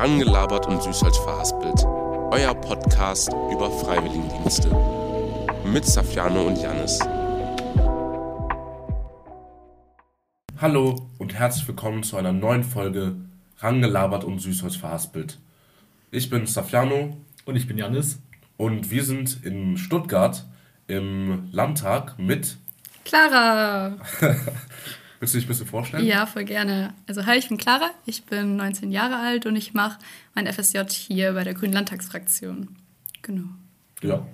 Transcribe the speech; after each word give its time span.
Rangelabert 0.00 0.66
und 0.66 0.82
Süßholz 0.82 1.18
verhaspelt. 1.18 1.84
Euer 2.30 2.54
Podcast 2.54 3.30
über 3.52 3.70
Freiwilligendienste. 3.70 4.70
Mit 5.62 5.84
Safiano 5.84 6.46
und 6.46 6.56
Janis. 6.56 7.00
Hallo 10.56 11.10
und 11.18 11.34
herzlich 11.34 11.68
willkommen 11.68 12.02
zu 12.02 12.16
einer 12.16 12.32
neuen 12.32 12.64
Folge 12.64 13.16
Rangelabert 13.58 14.24
und 14.24 14.38
Süßholz 14.38 14.76
verhaspelt. 14.76 15.38
Ich 16.10 16.30
bin 16.30 16.46
Safiano. 16.46 17.18
Und 17.44 17.56
ich 17.56 17.68
bin 17.68 17.76
Janis. 17.76 18.22
Und 18.56 18.90
wir 18.90 19.04
sind 19.04 19.44
in 19.44 19.76
Stuttgart 19.76 20.46
im 20.86 21.50
Landtag 21.52 22.18
mit 22.18 22.56
Clara. 23.04 23.98
Willst 25.20 25.34
du 25.34 25.38
dich 25.38 25.46
ein 25.46 25.48
bisschen 25.48 25.66
vorstellen? 25.66 26.06
Ja, 26.06 26.24
voll 26.24 26.44
gerne. 26.44 26.94
Also 27.06 27.26
hi, 27.26 27.36
ich 27.36 27.48
bin 27.48 27.58
Clara, 27.58 27.90
ich 28.06 28.24
bin 28.24 28.56
19 28.56 28.90
Jahre 28.90 29.16
alt 29.16 29.44
und 29.44 29.54
ich 29.54 29.74
mache 29.74 29.98
mein 30.34 30.50
FSJ 30.50 30.78
hier 30.88 31.34
bei 31.34 31.44
der 31.44 31.52
Grünen 31.52 31.74
Landtagsfraktion. 31.74 32.68
Genau. 33.20 33.48
Ja. 34.00 34.26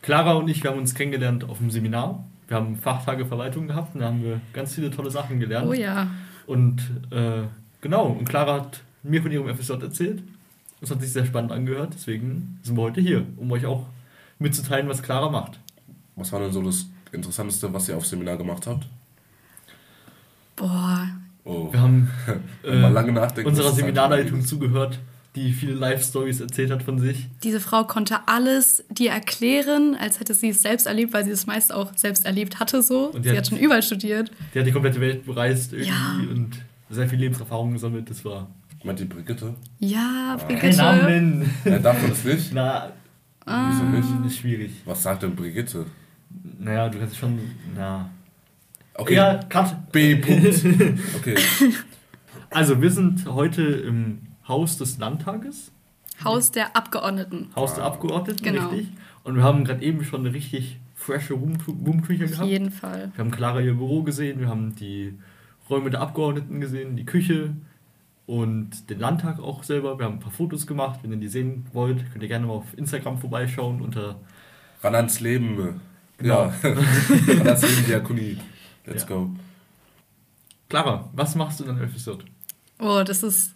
Clara 0.00 0.34
und 0.34 0.46
ich, 0.48 0.62
wir 0.62 0.70
haben 0.70 0.78
uns 0.78 0.94
kennengelernt 0.94 1.42
auf 1.42 1.58
dem 1.58 1.72
Seminar. 1.72 2.24
Wir 2.46 2.56
haben 2.56 2.76
Fachtage 2.76 3.26
Verwaltung 3.26 3.66
gehabt 3.66 3.96
und 3.96 4.00
da 4.00 4.06
haben 4.06 4.22
wir 4.22 4.40
ganz 4.52 4.76
viele 4.76 4.92
tolle 4.92 5.10
Sachen 5.10 5.40
gelernt. 5.40 5.66
Oh 5.68 5.72
ja. 5.72 6.08
Und 6.46 6.82
äh, 7.10 7.42
genau, 7.80 8.06
und 8.06 8.28
Clara 8.28 8.60
hat 8.60 8.80
mir 9.02 9.20
von 9.20 9.32
ihrem 9.32 9.52
FSJ 9.54 9.72
erzählt. 9.72 10.22
Das 10.80 10.92
hat 10.92 11.00
sich 11.00 11.12
sehr 11.12 11.26
spannend 11.26 11.50
angehört, 11.50 11.94
deswegen 11.94 12.60
sind 12.62 12.76
wir 12.76 12.82
heute 12.82 13.00
hier, 13.00 13.26
um 13.38 13.50
euch 13.50 13.66
auch 13.66 13.86
mitzuteilen, 14.38 14.88
was 14.88 15.02
Clara 15.02 15.30
macht. 15.30 15.58
Was 16.14 16.30
war 16.30 16.38
denn 16.38 16.52
so 16.52 16.62
das 16.62 16.86
Interessanteste, 17.10 17.72
was 17.72 17.88
ihr 17.88 17.96
auf 17.96 18.06
Seminar 18.06 18.36
gemacht 18.36 18.68
habt? 18.68 18.86
Boah. 20.58 21.08
Oh. 21.44 21.72
Wir 21.72 21.80
haben 21.80 22.10
äh, 22.64 22.76
mal 22.76 22.92
lange 22.92 23.12
nachdenken, 23.12 23.48
unserer 23.48 23.72
Seminarleitung 23.72 24.44
zugehört, 24.44 24.98
die 25.34 25.52
viele 25.52 25.72
Live-Stories 25.72 26.40
erzählt 26.40 26.70
hat 26.70 26.82
von 26.82 26.98
sich. 26.98 27.28
Diese 27.42 27.60
Frau 27.60 27.84
konnte 27.84 28.16
alles 28.26 28.84
dir 28.90 29.12
erklären, 29.12 29.96
als 29.98 30.20
hätte 30.20 30.34
sie 30.34 30.50
es 30.50 30.60
selbst 30.62 30.86
erlebt, 30.86 31.12
weil 31.12 31.24
sie 31.24 31.30
es 31.30 31.46
meist 31.46 31.72
auch 31.72 31.96
selbst 31.96 32.26
erlebt 32.26 32.60
hatte 32.60 32.82
so. 32.82 33.12
Und 33.12 33.22
sie 33.22 33.30
hat, 33.30 33.38
hat, 33.38 33.46
schon 33.48 33.58
überall 33.58 33.82
studiert. 33.82 34.30
Die 34.52 34.58
hat 34.58 34.66
die 34.66 34.72
komplette 34.72 35.00
Welt 35.00 35.24
bereist 35.24 35.72
irgendwie 35.72 35.90
ja. 35.90 36.30
und 36.30 36.50
sehr 36.90 37.08
viel 37.08 37.18
Lebenserfahrung 37.18 37.72
gesammelt. 37.72 38.10
Das 38.10 38.24
war... 38.24 38.48
Meint 38.84 39.00
die 39.00 39.06
Brigitte? 39.06 39.54
Ja, 39.80 40.36
ah. 40.38 40.44
Brigitte. 40.44 40.76
Namen 40.76 41.04
nennen. 41.06 41.54
Ja, 41.64 41.78
darf 41.80 42.00
man 42.00 42.10
das 42.10 42.24
nicht? 42.24 42.52
Na, 42.54 42.92
ah. 43.44 43.70
wieso 43.70 43.84
nicht? 43.84 44.24
Das 44.24 44.32
ist 44.32 44.38
schwierig. 44.38 44.70
Was 44.84 45.02
sagt 45.02 45.24
denn 45.24 45.34
Brigitte? 45.34 45.84
Naja, 46.60 46.88
du 46.88 46.98
kannst 46.98 47.16
schon... 47.16 47.40
Na... 47.74 48.08
Okay. 48.98 49.14
Ja, 49.14 49.40
Cut. 49.48 49.92
B. 49.92 50.14
-Punkt. 50.14 50.98
Okay. 51.16 51.36
Also, 52.50 52.80
wir 52.80 52.90
sind 52.90 53.26
heute 53.26 53.62
im 53.62 54.20
Haus 54.48 54.78
des 54.78 54.96
Landtages. 54.96 55.70
Haus 56.24 56.50
der 56.50 56.74
Abgeordneten. 56.74 57.50
Haus 57.54 57.74
der 57.74 57.84
Abgeordneten, 57.84 58.42
genau. 58.42 58.68
richtig. 58.68 58.88
Und 59.22 59.36
wir 59.36 59.42
haben 59.42 59.64
gerade 59.64 59.82
eben 59.82 60.02
schon 60.02 60.20
eine 60.20 60.34
richtig 60.34 60.80
frische 60.94 61.34
Roomküche 61.34 62.24
gehabt. 62.24 62.40
Auf 62.40 62.48
jeden 62.48 62.70
Fall. 62.70 63.12
Wir 63.14 63.22
haben 63.22 63.30
Clara 63.30 63.60
ihr 63.60 63.74
Büro 63.74 64.02
gesehen, 64.02 64.40
wir 64.40 64.48
haben 64.48 64.74
die 64.74 65.18
Räume 65.68 65.90
der 65.90 66.00
Abgeordneten 66.00 66.58
gesehen, 66.60 66.96
die 66.96 67.04
Küche 67.04 67.54
und 68.26 68.88
den 68.88 68.98
Landtag 68.98 69.40
auch 69.40 69.62
selber. 69.62 69.98
Wir 69.98 70.06
haben 70.06 70.14
ein 70.14 70.20
paar 70.20 70.32
Fotos 70.32 70.66
gemacht. 70.66 71.00
Wenn 71.02 71.12
ihr 71.12 71.18
die 71.18 71.28
sehen 71.28 71.66
wollt, 71.74 72.10
könnt 72.10 72.22
ihr 72.22 72.28
gerne 72.28 72.46
mal 72.46 72.54
auf 72.54 72.76
Instagram 72.76 73.18
vorbeischauen 73.18 73.82
unter 73.82 74.16
Ran 74.82 74.94
ans 74.94 75.20
Leben. 75.20 75.80
Genau. 76.16 76.46
Ja. 76.46 76.52
Ran 76.62 77.46
ans 77.46 77.62
Leben 77.62 77.86
Diakonie. 77.86 78.38
Let's 78.88 79.02
ja. 79.02 79.08
go. 79.08 79.30
Clara, 80.68 81.08
was 81.12 81.34
machst 81.34 81.60
du 81.60 81.64
in 81.64 81.76
deinem 81.76 81.90
FSJ? 81.90 82.10
Oh, 82.78 83.02
das 83.04 83.22
ist 83.22 83.54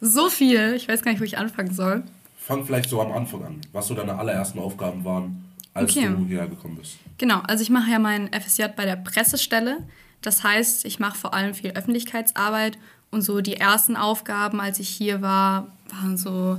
so 0.00 0.28
viel. 0.28 0.74
Ich 0.74 0.88
weiß 0.88 1.02
gar 1.02 1.12
nicht, 1.12 1.20
wo 1.20 1.24
ich 1.24 1.38
anfangen 1.38 1.72
soll. 1.72 2.04
Fang 2.36 2.64
vielleicht 2.64 2.88
so 2.88 3.00
am 3.00 3.12
Anfang 3.12 3.44
an, 3.44 3.60
was 3.72 3.88
so 3.88 3.94
deine 3.94 4.18
allerersten 4.18 4.58
Aufgaben 4.58 5.04
waren, 5.04 5.44
als 5.74 5.96
okay. 5.96 6.08
du 6.08 6.26
hierher 6.26 6.48
gekommen 6.48 6.76
bist. 6.76 6.96
Genau, 7.18 7.40
also 7.40 7.62
ich 7.62 7.70
mache 7.70 7.90
ja 7.90 7.98
mein 7.98 8.30
FSJ 8.32 8.64
bei 8.76 8.84
der 8.84 8.96
Pressestelle. 8.96 9.86
Das 10.22 10.42
heißt, 10.42 10.84
ich 10.84 10.98
mache 10.98 11.16
vor 11.16 11.34
allem 11.34 11.54
viel 11.54 11.70
Öffentlichkeitsarbeit 11.70 12.78
und 13.10 13.22
so 13.22 13.40
die 13.40 13.56
ersten 13.56 13.96
Aufgaben, 13.96 14.60
als 14.60 14.80
ich 14.80 14.88
hier 14.88 15.22
war, 15.22 15.68
waren 15.90 16.16
so 16.16 16.58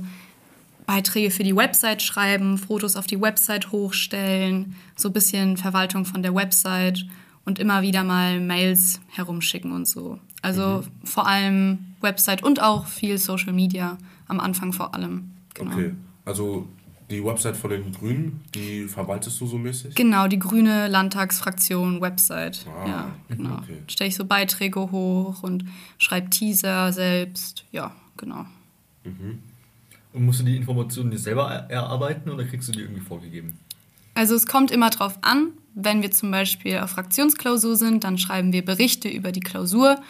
Beiträge 0.86 1.30
für 1.30 1.44
die 1.44 1.54
Website 1.54 2.02
schreiben, 2.02 2.58
Fotos 2.58 2.96
auf 2.96 3.06
die 3.06 3.20
Website 3.20 3.70
hochstellen, 3.70 4.74
so 4.96 5.08
ein 5.10 5.12
bisschen 5.12 5.56
Verwaltung 5.56 6.04
von 6.04 6.22
der 6.22 6.34
Website 6.34 7.04
und 7.44 7.58
immer 7.58 7.82
wieder 7.82 8.04
mal 8.04 8.40
Mails 8.40 9.00
herumschicken 9.08 9.72
und 9.72 9.86
so. 9.86 10.18
Also 10.42 10.84
mhm. 10.84 11.06
vor 11.06 11.26
allem 11.26 11.78
Website 12.00 12.42
und 12.42 12.62
auch 12.62 12.86
viel 12.86 13.18
Social 13.18 13.52
Media 13.52 13.98
am 14.28 14.40
Anfang 14.40 14.72
vor 14.72 14.94
allem. 14.94 15.32
Genau. 15.54 15.72
Okay, 15.72 15.94
also 16.24 16.68
die 17.10 17.24
Website 17.24 17.56
von 17.56 17.70
den 17.70 17.92
Grünen, 17.92 18.40
die 18.54 18.84
verwaltest 18.84 19.40
du 19.40 19.46
so 19.46 19.58
mäßig? 19.58 19.94
Genau, 19.96 20.28
die 20.28 20.38
grüne 20.38 20.86
Landtagsfraktion 20.86 22.00
Website. 22.00 22.64
Ah, 22.68 22.88
ja, 22.88 23.10
genau. 23.28 23.56
Okay. 23.56 23.78
Stelle 23.88 24.08
ich 24.08 24.14
so 24.14 24.24
Beiträge 24.24 24.92
hoch 24.92 25.42
und 25.42 25.64
schreibe 25.98 26.30
Teaser 26.30 26.92
selbst. 26.92 27.64
Ja, 27.72 27.92
genau. 28.16 28.46
Mhm. 29.04 29.40
Und 30.12 30.24
musst 30.24 30.40
du 30.40 30.44
die 30.44 30.56
Informationen 30.56 31.10
dir 31.10 31.18
selber 31.18 31.48
erarbeiten 31.68 32.30
oder 32.30 32.44
kriegst 32.44 32.68
du 32.68 32.72
die 32.72 32.80
irgendwie 32.80 33.00
vorgegeben? 33.00 33.58
Also 34.14 34.34
es 34.34 34.46
kommt 34.46 34.70
immer 34.70 34.90
drauf 34.90 35.18
an. 35.22 35.52
Wenn 35.74 36.02
wir 36.02 36.10
zum 36.10 36.30
Beispiel 36.30 36.78
auf 36.78 36.90
Fraktionsklausur 36.90 37.76
sind, 37.76 38.04
dann 38.04 38.18
schreiben 38.18 38.52
wir 38.52 38.64
Berichte 38.64 39.08
über 39.08 39.32
die 39.32 39.40
Klausur. 39.40 40.00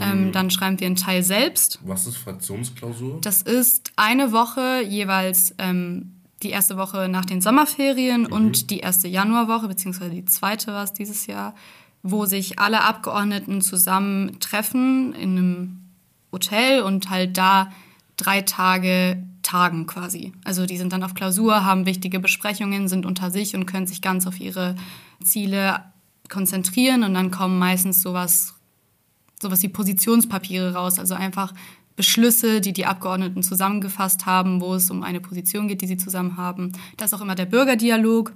Ähm, 0.00 0.26
mhm. 0.26 0.32
dann 0.32 0.50
schreiben 0.50 0.80
wir 0.80 0.88
einen 0.88 0.96
Teil 0.96 1.22
selbst. 1.22 1.78
Was 1.84 2.06
ist 2.06 2.16
Fraktionsklausur? 2.16 3.20
Das 3.20 3.42
ist 3.42 3.92
eine 3.94 4.32
Woche 4.32 4.82
jeweils 4.82 5.54
ähm, 5.58 6.14
die 6.42 6.50
erste 6.50 6.76
Woche 6.76 7.08
nach 7.08 7.24
den 7.24 7.40
Sommerferien 7.40 8.22
mhm. 8.22 8.32
und 8.32 8.70
die 8.70 8.80
erste 8.80 9.06
Januarwoche, 9.06 9.68
beziehungsweise 9.68 10.10
die 10.10 10.24
zweite 10.24 10.68
war 10.68 10.82
es 10.82 10.92
dieses 10.92 11.26
Jahr, 11.26 11.54
wo 12.02 12.26
sich 12.26 12.58
alle 12.58 12.82
Abgeordneten 12.82 13.62
zusammen 13.62 14.38
treffen 14.40 15.14
in 15.14 15.38
einem 15.38 15.80
Hotel 16.32 16.82
und 16.82 17.08
halt 17.08 17.38
da 17.38 17.70
drei 18.16 18.42
Tage 18.42 19.22
tagen 19.42 19.86
quasi. 19.86 20.32
Also 20.44 20.66
die 20.66 20.76
sind 20.76 20.92
dann 20.92 21.02
auf 21.02 21.14
Klausur, 21.14 21.64
haben 21.64 21.86
wichtige 21.86 22.18
Besprechungen, 22.18 22.88
sind 22.88 23.06
unter 23.06 23.30
sich 23.30 23.54
und 23.54 23.66
können 23.66 23.86
sich 23.86 24.02
ganz 24.02 24.26
auf 24.26 24.40
ihre 24.40 24.74
Ziele 25.22 25.84
konzentrieren 26.28 27.04
und 27.04 27.14
dann 27.14 27.30
kommen 27.30 27.58
meistens 27.58 28.02
sowas, 28.02 28.54
sowas 29.40 29.62
wie 29.62 29.68
Positionspapiere 29.68 30.74
raus, 30.74 30.98
also 30.98 31.14
einfach 31.14 31.52
Beschlüsse, 31.96 32.60
die 32.60 32.72
die 32.72 32.86
Abgeordneten 32.86 33.42
zusammengefasst 33.42 34.26
haben, 34.26 34.60
wo 34.60 34.74
es 34.74 34.90
um 34.90 35.02
eine 35.02 35.20
Position 35.20 35.68
geht, 35.68 35.80
die 35.80 35.86
sie 35.86 35.96
zusammen 35.96 36.36
haben. 36.36 36.72
Da 36.96 37.04
ist 37.04 37.14
auch 37.14 37.20
immer 37.20 37.36
der 37.36 37.46
Bürgerdialog. 37.46 38.32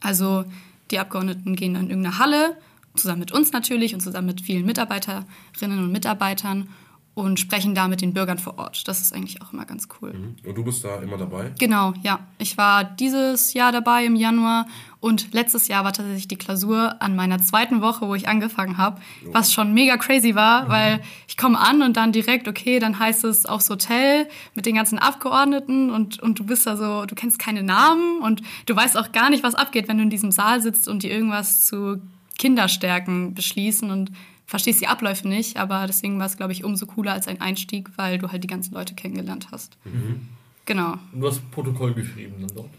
Also 0.00 0.44
die 0.90 0.98
Abgeordneten 0.98 1.56
gehen 1.56 1.74
in 1.74 1.88
irgendeine 1.88 2.18
Halle, 2.18 2.56
zusammen 2.94 3.20
mit 3.20 3.32
uns 3.32 3.52
natürlich 3.52 3.94
und 3.94 4.00
zusammen 4.00 4.26
mit 4.26 4.42
vielen 4.42 4.66
Mitarbeiterinnen 4.66 5.78
und 5.78 5.90
Mitarbeitern 5.90 6.68
und 7.14 7.40
sprechen 7.40 7.74
da 7.74 7.88
mit 7.88 8.00
den 8.00 8.14
Bürgern 8.14 8.38
vor 8.38 8.58
Ort. 8.58 8.86
Das 8.88 9.00
ist 9.00 9.12
eigentlich 9.12 9.42
auch 9.42 9.52
immer 9.52 9.64
ganz 9.64 9.88
cool. 10.00 10.12
Mhm. 10.12 10.36
Und 10.46 10.54
du 10.56 10.64
bist 10.64 10.84
da 10.84 11.00
immer 11.02 11.18
dabei? 11.18 11.52
Genau, 11.58 11.92
ja. 12.02 12.20
Ich 12.38 12.56
war 12.56 12.84
dieses 12.84 13.54
Jahr 13.54 13.72
dabei 13.72 14.06
im 14.06 14.16
Januar 14.16 14.66
und 15.02 15.34
letztes 15.34 15.66
Jahr 15.66 15.82
war 15.82 15.92
tatsächlich 15.92 16.28
die 16.28 16.36
Klausur 16.36 17.02
an 17.02 17.16
meiner 17.16 17.42
zweiten 17.42 17.82
Woche, 17.82 18.06
wo 18.06 18.14
ich 18.14 18.28
angefangen 18.28 18.78
habe, 18.78 19.00
was 19.32 19.52
schon 19.52 19.74
mega 19.74 19.96
crazy 19.96 20.36
war, 20.36 20.66
mhm. 20.66 20.68
weil 20.68 21.00
ich 21.26 21.36
komme 21.36 21.58
an 21.58 21.82
und 21.82 21.96
dann 21.96 22.12
direkt, 22.12 22.46
okay, 22.46 22.78
dann 22.78 23.00
heißt 23.00 23.24
es 23.24 23.44
aufs 23.44 23.68
Hotel 23.68 24.28
mit 24.54 24.64
den 24.64 24.76
ganzen 24.76 25.00
Abgeordneten 25.00 25.90
und, 25.90 26.20
und 26.20 26.38
du 26.38 26.44
bist 26.44 26.68
da 26.68 26.76
so, 26.76 27.04
du 27.04 27.16
kennst 27.16 27.40
keine 27.40 27.64
Namen 27.64 28.20
und 28.20 28.42
du 28.66 28.76
weißt 28.76 28.96
auch 28.96 29.10
gar 29.10 29.28
nicht, 29.28 29.42
was 29.42 29.56
abgeht, 29.56 29.88
wenn 29.88 29.96
du 29.96 30.04
in 30.04 30.10
diesem 30.10 30.30
Saal 30.30 30.62
sitzt 30.62 30.86
und 30.86 31.02
die 31.02 31.10
irgendwas 31.10 31.66
zu 31.66 32.00
Kinderstärken 32.38 33.34
beschließen 33.34 33.90
und 33.90 34.12
verstehst 34.46 34.80
die 34.80 34.86
Abläufe 34.86 35.26
nicht, 35.26 35.56
aber 35.56 35.84
deswegen 35.88 36.20
war 36.20 36.26
es, 36.26 36.36
glaube 36.36 36.52
ich, 36.52 36.62
umso 36.62 36.86
cooler 36.86 37.14
als 37.14 37.26
ein 37.26 37.40
Einstieg, 37.40 37.90
weil 37.96 38.18
du 38.18 38.30
halt 38.30 38.44
die 38.44 38.48
ganzen 38.48 38.72
Leute 38.72 38.94
kennengelernt 38.94 39.48
hast. 39.50 39.76
Mhm. 39.84 40.28
Genau. 40.64 40.92
Und 41.12 41.20
du 41.20 41.26
hast 41.26 41.50
Protokoll 41.50 41.92
geschrieben 41.92 42.34
dann 42.38 42.54
dort? 42.54 42.70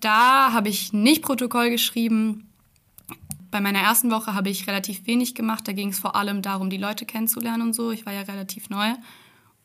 Da 0.00 0.52
habe 0.52 0.68
ich 0.68 0.92
nicht 0.92 1.22
Protokoll 1.22 1.70
geschrieben. 1.70 2.48
Bei 3.50 3.60
meiner 3.60 3.80
ersten 3.80 4.10
Woche 4.10 4.34
habe 4.34 4.50
ich 4.50 4.66
relativ 4.66 5.06
wenig 5.06 5.34
gemacht. 5.34 5.66
Da 5.68 5.72
ging 5.72 5.90
es 5.90 5.98
vor 5.98 6.16
allem 6.16 6.42
darum, 6.42 6.70
die 6.70 6.76
Leute 6.76 7.06
kennenzulernen 7.06 7.62
und 7.62 7.74
so. 7.74 7.90
Ich 7.90 8.04
war 8.04 8.12
ja 8.12 8.22
relativ 8.22 8.68
neu. 8.68 8.92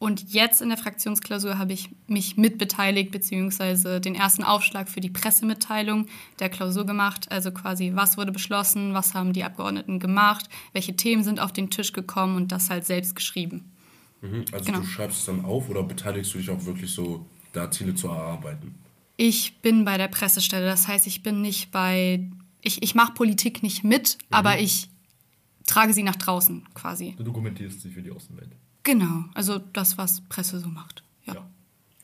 Und 0.01 0.33
jetzt 0.33 0.63
in 0.63 0.69
der 0.69 0.79
Fraktionsklausur 0.79 1.59
habe 1.59 1.73
ich 1.73 1.91
mich 2.07 2.35
mitbeteiligt, 2.35 3.11
beziehungsweise 3.11 4.01
den 4.01 4.15
ersten 4.15 4.43
Aufschlag 4.43 4.89
für 4.89 4.99
die 4.99 5.11
Pressemitteilung 5.11 6.07
der 6.39 6.49
Klausur 6.49 6.87
gemacht. 6.87 7.31
Also 7.31 7.51
quasi, 7.51 7.91
was 7.93 8.17
wurde 8.17 8.31
beschlossen, 8.31 8.95
was 8.95 9.13
haben 9.13 9.31
die 9.31 9.43
Abgeordneten 9.43 9.99
gemacht, 9.99 10.49
welche 10.73 10.95
Themen 10.95 11.23
sind 11.23 11.39
auf 11.39 11.53
den 11.53 11.69
Tisch 11.69 11.93
gekommen 11.93 12.35
und 12.35 12.51
das 12.51 12.71
halt 12.71 12.83
selbst 12.83 13.15
geschrieben. 13.15 13.71
Mhm, 14.21 14.45
also 14.51 14.65
genau. 14.65 14.79
du 14.79 14.87
schreibst 14.87 15.19
es 15.19 15.25
dann 15.25 15.45
auf 15.45 15.69
oder 15.69 15.83
beteiligst 15.83 16.33
du 16.33 16.39
dich 16.39 16.49
auch 16.49 16.65
wirklich 16.65 16.91
so, 16.91 17.27
da 17.53 17.69
Ziele 17.69 17.93
zu 17.93 18.07
erarbeiten? 18.07 18.73
Ich 19.17 19.61
bin 19.61 19.85
bei 19.85 19.97
der 19.97 20.07
Pressestelle, 20.07 20.65
das 20.65 20.87
heißt, 20.87 21.07
ich 21.07 21.23
bin 21.23 21.41
nicht 21.41 21.71
bei, 21.71 22.29
ich, 22.61 22.81
ich 22.81 22.95
mache 22.95 23.13
Politik 23.13 23.63
nicht 23.63 23.83
mit, 23.83 24.17
mhm. 24.17 24.27
aber 24.31 24.59
ich 24.59 24.89
trage 25.67 25.93
sie 25.93 26.03
nach 26.03 26.15
draußen 26.15 26.67
quasi. 26.73 27.15
Du 27.17 27.23
dokumentierst 27.23 27.81
sie 27.81 27.91
für 27.91 28.01
die 28.01 28.11
Außenwelt. 28.11 28.51
Genau, 28.83 29.25
also 29.33 29.59
das, 29.59 29.97
was 29.97 30.21
Presse 30.21 30.59
so 30.59 30.67
macht. 30.67 31.03
Ja. 31.25 31.35
ja. 31.35 31.47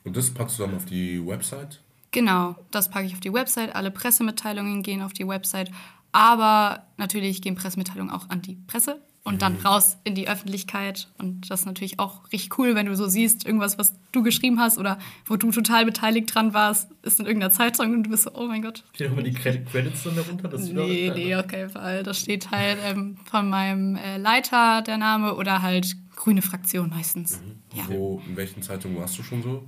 Und 0.04 0.16
das 0.16 0.30
packst 0.30 0.58
du 0.58 0.62
dann 0.62 0.74
auf 0.74 0.84
die 0.84 1.24
Website? 1.24 1.80
Genau, 2.10 2.56
das 2.70 2.88
packe 2.88 3.06
ich 3.06 3.14
auf 3.14 3.20
die 3.20 3.32
Website. 3.32 3.74
Alle 3.74 3.90
Pressemitteilungen 3.90 4.82
gehen 4.82 5.02
auf 5.02 5.12
die 5.12 5.26
Website. 5.26 5.70
Aber 6.12 6.86
natürlich 6.96 7.42
gehen 7.42 7.54
Pressemitteilungen 7.54 8.10
auch 8.10 8.30
an 8.30 8.40
die 8.40 8.56
Presse 8.66 9.02
und 9.28 9.42
dann 9.42 9.56
raus 9.56 9.98
in 10.04 10.14
die 10.14 10.28
Öffentlichkeit. 10.28 11.08
Und 11.18 11.50
das 11.50 11.60
ist 11.60 11.66
natürlich 11.66 11.98
auch 11.98 12.24
richtig 12.32 12.58
cool, 12.58 12.74
wenn 12.74 12.86
du 12.86 12.96
so 12.96 13.06
siehst, 13.06 13.44
irgendwas, 13.46 13.78
was 13.78 13.94
du 14.10 14.22
geschrieben 14.22 14.58
hast 14.58 14.78
oder 14.78 14.98
wo 15.26 15.36
du 15.36 15.50
total 15.50 15.84
beteiligt 15.84 16.34
dran 16.34 16.54
warst, 16.54 16.90
ist 17.02 17.20
in 17.20 17.26
irgendeiner 17.26 17.52
Zeitung 17.52 17.92
und 17.92 18.04
du 18.04 18.10
bist 18.10 18.24
so, 18.24 18.30
oh 18.34 18.46
mein 18.46 18.62
Gott. 18.62 18.84
Stehen 18.94 19.12
immer 19.12 19.22
die 19.22 19.32
Credit 19.32 19.70
Credits 19.70 20.02
dann 20.04 20.16
darunter? 20.16 20.48
Dass 20.48 20.62
Nee, 20.62 21.12
nee, 21.14 21.34
auf 21.34 21.46
keinen 21.46 21.70
Fall. 21.70 22.02
Da 22.02 22.14
steht 22.14 22.50
halt 22.50 22.78
ähm, 22.84 23.18
von 23.30 23.50
meinem 23.50 23.96
äh, 23.96 24.16
Leiter 24.16 24.82
der 24.82 24.96
Name 24.96 25.34
oder 25.34 25.62
halt 25.62 25.94
grüne 26.16 26.42
Fraktion 26.42 26.88
meistens. 26.88 27.40
Ja. 27.74 27.84
Wo, 27.88 28.22
in 28.26 28.36
welchen 28.36 28.62
Zeitungen 28.62 28.98
warst 28.98 29.18
du 29.18 29.22
schon 29.22 29.42
so? 29.42 29.62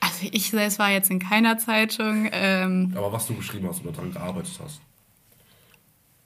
Also 0.00 0.26
ich 0.32 0.50
selbst 0.50 0.78
war 0.78 0.90
jetzt 0.90 1.10
in 1.10 1.18
keiner 1.18 1.58
Zeitung. 1.58 2.28
Ähm, 2.32 2.92
Aber 2.96 3.12
was 3.12 3.26
du 3.26 3.34
geschrieben 3.34 3.68
hast 3.68 3.82
oder 3.82 3.92
daran 3.92 4.12
gearbeitet 4.12 4.58
hast. 4.62 4.80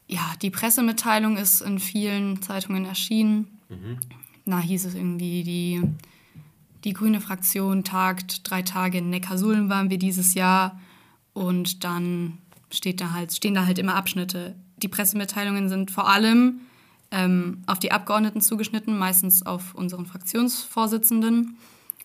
Ja, 0.09 0.33
die 0.41 0.51
Pressemitteilung 0.51 1.37
ist 1.37 1.61
in 1.61 1.79
vielen 1.79 2.41
Zeitungen 2.43 2.85
erschienen. 2.85 3.59
Na, 4.45 4.61
hieß 4.61 4.85
es 4.85 4.95
irgendwie, 4.95 5.43
die, 5.43 5.83
die 6.85 6.93
grüne 6.93 7.21
Fraktion 7.21 7.83
tagt 7.83 8.49
drei 8.49 8.63
Tage 8.63 8.99
in 8.99 9.11
Neckarsulm 9.11 9.69
waren 9.69 9.91
wir 9.91 9.99
dieses 9.99 10.35
Jahr. 10.35 10.81
Und 11.33 11.83
dann 11.85 12.39
steht 12.71 13.01
da 13.01 13.13
halt, 13.13 13.33
stehen 13.33 13.55
da 13.55 13.67
halt 13.67 13.79
immer 13.79 13.97
Abschnitte. 13.97 14.55
Die 14.77 14.89
Pressemitteilungen 14.89 15.69
sind 15.69 15.91
vor 15.91 16.09
allem 16.09 16.61
ähm, 17.11 17.63
auf 17.67 17.79
die 17.79 17.93
Abgeordneten 17.93 18.41
zugeschnitten, 18.41 18.97
meistens 18.97 19.45
auf 19.45 19.75
unseren 19.75 20.07
Fraktionsvorsitzenden. 20.07 21.57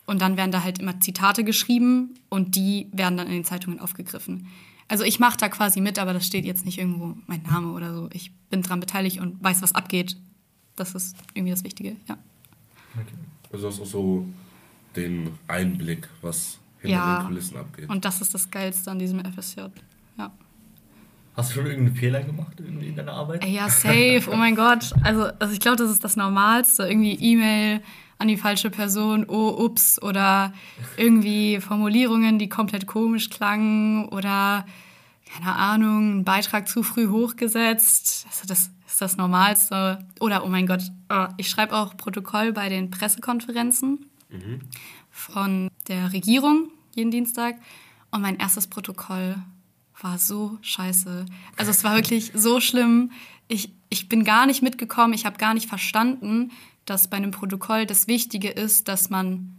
Und 0.08 0.22
dann 0.22 0.36
werden 0.36 0.52
da 0.52 0.64
halt 0.64 0.80
immer 0.80 1.00
Zitate 1.00 1.44
geschrieben 1.44 2.16
und 2.30 2.56
die 2.56 2.88
werden 2.92 3.18
dann 3.18 3.28
in 3.28 3.34
den 3.34 3.46
Zeitungen 3.46 3.80
aufgegriffen. 3.80 4.48
Also 4.92 5.06
ich 5.06 5.20
mache 5.22 5.38
da 5.38 5.48
quasi 5.48 5.80
mit, 5.80 5.98
aber 6.00 6.12
das 6.12 6.28
steht 6.28 6.44
jetzt 6.44 6.66
nicht 6.66 6.78
irgendwo 6.78 7.16
mein 7.26 7.42
Name 7.44 7.72
oder 7.72 7.94
so. 7.96 8.10
Ich 8.12 8.34
bin 8.50 8.62
dran 8.62 8.82
beteiligt 8.82 9.22
und 9.22 9.42
weiß, 9.42 9.62
was 9.62 9.74
abgeht. 9.74 10.18
Das 10.76 10.96
ist 10.96 11.16
irgendwie 11.34 11.52
das 11.52 11.64
Wichtige, 11.64 11.96
ja. 12.10 12.18
Okay. 12.96 13.14
Also 13.54 13.68
du 13.68 13.74
hast 13.74 13.82
auch 13.82 13.86
so 13.86 14.26
den 14.98 15.30
Einblick, 15.48 16.10
was 16.22 16.60
hinter 16.80 16.98
Ja. 16.98 17.20
den 17.22 17.28
Kulissen 17.28 17.56
abgeht. 17.56 17.88
Und 17.90 18.04
das 18.04 18.20
ist 18.20 18.34
das 18.34 18.52
Geilste 18.52 18.92
an 18.92 19.00
diesem 19.00 19.22
FSJ. 19.24 19.62
Ja. 20.18 20.34
Hast 21.38 21.52
du 21.52 21.54
schon 21.56 21.68
irgendeinen 21.68 21.96
Fehler 21.96 22.22
gemacht 22.24 22.60
irgendwie 22.60 22.88
in 22.88 22.96
deiner 22.98 23.14
Arbeit? 23.14 23.46
Ja, 23.46 23.70
safe. 23.70 24.24
Oh 24.30 24.36
mein 24.36 24.56
Gott. 24.58 24.92
Also, 25.04 25.24
also 25.40 25.54
ich 25.54 25.62
glaube, 25.62 25.78
das 25.78 25.90
ist 25.90 26.04
das 26.04 26.18
Normalste. 26.18 26.84
Irgendwie 26.84 27.14
E-Mail 27.14 27.82
an 28.22 28.28
die 28.28 28.38
falsche 28.38 28.70
Person, 28.70 29.26
oh, 29.28 29.50
ups. 29.66 30.02
Oder 30.02 30.54
irgendwie 30.96 31.60
Formulierungen, 31.60 32.40
die 32.40 32.50
komplett 32.50 32.88
komisch 32.88 33.30
klangen. 33.30 34.08
Oder, 34.10 34.66
keine 35.26 35.56
Ahnung, 35.56 36.20
ein 36.20 36.24
Beitrag 36.24 36.68
zu 36.68 36.84
früh 36.84 37.08
hochgesetzt. 37.08 38.28
Also 38.30 38.48
das 38.48 38.70
ist 38.88 39.02
das 39.02 39.18
Normalste. 39.18 40.06
Oder, 40.20 40.46
oh 40.46 40.48
mein 40.48 40.68
Gott, 40.68 40.84
oh, 41.10 41.28
ich 41.38 41.50
schreibe 41.50 41.76
auch 41.76 41.98
Protokoll 41.98 42.54
bei 42.54 42.70
den 42.70 42.92
Pressekonferenzen 42.92 44.06
von 45.10 45.70
der 45.88 46.14
Regierung 46.14 46.70
jeden 46.94 47.12
Dienstag. 47.12 47.56
Und 48.12 48.22
mein 48.22 48.38
erstes 48.38 48.68
Protokoll 48.68 49.36
war 50.00 50.18
so 50.18 50.58
scheiße. 50.62 51.26
Also 51.58 51.72
es 51.72 51.84
war 51.84 51.96
wirklich 51.96 52.32
so 52.36 52.60
schlimm. 52.60 53.12
Ich, 53.48 53.74
ich 53.90 54.10
bin 54.10 54.24
gar 54.24 54.46
nicht 54.46 54.62
mitgekommen, 54.62 55.14
ich 55.14 55.26
habe 55.26 55.38
gar 55.38 55.54
nicht 55.54 55.68
verstanden, 55.68 56.52
dass 56.86 57.08
bei 57.08 57.18
einem 57.18 57.32
Protokoll 57.32 57.86
das 57.86 58.08
Wichtige 58.08 58.50
ist, 58.50 58.88
dass 58.88 59.10
man 59.10 59.56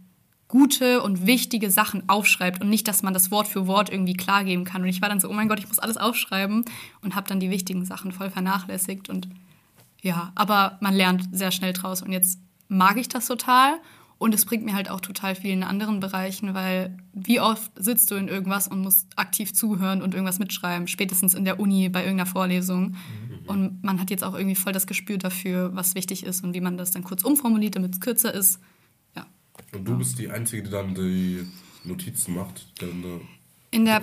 gute 0.47 1.01
und 1.01 1.25
wichtige 1.25 1.71
Sachen 1.71 2.07
aufschreibt 2.07 2.61
und 2.61 2.69
nicht, 2.69 2.87
dass 2.87 3.01
man 3.01 3.13
das 3.13 3.31
Wort 3.31 3.47
für 3.47 3.65
Wort 3.65 3.89
irgendwie 3.89 4.13
klar 4.13 4.43
geben 4.43 4.65
kann. 4.65 4.83
Und 4.83 4.87
ich 4.87 5.01
war 5.01 5.09
dann 5.09 5.19
so, 5.19 5.27
oh 5.27 5.33
mein 5.33 5.47
Gott, 5.47 5.57
ich 5.57 5.67
muss 5.67 5.79
alles 5.79 5.97
aufschreiben 5.97 6.63
und 7.01 7.15
habe 7.15 7.27
dann 7.27 7.39
die 7.39 7.49
wichtigen 7.49 7.85
Sachen 7.85 8.11
voll 8.11 8.29
vernachlässigt. 8.29 9.09
Und 9.09 9.29
ja, 10.01 10.31
aber 10.35 10.77
man 10.79 10.93
lernt 10.93 11.27
sehr 11.31 11.51
schnell 11.51 11.73
draus. 11.73 12.03
Und 12.03 12.11
jetzt 12.11 12.39
mag 12.67 12.97
ich 12.97 13.09
das 13.09 13.25
total. 13.25 13.79
Und 14.19 14.35
es 14.35 14.45
bringt 14.45 14.63
mir 14.63 14.75
halt 14.75 14.91
auch 14.91 15.01
total 15.01 15.33
viel 15.33 15.51
in 15.51 15.63
anderen 15.63 15.99
Bereichen, 15.99 16.53
weil 16.53 16.95
wie 17.13 17.39
oft 17.39 17.71
sitzt 17.75 18.11
du 18.11 18.15
in 18.15 18.27
irgendwas 18.27 18.67
und 18.67 18.79
musst 18.79 19.07
aktiv 19.17 19.53
zuhören 19.53 20.01
und 20.01 20.13
irgendwas 20.13 20.39
mitschreiben, 20.39 20.87
spätestens 20.87 21.33
in 21.33 21.45
der 21.45 21.59
Uni 21.59 21.89
bei 21.89 22.03
irgendeiner 22.03 22.29
Vorlesung. 22.29 22.95
Und 23.47 23.83
man 23.83 23.99
hat 23.99 24.09
jetzt 24.09 24.23
auch 24.23 24.33
irgendwie 24.33 24.55
voll 24.55 24.73
das 24.73 24.87
Gespür 24.87 25.17
dafür, 25.17 25.75
was 25.75 25.95
wichtig 25.95 26.25
ist 26.25 26.43
und 26.43 26.53
wie 26.53 26.61
man 26.61 26.77
das 26.77 26.91
dann 26.91 27.03
kurz 27.03 27.23
umformuliert, 27.23 27.75
damit 27.75 27.93
es 27.93 27.99
kürzer 27.99 28.33
ist. 28.33 28.59
Ja. 29.15 29.25
Und 29.73 29.85
du 29.85 29.97
bist 29.97 30.19
die 30.19 30.29
Einzige, 30.29 30.63
die 30.63 30.69
dann 30.69 30.95
die 30.95 31.45
Notizen 31.83 32.35
macht, 32.35 32.67
dann 32.81 33.21
In 33.71 33.85
der. 33.85 34.01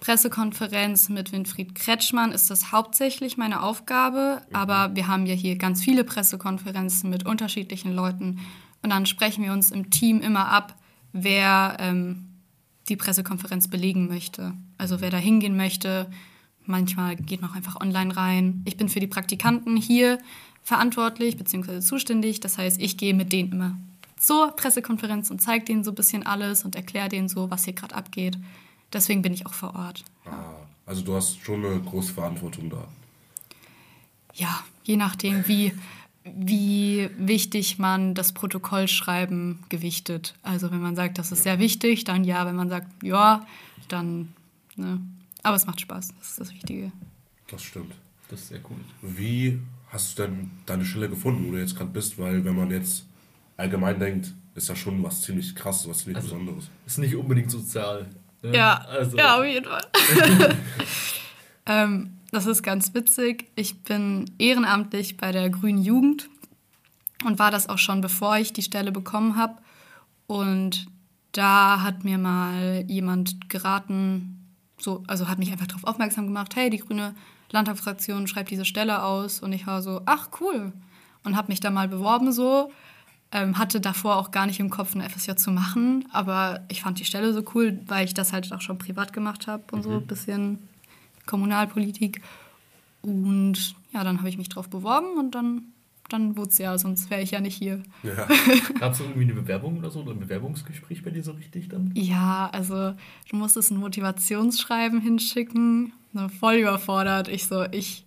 Pressekonferenz 0.00 1.08
mit 1.08 1.32
Winfried 1.32 1.74
Kretschmann 1.74 2.32
ist 2.32 2.50
das 2.50 2.70
hauptsächlich 2.70 3.36
meine 3.36 3.62
Aufgabe, 3.62 4.42
aber 4.52 4.94
wir 4.94 5.08
haben 5.08 5.26
ja 5.26 5.34
hier 5.34 5.56
ganz 5.56 5.82
viele 5.82 6.04
Pressekonferenzen 6.04 7.10
mit 7.10 7.26
unterschiedlichen 7.26 7.92
Leuten 7.92 8.38
und 8.82 8.90
dann 8.90 9.06
sprechen 9.06 9.42
wir 9.42 9.52
uns 9.52 9.72
im 9.72 9.90
Team 9.90 10.20
immer 10.20 10.48
ab, 10.48 10.76
wer 11.12 11.76
ähm, 11.80 12.26
die 12.88 12.96
Pressekonferenz 12.96 13.68
belegen 13.68 14.06
möchte. 14.06 14.52
Also 14.78 15.00
wer 15.00 15.10
da 15.10 15.16
hingehen 15.16 15.56
möchte. 15.56 16.08
Manchmal 16.66 17.16
geht 17.16 17.40
man 17.40 17.50
auch 17.50 17.54
einfach 17.56 17.80
online 17.80 18.16
rein. 18.16 18.62
Ich 18.64 18.76
bin 18.76 18.88
für 18.88 19.00
die 19.00 19.06
Praktikanten 19.06 19.76
hier 19.76 20.18
verantwortlich 20.62 21.36
bzw. 21.36 21.80
zuständig. 21.80 22.40
Das 22.40 22.58
heißt, 22.58 22.80
ich 22.80 22.96
gehe 22.96 23.14
mit 23.14 23.32
denen 23.32 23.52
immer 23.52 23.76
zur 24.16 24.50
Pressekonferenz 24.56 25.30
und 25.30 25.40
zeige 25.40 25.64
denen 25.64 25.84
so 25.84 25.92
ein 25.92 25.94
bisschen 25.94 26.26
alles 26.26 26.64
und 26.64 26.74
erkläre 26.74 27.08
denen 27.08 27.28
so, 27.28 27.50
was 27.50 27.64
hier 27.64 27.74
gerade 27.74 27.94
abgeht. 27.94 28.38
Deswegen 28.92 29.22
bin 29.22 29.32
ich 29.32 29.46
auch 29.46 29.54
vor 29.54 29.74
Ort. 29.74 30.04
Ah, 30.24 30.54
also 30.86 31.02
du 31.02 31.14
hast 31.14 31.40
schon 31.40 31.64
eine 31.64 31.80
große 31.80 32.14
Verantwortung 32.14 32.70
da. 32.70 32.88
Ja, 34.34 34.64
je 34.84 34.96
nachdem, 34.96 35.46
wie, 35.48 35.72
wie 36.24 37.10
wichtig 37.16 37.78
man 37.78 38.14
das 38.14 38.32
Protokollschreiben 38.32 39.60
gewichtet. 39.68 40.34
Also 40.42 40.70
wenn 40.70 40.80
man 40.80 40.96
sagt, 40.96 41.18
das 41.18 41.32
ist 41.32 41.42
sehr 41.42 41.58
wichtig, 41.58 42.04
dann 42.04 42.24
ja. 42.24 42.46
Wenn 42.46 42.56
man 42.56 42.68
sagt, 42.68 43.02
ja, 43.02 43.46
dann. 43.88 44.32
Ne. 44.76 45.00
Aber 45.46 45.54
es 45.56 45.64
macht 45.64 45.80
Spaß, 45.80 46.08
das 46.18 46.30
ist 46.30 46.40
das 46.40 46.52
Wichtige. 46.52 46.90
Das 47.48 47.62
stimmt. 47.62 47.94
Das 48.28 48.40
ist 48.40 48.48
sehr 48.48 48.58
cool. 48.68 48.78
Wie 49.02 49.60
hast 49.90 50.18
du 50.18 50.22
denn 50.24 50.50
deine 50.66 50.84
Stelle 50.84 51.08
gefunden, 51.08 51.46
wo 51.46 51.52
du 51.52 51.58
jetzt 51.60 51.76
gerade 51.76 51.90
bist? 51.90 52.18
Weil 52.18 52.44
wenn 52.44 52.56
man 52.56 52.68
jetzt 52.72 53.06
allgemein 53.56 54.00
denkt, 54.00 54.32
ist 54.56 54.68
das 54.68 54.76
schon 54.76 55.00
was 55.04 55.22
ziemlich 55.22 55.54
krasses, 55.54 55.88
was 55.88 55.98
ziemlich 55.98 56.16
Also- 56.16 56.30
Besonderes. 56.34 56.68
Ist 56.84 56.98
nicht 56.98 57.14
unbedingt 57.14 57.50
sozial. 57.50 58.08
ne? 58.42 58.56
Ja, 58.56 58.74
also, 58.78 59.16
ja, 59.16 59.38
auf 59.38 59.44
jeden 59.44 59.66
Fall. 59.66 59.86
ähm, 61.66 62.18
das 62.32 62.46
ist 62.46 62.64
ganz 62.64 62.92
witzig. 62.94 63.46
Ich 63.54 63.82
bin 63.84 64.28
ehrenamtlich 64.38 65.16
bei 65.16 65.30
der 65.30 65.48
Grünen 65.50 65.80
Jugend 65.82 66.28
und 67.24 67.38
war 67.38 67.52
das 67.52 67.68
auch 67.68 67.78
schon, 67.78 68.00
bevor 68.00 68.36
ich 68.38 68.52
die 68.52 68.62
Stelle 68.62 68.90
bekommen 68.90 69.36
habe. 69.36 69.56
Und 70.26 70.86
da 71.30 71.82
hat 71.82 72.02
mir 72.02 72.18
mal 72.18 72.84
jemand 72.88 73.48
geraten, 73.48 74.35
so, 74.78 75.02
also 75.06 75.28
hat 75.28 75.38
mich 75.38 75.50
einfach 75.52 75.66
darauf 75.66 75.84
aufmerksam 75.84 76.26
gemacht, 76.26 76.54
hey, 76.56 76.70
die 76.70 76.78
grüne 76.78 77.14
Landtagsfraktion 77.50 78.26
schreibt 78.26 78.50
diese 78.50 78.64
Stelle 78.64 79.02
aus. 79.02 79.40
Und 79.40 79.52
ich 79.52 79.66
war 79.66 79.82
so, 79.82 80.02
ach 80.06 80.28
cool. 80.40 80.72
Und 81.24 81.36
habe 81.36 81.48
mich 81.48 81.60
da 81.60 81.70
mal 81.70 81.88
beworben 81.88 82.32
so. 82.32 82.70
Ähm, 83.32 83.58
hatte 83.58 83.80
davor 83.80 84.16
auch 84.16 84.30
gar 84.30 84.46
nicht 84.46 84.60
im 84.60 84.70
Kopf, 84.70 84.94
eine 84.94 85.08
FSJ 85.08 85.34
zu 85.34 85.50
machen, 85.50 86.06
aber 86.12 86.60
ich 86.68 86.82
fand 86.82 87.00
die 87.00 87.04
Stelle 87.04 87.32
so 87.32 87.42
cool, 87.54 87.80
weil 87.88 88.04
ich 88.04 88.14
das 88.14 88.32
halt 88.32 88.52
auch 88.52 88.60
schon 88.60 88.78
privat 88.78 89.12
gemacht 89.12 89.48
habe 89.48 89.64
und 89.72 89.82
so 89.82 89.90
ein 89.90 90.06
bisschen 90.06 90.68
Kommunalpolitik. 91.26 92.22
Und 93.02 93.74
ja, 93.92 94.04
dann 94.04 94.18
habe 94.18 94.28
ich 94.28 94.38
mich 94.38 94.48
drauf 94.48 94.70
beworben 94.70 95.18
und 95.18 95.34
dann, 95.34 95.72
dann 96.08 96.36
wurde 96.36 96.50
es 96.50 96.58
ja, 96.58 96.76
sonst 96.78 97.10
wäre 97.10 97.22
ich 97.22 97.32
ja 97.32 97.40
nicht 97.40 97.56
hier. 97.56 97.82
Ja. 98.02 98.28
Gab 98.80 98.92
es 98.92 99.00
irgendwie 99.00 99.22
eine 99.22 99.34
Bewerbung 99.34 99.78
oder 99.78 99.90
so? 99.90 100.00
Oder 100.00 100.12
ein 100.12 100.20
Bewerbungsgespräch 100.20 101.02
bei 101.02 101.10
dir 101.10 101.22
so 101.22 101.32
richtig 101.32 101.68
dann? 101.68 101.92
Ja, 101.94 102.48
also 102.52 102.92
du 103.30 103.36
musstest 103.36 103.70
ein 103.70 103.78
Motivationsschreiben 103.78 105.00
hinschicken. 105.00 105.92
Na, 106.12 106.28
voll 106.28 106.56
überfordert. 106.56 107.28
Ich 107.28 107.46
so, 107.46 107.64
ich, 107.72 108.04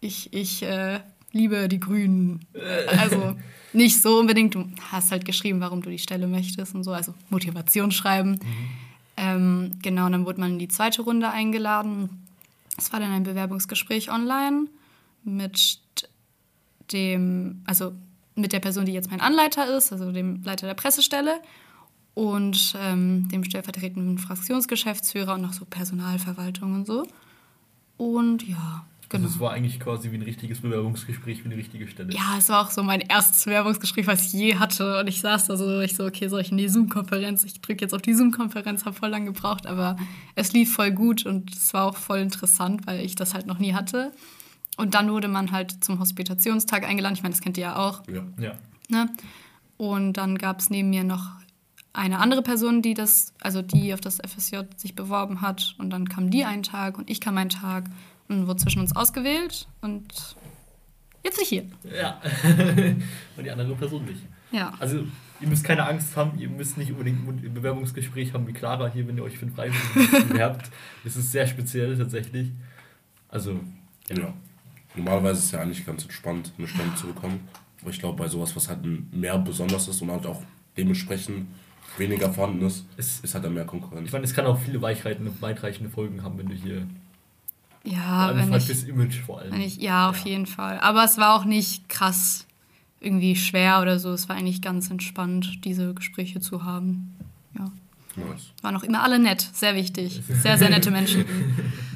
ich, 0.00 0.32
ich 0.32 0.62
äh, 0.62 1.00
liebe 1.32 1.68
die 1.68 1.80
Grünen. 1.80 2.46
Also 2.98 3.36
nicht 3.72 4.00
so 4.00 4.18
unbedingt. 4.18 4.54
Du 4.54 4.66
hast 4.90 5.10
halt 5.10 5.24
geschrieben, 5.24 5.60
warum 5.60 5.82
du 5.82 5.90
die 5.90 5.98
Stelle 5.98 6.26
möchtest 6.26 6.74
und 6.74 6.82
so. 6.82 6.92
Also 6.92 7.14
Motivationsschreiben. 7.30 8.40
Ähm, 9.16 9.72
genau, 9.82 10.06
und 10.06 10.12
dann 10.12 10.24
wurde 10.26 10.40
man 10.40 10.52
in 10.52 10.58
die 10.58 10.68
zweite 10.68 11.02
Runde 11.02 11.30
eingeladen. 11.30 12.26
Es 12.78 12.92
war 12.92 13.00
dann 13.00 13.10
ein 13.10 13.22
Bewerbungsgespräch 13.22 14.10
online 14.10 14.66
mit 15.24 15.80
dem, 16.92 17.62
also 17.66 17.92
mit 18.34 18.52
der 18.52 18.60
Person, 18.60 18.84
die 18.84 18.92
jetzt 18.92 19.10
mein 19.10 19.20
Anleiter 19.20 19.76
ist, 19.76 19.92
also 19.92 20.12
dem 20.12 20.42
Leiter 20.42 20.66
der 20.66 20.74
Pressestelle 20.74 21.40
und 22.14 22.74
ähm, 22.80 23.28
dem 23.28 23.44
stellvertretenden 23.44 24.18
Fraktionsgeschäftsführer 24.18 25.34
und 25.34 25.42
noch 25.42 25.52
so 25.52 25.64
Personalverwaltung 25.64 26.74
und 26.74 26.86
so. 26.86 27.06
Und 27.96 28.46
ja, 28.46 28.84
Also 29.12 29.26
es 29.26 29.40
war 29.40 29.52
eigentlich 29.52 29.78
quasi 29.78 30.10
wie 30.10 30.16
ein 30.16 30.22
richtiges 30.22 30.60
Bewerbungsgespräch 30.60 31.40
für 31.42 31.46
eine 31.46 31.56
richtige 31.56 31.86
Stelle. 31.86 32.12
Ja, 32.12 32.34
es 32.38 32.48
war 32.48 32.66
auch 32.66 32.70
so 32.70 32.82
mein 32.82 33.00
erstes 33.00 33.44
Bewerbungsgespräch, 33.44 34.06
was 34.06 34.26
ich 34.26 34.32
je 34.32 34.56
hatte. 34.56 35.00
Und 35.00 35.06
ich 35.06 35.20
saß 35.20 35.46
da 35.46 35.56
so, 35.56 35.80
ich 35.80 35.94
so, 35.94 36.04
okay, 36.04 36.28
soll 36.28 36.40
ich 36.40 36.50
in 36.50 36.56
die 36.56 36.68
Zoom-Konferenz? 36.68 37.44
Ich 37.44 37.60
drücke 37.60 37.82
jetzt 37.82 37.94
auf 37.94 38.02
die 38.02 38.14
Zoom-Konferenz, 38.14 38.84
habe 38.84 38.96
voll 38.96 39.08
lang 39.08 39.24
gebraucht, 39.24 39.66
aber 39.66 39.96
es 40.34 40.52
lief 40.52 40.74
voll 40.74 40.90
gut 40.90 41.24
und 41.24 41.54
es 41.54 41.72
war 41.72 41.84
auch 41.84 41.96
voll 41.96 42.18
interessant, 42.18 42.86
weil 42.86 43.00
ich 43.00 43.14
das 43.14 43.32
halt 43.32 43.46
noch 43.46 43.58
nie 43.58 43.74
hatte. 43.74 44.12
Und 44.76 44.94
dann 44.94 45.10
wurde 45.10 45.28
man 45.28 45.52
halt 45.52 45.82
zum 45.84 45.98
Hospitationstag 45.98 46.84
eingeladen. 46.86 47.14
Ich 47.14 47.22
meine, 47.22 47.34
das 47.34 47.40
kennt 47.42 47.56
ihr 47.56 47.64
ja 47.64 47.76
auch. 47.76 48.02
Ja. 48.08 48.22
Ja. 48.38 48.52
Ne? 48.88 49.08
Und 49.78 50.14
dann 50.14 50.38
gab 50.38 50.60
es 50.60 50.70
neben 50.70 50.90
mir 50.90 51.04
noch 51.04 51.30
eine 51.92 52.18
andere 52.18 52.42
Person, 52.42 52.82
die 52.82 52.94
das, 52.94 53.32
also 53.40 53.62
die 53.62 53.94
auf 53.94 54.00
das 54.00 54.18
FSJ 54.18 54.58
sich 54.76 54.94
beworben 54.94 55.40
hat. 55.40 55.74
Und 55.78 55.90
dann 55.90 56.08
kam 56.08 56.30
die 56.30 56.44
einen 56.44 56.62
Tag 56.62 56.98
und 56.98 57.08
ich 57.10 57.20
kam 57.20 57.38
einen 57.38 57.50
Tag 57.50 57.84
und 58.28 58.46
wurde 58.46 58.60
zwischen 58.60 58.80
uns 58.80 58.94
ausgewählt. 58.94 59.66
Und 59.80 60.36
jetzt 61.24 61.36
bin 61.36 61.42
ich 61.42 61.48
hier. 61.48 61.64
Ja. 61.98 62.20
Und 63.36 63.44
die 63.44 63.50
andere 63.50 63.74
Person 63.76 64.04
nicht. 64.04 64.20
Ja. 64.52 64.72
Also, 64.78 65.04
ihr 65.40 65.48
müsst 65.48 65.64
keine 65.64 65.86
Angst 65.86 66.16
haben, 66.16 66.38
ihr 66.38 66.48
müsst 66.48 66.76
nicht 66.78 66.92
unbedingt 66.92 67.26
ein 67.26 67.54
Bewerbungsgespräch 67.54 68.32
haben 68.32 68.46
wie 68.46 68.52
Clara 68.52 68.88
hier, 68.88 69.06
wenn 69.08 69.16
ihr 69.16 69.24
euch 69.24 69.38
für 69.38 69.46
ein 69.46 69.52
Freiwilligen 69.54 70.28
bewerbt. 70.28 70.70
Das 71.04 71.16
ist 71.16 71.32
sehr 71.32 71.46
speziell 71.46 71.96
tatsächlich. 71.96 72.50
Also, 73.28 73.60
Ja. 74.08 74.34
Normalerweise 74.96 75.38
ist 75.40 75.44
es 75.46 75.50
ja 75.52 75.60
eigentlich 75.60 75.84
ganz 75.86 76.02
entspannt, 76.04 76.52
eine 76.58 76.66
Stelle 76.66 76.94
zu 76.94 77.06
bekommen. 77.08 77.40
Aber 77.82 77.90
ich 77.90 77.98
glaube, 78.00 78.16
bei 78.18 78.28
sowas, 78.28 78.54
was 78.56 78.68
halt 78.68 78.80
mehr 79.12 79.38
besonders 79.38 79.86
ist 79.88 80.00
und 80.02 80.10
halt 80.10 80.26
auch 80.26 80.42
dementsprechend 80.76 81.46
weniger 81.98 82.32
vorhanden 82.32 82.66
ist, 82.66 82.84
Es- 82.96 83.20
ist 83.20 83.34
halt 83.34 83.44
dann 83.44 83.54
mehr 83.54 83.64
Konkurrenz. 83.64 84.06
ich 84.06 84.12
meine, 84.12 84.24
es 84.24 84.34
kann 84.34 84.46
auch 84.46 84.58
viele 84.58 84.80
weitreichende 84.82 85.90
Folgen 85.90 86.22
haben, 86.22 86.38
wenn 86.38 86.48
du 86.48 86.54
hier. 86.54 86.86
Ja, 87.84 88.34
wenn 88.34 88.52
ich, 88.52 88.64
fürs 88.64 88.82
Image 88.82 89.20
vor 89.20 89.38
allem. 89.40 89.52
wenn 89.52 89.60
ich, 89.60 89.76
ja, 89.76 90.08
auf 90.10 90.18
jeden 90.18 90.46
Fall. 90.46 90.80
Aber 90.80 91.04
es 91.04 91.18
war 91.18 91.34
auch 91.36 91.44
nicht 91.44 91.88
krass 91.88 92.46
irgendwie 93.00 93.36
schwer 93.36 93.80
oder 93.80 93.98
so. 94.00 94.12
Es 94.12 94.28
war 94.28 94.36
eigentlich 94.36 94.60
ganz 94.60 94.90
entspannt, 94.90 95.64
diese 95.64 95.94
Gespräche 95.94 96.40
zu 96.40 96.64
haben. 96.64 97.14
Ja. 97.56 97.70
Nice. 98.16 98.50
Waren 98.62 98.76
auch 98.76 98.82
immer 98.82 99.02
alle 99.04 99.18
nett, 99.20 99.48
sehr 99.52 99.76
wichtig. 99.76 100.20
Sehr, 100.42 100.56
sehr 100.58 100.70
nette 100.70 100.90
Menschen. 100.90 101.24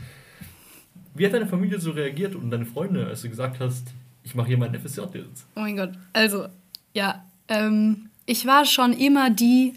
Wie 1.20 1.26
hat 1.26 1.34
deine 1.34 1.46
Familie 1.46 1.78
so 1.78 1.90
reagiert 1.90 2.34
und 2.34 2.50
deine 2.50 2.64
Freunde, 2.64 3.06
als 3.06 3.20
du 3.20 3.28
gesagt 3.28 3.60
hast, 3.60 3.88
ich 4.22 4.34
mache 4.34 4.46
hier 4.48 4.56
meinen 4.56 4.74
FSJ 4.74 5.00
jetzt? 5.12 5.44
Oh 5.54 5.60
mein 5.60 5.76
Gott. 5.76 5.90
Also, 6.14 6.46
ja, 6.94 7.26
ähm, 7.48 8.08
ich 8.24 8.46
war 8.46 8.64
schon 8.64 8.94
immer 8.94 9.28
die, 9.28 9.74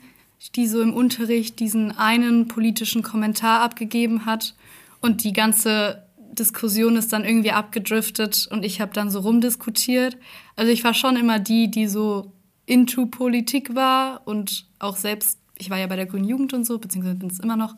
die 0.56 0.68
so 0.68 0.82
im 0.82 0.94
Unterricht 0.94 1.60
diesen 1.60 1.92
einen 1.98 2.48
politischen 2.48 3.04
Kommentar 3.04 3.60
abgegeben 3.60 4.26
hat 4.26 4.56
und 5.02 5.26
die 5.26 5.34
ganze 5.34 6.08
Diskussion 6.32 6.96
ist 6.96 7.12
dann 7.12 7.26
irgendwie 7.26 7.52
abgedriftet 7.52 8.48
und 8.50 8.64
ich 8.64 8.80
habe 8.80 8.94
dann 8.94 9.10
so 9.10 9.20
rumdiskutiert. 9.20 10.16
Also 10.56 10.72
ich 10.72 10.86
war 10.86 10.94
schon 10.94 11.18
immer 11.18 11.40
die, 11.40 11.70
die 11.70 11.88
so 11.88 12.32
into 12.68 13.08
Politik 13.08 13.76
war 13.76 14.22
und 14.24 14.66
auch 14.80 14.96
selbst, 14.96 15.40
ich 15.58 15.70
war 15.70 15.78
ja 15.78 15.88
bei 15.88 15.98
der 15.98 16.06
Grünen 16.06 16.24
Jugend 16.24 16.54
und 16.54 16.64
so, 16.64 16.80
beziehungsweise 16.80 17.18
bin 17.18 17.30
es 17.30 17.42
immer 17.42 17.58
noch. 17.58 17.76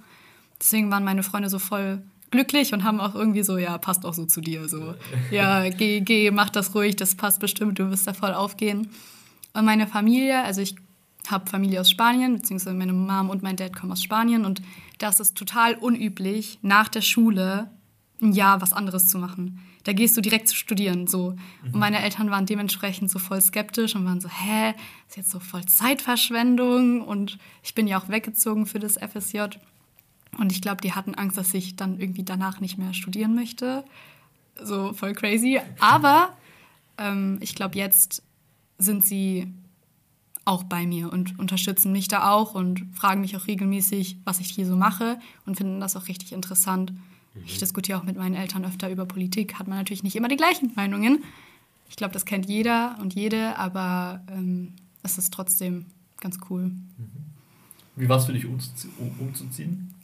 Deswegen 0.61 0.91
waren 0.91 1.03
meine 1.03 1.23
Freunde 1.23 1.49
so 1.49 1.57
voll 1.57 2.03
glücklich 2.35 2.73
und 2.73 2.83
haben 2.83 2.99
auch 2.99 3.15
irgendwie 3.15 3.43
so, 3.43 3.57
ja, 3.57 3.77
passt 3.77 4.05
auch 4.05 4.13
so 4.13 4.25
zu 4.25 4.41
dir. 4.41 4.67
So, 4.67 4.93
ja, 5.31 5.69
geh, 5.69 6.01
geh, 6.01 6.31
mach 6.31 6.49
das 6.49 6.75
ruhig, 6.75 6.95
das 6.95 7.15
passt 7.15 7.39
bestimmt, 7.39 7.79
du 7.79 7.89
wirst 7.89 8.05
da 8.07 8.13
voll 8.13 8.33
aufgehen. 8.33 8.89
Und 9.53 9.65
meine 9.65 9.87
Familie, 9.87 10.43
also 10.43 10.61
ich 10.61 10.75
habe 11.27 11.49
Familie 11.49 11.81
aus 11.81 11.89
Spanien, 11.89 12.35
beziehungsweise 12.35 12.75
meine 12.75 12.93
Mom 12.93 13.29
und 13.29 13.41
mein 13.41 13.55
Dad 13.55 13.75
kommen 13.75 13.91
aus 13.91 14.03
Spanien 14.03 14.45
und 14.45 14.61
das 14.97 15.19
ist 15.19 15.35
total 15.35 15.75
unüblich, 15.75 16.59
nach 16.61 16.87
der 16.87 17.01
Schule 17.01 17.69
ein 18.21 18.33
Jahr 18.33 18.61
was 18.61 18.73
anderes 18.73 19.07
zu 19.07 19.17
machen. 19.17 19.61
Da 19.83 19.93
gehst 19.93 20.17
du 20.17 20.21
direkt 20.21 20.47
zu 20.47 20.55
studieren, 20.55 21.05
so. 21.05 21.35
Und 21.63 21.75
meine 21.75 22.01
Eltern 22.01 22.31
waren 22.31 22.47
dementsprechend 22.47 23.11
so 23.11 23.19
voll 23.19 23.39
skeptisch 23.39 23.95
und 23.95 24.05
waren 24.05 24.19
so, 24.19 24.29
hä, 24.29 24.73
ist 25.07 25.17
jetzt 25.17 25.29
so 25.29 25.39
voll 25.39 25.65
Zeitverschwendung 25.65 27.01
und 27.01 27.37
ich 27.61 27.75
bin 27.75 27.87
ja 27.87 27.99
auch 27.99 28.09
weggezogen 28.09 28.65
für 28.65 28.79
das 28.79 28.97
FSJ. 28.97 29.41
Und 30.37 30.51
ich 30.51 30.61
glaube, 30.61 30.81
die 30.81 30.93
hatten 30.93 31.15
Angst, 31.15 31.37
dass 31.37 31.53
ich 31.53 31.75
dann 31.75 31.99
irgendwie 31.99 32.23
danach 32.23 32.59
nicht 32.59 32.77
mehr 32.77 32.93
studieren 32.93 33.35
möchte. 33.35 33.83
So 34.61 34.93
voll 34.93 35.13
crazy. 35.13 35.59
Aber 35.79 36.29
ähm, 36.97 37.37
ich 37.41 37.55
glaube, 37.55 37.77
jetzt 37.77 38.23
sind 38.77 39.05
sie 39.05 39.47
auch 40.43 40.63
bei 40.63 40.85
mir 40.85 41.11
und 41.11 41.39
unterstützen 41.39 41.91
mich 41.91 42.07
da 42.07 42.29
auch 42.29 42.53
und 42.53 42.85
fragen 42.93 43.21
mich 43.21 43.35
auch 43.35 43.47
regelmäßig, 43.47 44.17
was 44.25 44.39
ich 44.39 44.49
hier 44.49 44.67
so 44.67 44.75
mache 44.75 45.19
und 45.45 45.57
finden 45.57 45.79
das 45.79 45.95
auch 45.95 46.07
richtig 46.07 46.33
interessant. 46.33 46.93
Ich 47.45 47.57
diskutiere 47.57 47.97
auch 47.99 48.03
mit 48.03 48.15
meinen 48.15 48.35
Eltern 48.35 48.63
öfter 48.63 48.89
über 48.89 49.05
Politik, 49.05 49.55
hat 49.55 49.67
man 49.67 49.77
natürlich 49.77 50.03
nicht 50.03 50.15
immer 50.15 50.27
die 50.27 50.37
gleichen 50.37 50.71
Meinungen. 50.75 51.23
Ich 51.89 51.95
glaube, 51.95 52.13
das 52.13 52.25
kennt 52.25 52.47
jeder 52.47 52.97
und 53.01 53.13
jede, 53.13 53.57
aber 53.57 54.23
ähm, 54.29 54.73
es 55.03 55.17
ist 55.17 55.33
trotzdem 55.33 55.85
ganz 56.21 56.37
cool. 56.49 56.71
Wie 57.95 58.07
war 58.07 58.17
es 58.17 58.25
für 58.25 58.33
dich, 58.33 58.45
umzuzie- 58.45 58.89
um, 58.99 59.11
umzuziehen? 59.19 59.94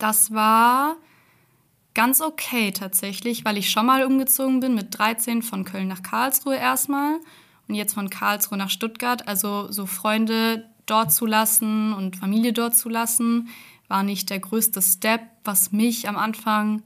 Das 0.00 0.32
war 0.32 0.96
ganz 1.94 2.22
okay 2.22 2.72
tatsächlich, 2.72 3.44
weil 3.44 3.58
ich 3.58 3.70
schon 3.70 3.84
mal 3.84 4.02
umgezogen 4.04 4.60
bin 4.60 4.74
mit 4.74 4.98
13 4.98 5.42
von 5.42 5.64
Köln 5.64 5.88
nach 5.88 6.02
Karlsruhe 6.02 6.56
erstmal 6.56 7.20
und 7.68 7.74
jetzt 7.74 7.92
von 7.92 8.08
Karlsruhe 8.08 8.56
nach 8.56 8.70
Stuttgart. 8.70 9.28
Also 9.28 9.70
so 9.70 9.84
Freunde 9.84 10.64
dort 10.86 11.12
zu 11.12 11.26
lassen 11.26 11.92
und 11.92 12.16
Familie 12.16 12.54
dort 12.54 12.76
zu 12.76 12.88
lassen, 12.88 13.50
war 13.88 14.02
nicht 14.02 14.30
der 14.30 14.40
größte 14.40 14.80
Step. 14.80 15.20
Was 15.44 15.70
mich 15.70 16.08
am 16.08 16.16
Anfang 16.16 16.82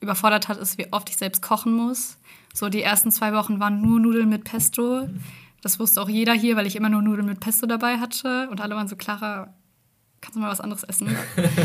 überfordert 0.00 0.48
hat, 0.48 0.56
ist, 0.56 0.78
wie 0.78 0.90
oft 0.90 1.10
ich 1.10 1.18
selbst 1.18 1.42
kochen 1.42 1.74
muss. 1.74 2.16
So 2.54 2.70
die 2.70 2.82
ersten 2.82 3.12
zwei 3.12 3.34
Wochen 3.34 3.60
waren 3.60 3.82
nur 3.82 4.00
Nudeln 4.00 4.30
mit 4.30 4.44
Pesto. 4.44 5.06
Das 5.60 5.78
wusste 5.78 6.00
auch 6.00 6.08
jeder 6.08 6.32
hier, 6.32 6.56
weil 6.56 6.66
ich 6.66 6.76
immer 6.76 6.88
nur 6.88 7.02
Nudeln 7.02 7.26
mit 7.26 7.40
Pesto 7.40 7.66
dabei 7.66 7.98
hatte. 7.98 8.48
Und 8.50 8.62
alle 8.62 8.74
waren 8.74 8.88
so, 8.88 8.96
Clara, 8.96 9.52
kannst 10.20 10.36
du 10.36 10.40
mal 10.40 10.50
was 10.50 10.60
anderes 10.60 10.82
essen? 10.84 11.14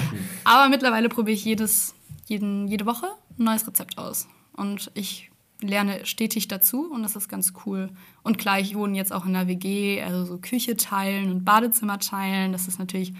Aber 0.43 0.69
mittlerweile 0.69 1.09
probiere 1.09 1.35
ich 1.35 1.45
jedes, 1.45 1.95
jeden, 2.27 2.67
jede 2.67 2.85
Woche 2.85 3.07
ein 3.37 3.45
neues 3.45 3.67
Rezept 3.67 3.97
aus. 3.97 4.27
Und 4.53 4.91
ich 4.93 5.31
lerne 5.61 6.05
stetig 6.05 6.47
dazu 6.47 6.91
und 6.91 7.03
das 7.03 7.15
ist 7.15 7.29
ganz 7.29 7.53
cool. 7.65 7.89
Und 8.21 8.37
klar, 8.37 8.59
ich 8.59 8.75
wohne 8.75 8.97
jetzt 8.97 9.13
auch 9.13 9.25
in 9.25 9.35
einer 9.35 9.47
WG, 9.47 10.01
also 10.01 10.25
so 10.25 10.37
Küche 10.37 10.77
teilen 10.77 11.31
und 11.31 11.45
Badezimmer 11.45 11.99
teilen. 11.99 12.51
Das 12.51 12.67
ist 12.67 12.79
natürlich 12.79 13.13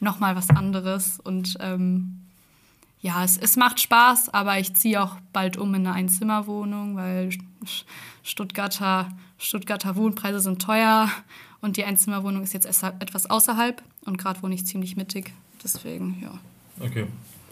nochmal 0.00 0.36
was 0.36 0.50
anderes. 0.50 1.20
Und 1.20 1.56
ähm, 1.60 2.20
ja, 3.00 3.24
es, 3.24 3.36
es 3.36 3.56
macht 3.56 3.80
Spaß, 3.80 4.30
aber 4.30 4.58
ich 4.58 4.74
ziehe 4.74 5.02
auch 5.02 5.16
bald 5.32 5.56
um 5.56 5.74
in 5.74 5.86
eine 5.86 5.94
Einzimmerwohnung, 5.94 6.96
weil 6.96 7.30
Stuttgarter, 8.22 9.08
Stuttgarter 9.38 9.96
Wohnpreise 9.96 10.40
sind 10.40 10.62
teuer 10.62 11.08
und 11.60 11.76
die 11.76 11.84
Einzimmerwohnung 11.84 12.42
ist 12.42 12.52
jetzt 12.52 12.66
etwas 12.66 13.28
außerhalb 13.28 13.82
und 14.04 14.18
gerade 14.18 14.42
wohne 14.42 14.54
ich 14.54 14.66
ziemlich 14.66 14.96
mittig. 14.96 15.32
Deswegen, 15.62 16.18
ja. 16.22 16.38
Okay. 16.80 17.06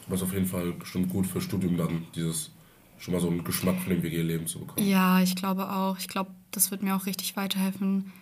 Aber 0.06 0.14
ist 0.14 0.22
auf 0.22 0.32
jeden 0.32 0.46
Fall 0.46 0.72
bestimmt 0.72 1.10
gut 1.10 1.26
für 1.26 1.40
Studium 1.40 1.76
dann, 1.76 2.06
dieses 2.14 2.50
schon 2.98 3.12
mal 3.12 3.20
so 3.20 3.28
einen 3.28 3.42
Geschmack 3.44 3.78
von 3.80 3.90
dem 3.90 4.02
WG-Leben 4.02 4.46
zu 4.46 4.60
bekommen. 4.60 4.86
Ja, 4.86 5.20
ich 5.20 5.34
glaube 5.34 5.70
auch. 5.70 5.98
Ich 5.98 6.08
glaube, 6.08 6.30
das 6.52 6.70
wird 6.70 6.82
mir 6.82 6.94
auch 6.94 7.06
richtig 7.06 7.36
weiterhelfen. 7.36 8.12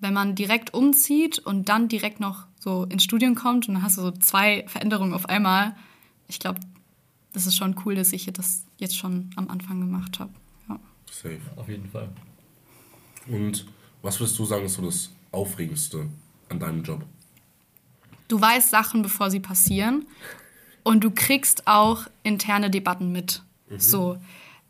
Wenn 0.00 0.12
man 0.12 0.34
direkt 0.34 0.74
umzieht 0.74 1.38
und 1.38 1.68
dann 1.68 1.88
direkt 1.88 2.20
noch 2.20 2.46
so 2.58 2.84
ins 2.84 3.04
Studium 3.04 3.34
kommt 3.34 3.68
und 3.68 3.74
dann 3.74 3.82
hast 3.82 3.96
du 3.98 4.02
so 4.02 4.10
zwei 4.10 4.64
Veränderungen 4.66 5.14
auf 5.14 5.28
einmal. 5.28 5.76
Ich 6.26 6.40
glaube, 6.40 6.60
das 7.32 7.46
ist 7.46 7.56
schon 7.56 7.76
cool, 7.84 7.94
dass 7.94 8.12
ich 8.12 8.26
das 8.26 8.64
jetzt 8.78 8.96
schon 8.96 9.30
am 9.36 9.48
Anfang 9.48 9.80
gemacht 9.80 10.18
habe. 10.18 10.30
Ja. 10.68 10.78
Safe. 11.10 11.40
Auf 11.56 11.68
jeden 11.68 11.88
Fall. 11.88 12.08
Und 13.28 13.66
was 14.02 14.18
würdest 14.18 14.38
du 14.38 14.44
sagen, 14.44 14.64
ist 14.64 14.74
so 14.74 14.82
das 14.82 15.10
Aufregendste 15.32 16.08
an 16.48 16.58
deinem 16.58 16.82
Job? 16.82 17.04
Du 18.28 18.40
weißt 18.40 18.70
Sachen, 18.70 19.02
bevor 19.02 19.30
sie 19.30 19.40
passieren 19.40 20.06
und 20.82 21.02
du 21.04 21.10
kriegst 21.10 21.66
auch 21.66 22.06
interne 22.22 22.70
Debatten 22.70 23.12
mit. 23.12 23.42
So, 23.76 24.18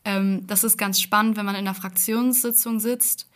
ähm, 0.05 0.47
das 0.47 0.65
ist 0.65 0.77
ganz 0.77 1.01
spannend, 1.01 1.37
wenn 1.37 1.47
man 1.47 1.55
in 1.55 1.67
einer 1.67 1.75
Fraktionssitzung 1.75 2.81
sitzt 2.81 3.29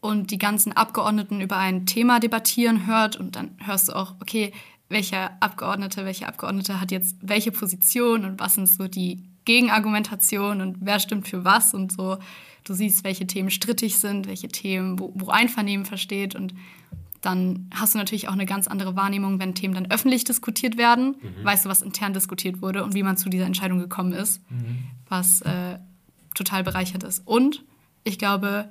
und 0.00 0.30
die 0.30 0.38
ganzen 0.38 0.72
Abgeordneten 0.72 1.40
über 1.40 1.56
ein 1.56 1.84
Thema 1.86 2.20
debattieren 2.20 2.86
hört 2.86 3.16
und 3.16 3.36
dann 3.36 3.56
hörst 3.64 3.88
du 3.88 3.92
auch, 3.92 4.14
okay, 4.20 4.52
welcher 4.88 5.30
Abgeordnete, 5.40 6.04
welche 6.04 6.28
Abgeordnete 6.28 6.80
hat 6.80 6.90
jetzt 6.90 7.16
welche 7.20 7.50
Position 7.50 8.24
und 8.24 8.40
was 8.40 8.54
sind 8.54 8.66
so 8.66 8.88
die 8.88 9.22
Gegenargumentationen 9.44 10.60
und 10.60 10.78
wer 10.80 11.00
stimmt 11.00 11.28
für 11.28 11.44
was 11.44 11.74
und 11.74 11.92
so. 11.92 12.18
Du 12.66 12.74
siehst, 12.74 13.04
welche 13.04 13.26
Themen 13.26 13.50
strittig 13.50 13.98
sind, 13.98 14.26
welche 14.26 14.48
Themen, 14.48 14.98
wo, 14.98 15.12
wo 15.14 15.28
Einvernehmen 15.28 15.86
versteht 15.86 16.34
und 16.34 16.52
dann 17.22 17.70
hast 17.74 17.94
du 17.94 17.98
natürlich 17.98 18.28
auch 18.28 18.34
eine 18.34 18.46
ganz 18.46 18.68
andere 18.68 18.94
Wahrnehmung, 18.94 19.40
wenn 19.40 19.54
Themen 19.54 19.74
dann 19.74 19.90
öffentlich 19.90 20.24
diskutiert 20.24 20.76
werden. 20.76 21.16
Weißt 21.44 21.64
du, 21.64 21.68
was 21.68 21.82
intern 21.82 22.12
diskutiert 22.12 22.62
wurde 22.62 22.84
und 22.84 22.94
wie 22.94 23.02
man 23.02 23.16
zu 23.16 23.28
dieser 23.28 23.46
Entscheidung 23.46 23.78
gekommen 23.80 24.12
ist, 24.12 24.40
was 25.08 25.40
äh, 25.42 25.78
total 26.34 26.62
bereichert 26.62 27.02
ist. 27.02 27.22
Und 27.24 27.64
ich 28.04 28.18
glaube, 28.18 28.68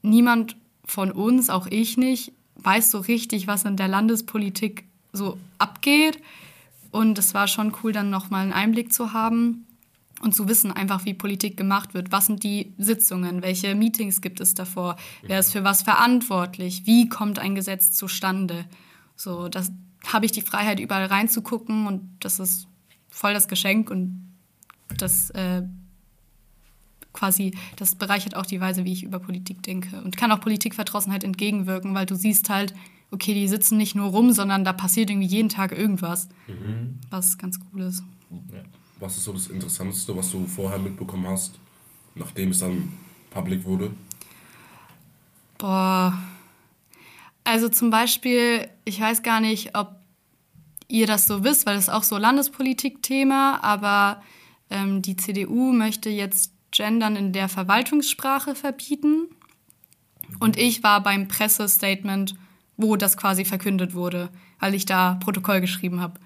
niemand 0.00 0.56
von 0.84 1.10
uns, 1.10 1.50
auch 1.50 1.66
ich 1.66 1.98
nicht, 1.98 2.32
weiß 2.56 2.90
so 2.90 3.00
richtig, 3.00 3.46
was 3.46 3.64
in 3.64 3.76
der 3.76 3.88
Landespolitik 3.88 4.84
so 5.12 5.38
abgeht. 5.58 6.18
Und 6.90 7.18
es 7.18 7.34
war 7.34 7.46
schon 7.46 7.74
cool, 7.82 7.92
dann 7.92 8.10
nochmal 8.10 8.42
einen 8.42 8.52
Einblick 8.52 8.92
zu 8.92 9.12
haben. 9.12 9.66
Und 10.20 10.34
zu 10.34 10.48
wissen 10.48 10.70
einfach, 10.70 11.04
wie 11.04 11.14
Politik 11.14 11.56
gemacht 11.56 11.94
wird. 11.94 12.12
Was 12.12 12.26
sind 12.26 12.44
die 12.44 12.74
Sitzungen? 12.78 13.42
Welche 13.42 13.74
Meetings 13.74 14.20
gibt 14.20 14.40
es 14.40 14.54
davor? 14.54 14.96
Wer 15.22 15.40
ist 15.40 15.52
für 15.52 15.64
was 15.64 15.82
verantwortlich? 15.82 16.86
Wie 16.86 17.08
kommt 17.08 17.38
ein 17.38 17.54
Gesetz 17.54 17.92
zustande? 17.92 18.66
So, 19.16 19.48
das 19.48 19.72
habe 20.06 20.26
ich 20.26 20.32
die 20.32 20.42
Freiheit, 20.42 20.78
überall 20.80 21.06
reinzugucken 21.06 21.86
und 21.86 22.02
das 22.20 22.38
ist 22.38 22.68
voll 23.08 23.34
das 23.34 23.48
Geschenk 23.48 23.90
und 23.90 24.30
das 24.96 25.30
äh, 25.30 25.62
quasi, 27.12 27.56
das 27.76 27.94
bereichert 27.94 28.36
auch 28.36 28.46
die 28.46 28.60
Weise, 28.60 28.84
wie 28.84 28.92
ich 28.92 29.02
über 29.02 29.18
Politik 29.18 29.62
denke 29.62 30.00
und 30.02 30.16
kann 30.16 30.32
auch 30.32 30.40
Politikverdrossenheit 30.40 31.24
entgegenwirken, 31.24 31.94
weil 31.94 32.06
du 32.06 32.14
siehst 32.14 32.50
halt, 32.50 32.74
okay, 33.10 33.34
die 33.34 33.48
sitzen 33.48 33.76
nicht 33.76 33.94
nur 33.94 34.08
rum, 34.10 34.32
sondern 34.32 34.64
da 34.64 34.72
passiert 34.72 35.10
irgendwie 35.10 35.28
jeden 35.28 35.48
Tag 35.48 35.72
irgendwas, 35.72 36.28
mhm. 36.46 36.98
was 37.10 37.38
ganz 37.38 37.58
cool 37.72 37.82
ist. 37.82 38.04
Ja. 38.52 38.62
Was 39.00 39.16
ist 39.16 39.24
so 39.24 39.32
das 39.32 39.48
Interessanteste, 39.48 40.14
was 40.14 40.30
du 40.30 40.46
vorher 40.46 40.78
mitbekommen 40.78 41.26
hast, 41.26 41.58
nachdem 42.14 42.50
es 42.50 42.58
dann 42.58 42.92
public 43.30 43.64
wurde? 43.64 43.92
Boah. 45.58 46.18
Also 47.44 47.68
zum 47.68 47.90
Beispiel, 47.90 48.68
ich 48.84 49.00
weiß 49.00 49.22
gar 49.22 49.40
nicht, 49.40 49.74
ob 49.74 49.96
ihr 50.88 51.06
das 51.06 51.26
so 51.26 51.44
wisst, 51.44 51.66
weil 51.66 51.76
das 51.76 51.84
ist 51.84 51.90
auch 51.90 52.02
so 52.02 52.18
Landespolitik-Thema, 52.18 53.62
aber 53.62 54.22
ähm, 54.68 55.02
die 55.02 55.16
CDU 55.16 55.72
möchte 55.72 56.10
jetzt 56.10 56.52
Gendern 56.70 57.16
in 57.16 57.32
der 57.32 57.48
Verwaltungssprache 57.48 58.54
verbieten. 58.54 59.28
Und 60.38 60.58
ich 60.58 60.82
war 60.82 61.02
beim 61.02 61.26
Pressestatement, 61.26 62.34
wo 62.76 62.96
das 62.96 63.16
quasi 63.16 63.44
verkündet 63.44 63.94
wurde, 63.94 64.30
weil 64.58 64.74
ich 64.74 64.86
da 64.86 65.14
Protokoll 65.14 65.60
geschrieben 65.60 66.00
habe. 66.00 66.20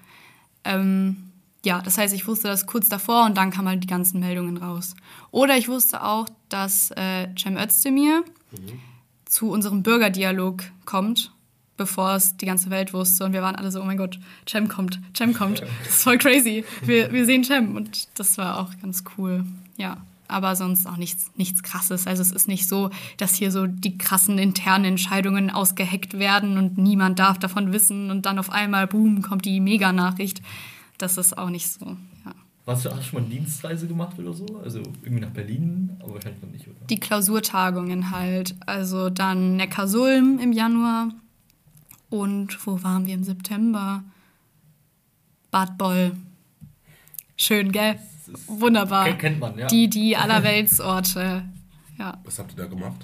Ähm, 0.63 1.24
ja, 1.65 1.81
das 1.81 1.97
heißt, 1.97 2.13
ich 2.13 2.27
wusste 2.27 2.47
das 2.47 2.65
kurz 2.65 2.87
davor 2.87 3.25
und 3.25 3.35
dann 3.35 3.51
kamen 3.51 3.67
halt 3.67 3.83
die 3.83 3.87
ganzen 3.87 4.19
Meldungen 4.19 4.57
raus. 4.57 4.95
Oder 5.31 5.57
ich 5.57 5.67
wusste 5.67 6.03
auch, 6.03 6.27
dass 6.49 6.91
äh, 6.91 7.27
Cem 7.37 7.57
Özdemir 7.57 8.23
mhm. 8.51 8.79
zu 9.25 9.49
unserem 9.49 9.83
Bürgerdialog 9.83 10.63
kommt, 10.85 11.33
bevor 11.75 12.15
es 12.15 12.37
die 12.37 12.45
ganze 12.45 12.69
Welt 12.69 12.93
wusste. 12.93 13.25
Und 13.25 13.33
wir 13.33 13.41
waren 13.41 13.55
alle 13.55 13.71
so, 13.71 13.81
oh 13.81 13.85
mein 13.85 13.97
Gott, 13.97 14.19
Cem 14.47 14.69
kommt, 14.69 14.99
Cem 15.15 15.33
kommt. 15.33 15.61
Das 15.83 15.89
ist 15.89 16.03
voll 16.03 16.17
crazy. 16.17 16.63
Wir, 16.83 17.11
wir 17.11 17.25
sehen 17.25 17.43
Cem 17.43 17.75
und 17.75 18.07
das 18.17 18.37
war 18.37 18.59
auch 18.59 18.69
ganz 18.81 19.03
cool. 19.17 19.43
Ja 19.77 19.97
aber 20.27 20.55
sonst 20.55 20.87
auch 20.87 20.97
nichts, 20.97 21.31
nichts 21.35 21.63
Krasses. 21.63 22.07
Also 22.07 22.21
es 22.21 22.31
ist 22.31 22.47
nicht 22.47 22.67
so, 22.67 22.89
dass 23.17 23.35
hier 23.35 23.51
so 23.51 23.67
die 23.67 23.97
krassen 23.97 24.37
internen 24.37 24.85
Entscheidungen 24.85 25.49
ausgeheckt 25.49 26.17
werden 26.17 26.57
und 26.57 26.77
niemand 26.77 27.19
darf 27.19 27.37
davon 27.37 27.73
wissen 27.73 28.09
und 28.09 28.25
dann 28.25 28.39
auf 28.39 28.51
einmal, 28.51 28.87
boom, 28.87 29.21
kommt 29.21 29.45
die 29.45 29.59
Mega-Nachricht. 29.59 30.41
Das 30.97 31.17
ist 31.17 31.37
auch 31.37 31.49
nicht 31.49 31.67
so, 31.67 31.85
ja. 32.25 32.33
Hast 32.67 32.85
du, 32.85 32.89
hast 32.89 32.99
du 32.99 33.03
schon 33.03 33.21
mal 33.21 33.25
eine 33.27 33.35
Dienstreise 33.35 33.87
gemacht 33.87 34.17
oder 34.17 34.33
so? 34.33 34.45
Also 34.63 34.79
irgendwie 34.79 35.21
nach 35.21 35.29
Berlin, 35.29 35.95
aber 36.01 36.15
wahrscheinlich 36.15 36.41
noch 36.41 36.49
nicht, 36.49 36.67
oder? 36.67 36.87
Die 36.89 36.99
Klausurtagungen 36.99 38.09
halt. 38.09 38.55
Also 38.65 39.11
dann 39.11 39.55
Neckarsulm 39.55 40.39
im 40.39 40.51
Januar. 40.51 41.09
Und 42.09 42.65
wo 42.65 42.81
waren 42.81 43.05
wir 43.05 43.13
im 43.13 43.23
September? 43.23 44.03
Bad 45.51 45.77
Boll. 45.77 46.13
Schön, 47.37 47.71
gell? 47.71 47.99
Wunderbar. 48.47 49.13
Kennt 49.13 49.39
man, 49.39 49.57
ja. 49.57 49.67
Die, 49.67 49.87
die 49.87 50.17
Allerweltsorte. 50.17 51.43
Ja. 51.99 52.17
Was 52.23 52.39
habt 52.39 52.53
ihr 52.53 52.57
da 52.57 52.65
gemacht? 52.65 52.97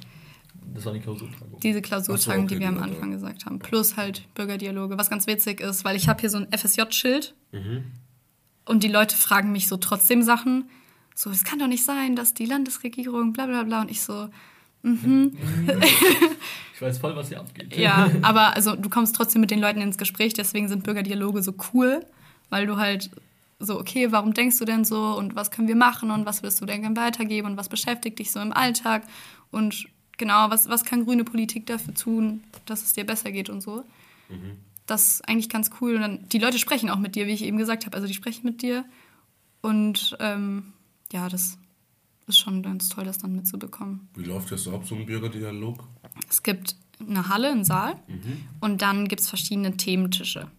Das 0.73 0.85
war 0.85 0.93
die 0.93 0.99
Klausurtagung. 0.99 1.59
Diese 1.59 1.81
Klausurtagung, 1.81 2.41
so, 2.41 2.45
okay, 2.45 2.55
die 2.55 2.59
wir 2.61 2.67
am 2.69 2.81
Anfang 2.81 3.11
gesagt 3.11 3.45
haben. 3.45 3.59
Plus 3.59 3.97
halt 3.97 4.33
Bürgerdialoge. 4.35 4.97
Was 4.97 5.09
ganz 5.09 5.27
witzig 5.27 5.59
ist, 5.59 5.83
weil 5.83 5.95
ich 5.95 6.07
habe 6.07 6.21
hier 6.21 6.29
so 6.29 6.37
ein 6.37 6.47
FSJ-Schild 6.51 7.35
mhm. 7.51 7.85
und 8.65 8.83
die 8.83 8.87
Leute 8.87 9.15
fragen 9.15 9.51
mich 9.51 9.67
so 9.67 9.77
trotzdem 9.77 10.21
Sachen. 10.21 10.69
So, 11.15 11.29
es 11.29 11.43
kann 11.43 11.59
doch 11.59 11.67
nicht 11.67 11.83
sein, 11.83 12.15
dass 12.15 12.33
die 12.33 12.45
Landesregierung 12.45 13.33
bla 13.33 13.45
bla 13.45 13.63
bla 13.63 13.81
und 13.81 13.91
ich 13.91 14.01
so, 14.01 14.29
mhm. 14.81 15.37
ich 16.73 16.81
weiß 16.81 16.99
voll, 16.99 17.15
was 17.15 17.27
hier 17.27 17.39
abgeht. 17.39 17.75
Ja, 17.75 18.09
aber 18.21 18.55
also 18.55 18.75
du 18.75 18.89
kommst 18.89 19.15
trotzdem 19.15 19.41
mit 19.41 19.51
den 19.51 19.59
Leuten 19.59 19.81
ins 19.81 19.97
Gespräch, 19.97 20.33
deswegen 20.33 20.69
sind 20.69 20.83
Bürgerdialoge 20.83 21.43
so 21.43 21.53
cool, 21.73 22.05
weil 22.49 22.65
du 22.65 22.77
halt 22.77 23.11
so, 23.59 23.79
okay, 23.79 24.11
warum 24.11 24.33
denkst 24.33 24.57
du 24.57 24.65
denn 24.65 24.85
so 24.85 25.15
und 25.17 25.35
was 25.35 25.51
können 25.51 25.67
wir 25.67 25.75
machen 25.75 26.11
und 26.11 26.25
was 26.25 26.41
willst 26.41 26.61
du 26.61 26.65
denn 26.65 26.81
gerne 26.81 26.95
weitergeben 26.95 27.47
und 27.47 27.57
was 27.57 27.69
beschäftigt 27.69 28.19
dich 28.19 28.31
so 28.31 28.39
im 28.39 28.53
Alltag 28.53 29.03
und 29.51 29.87
genau, 30.21 30.51
was, 30.51 30.69
was 30.69 30.85
kann 30.85 31.03
grüne 31.03 31.23
Politik 31.23 31.65
dafür 31.65 31.95
tun, 31.95 32.43
dass 32.67 32.83
es 32.83 32.93
dir 32.93 33.05
besser 33.05 33.31
geht 33.31 33.49
und 33.49 33.61
so. 33.61 33.83
Mhm. 34.29 34.57
Das 34.85 35.15
ist 35.15 35.27
eigentlich 35.27 35.49
ganz 35.49 35.71
cool. 35.81 35.95
Und 35.95 36.01
dann, 36.01 36.29
die 36.29 36.37
Leute 36.37 36.59
sprechen 36.59 36.91
auch 36.91 36.99
mit 36.99 37.15
dir, 37.15 37.25
wie 37.25 37.31
ich 37.31 37.43
eben 37.43 37.57
gesagt 37.57 37.87
habe. 37.87 37.95
Also 37.95 38.07
die 38.07 38.13
sprechen 38.13 38.45
mit 38.45 38.61
dir 38.61 38.85
und 39.61 40.15
ähm, 40.19 40.73
ja, 41.11 41.27
das 41.27 41.57
ist 42.27 42.37
schon 42.37 42.61
ganz 42.61 42.89
toll, 42.89 43.03
das 43.03 43.17
dann 43.17 43.35
mitzubekommen. 43.35 44.09
Wie 44.15 44.23
läuft 44.23 44.51
das 44.51 44.67
ab, 44.67 44.85
so 44.85 44.93
ein 44.93 45.07
Bürgerdialog? 45.07 45.83
Es 46.29 46.43
gibt 46.43 46.75
eine 46.99 47.27
Halle, 47.27 47.49
einen 47.49 47.65
Saal 47.65 47.95
mhm. 48.07 48.43
und 48.59 48.83
dann 48.83 49.07
gibt 49.07 49.21
es 49.21 49.27
verschiedene 49.29 49.75
Thementische. 49.75 50.51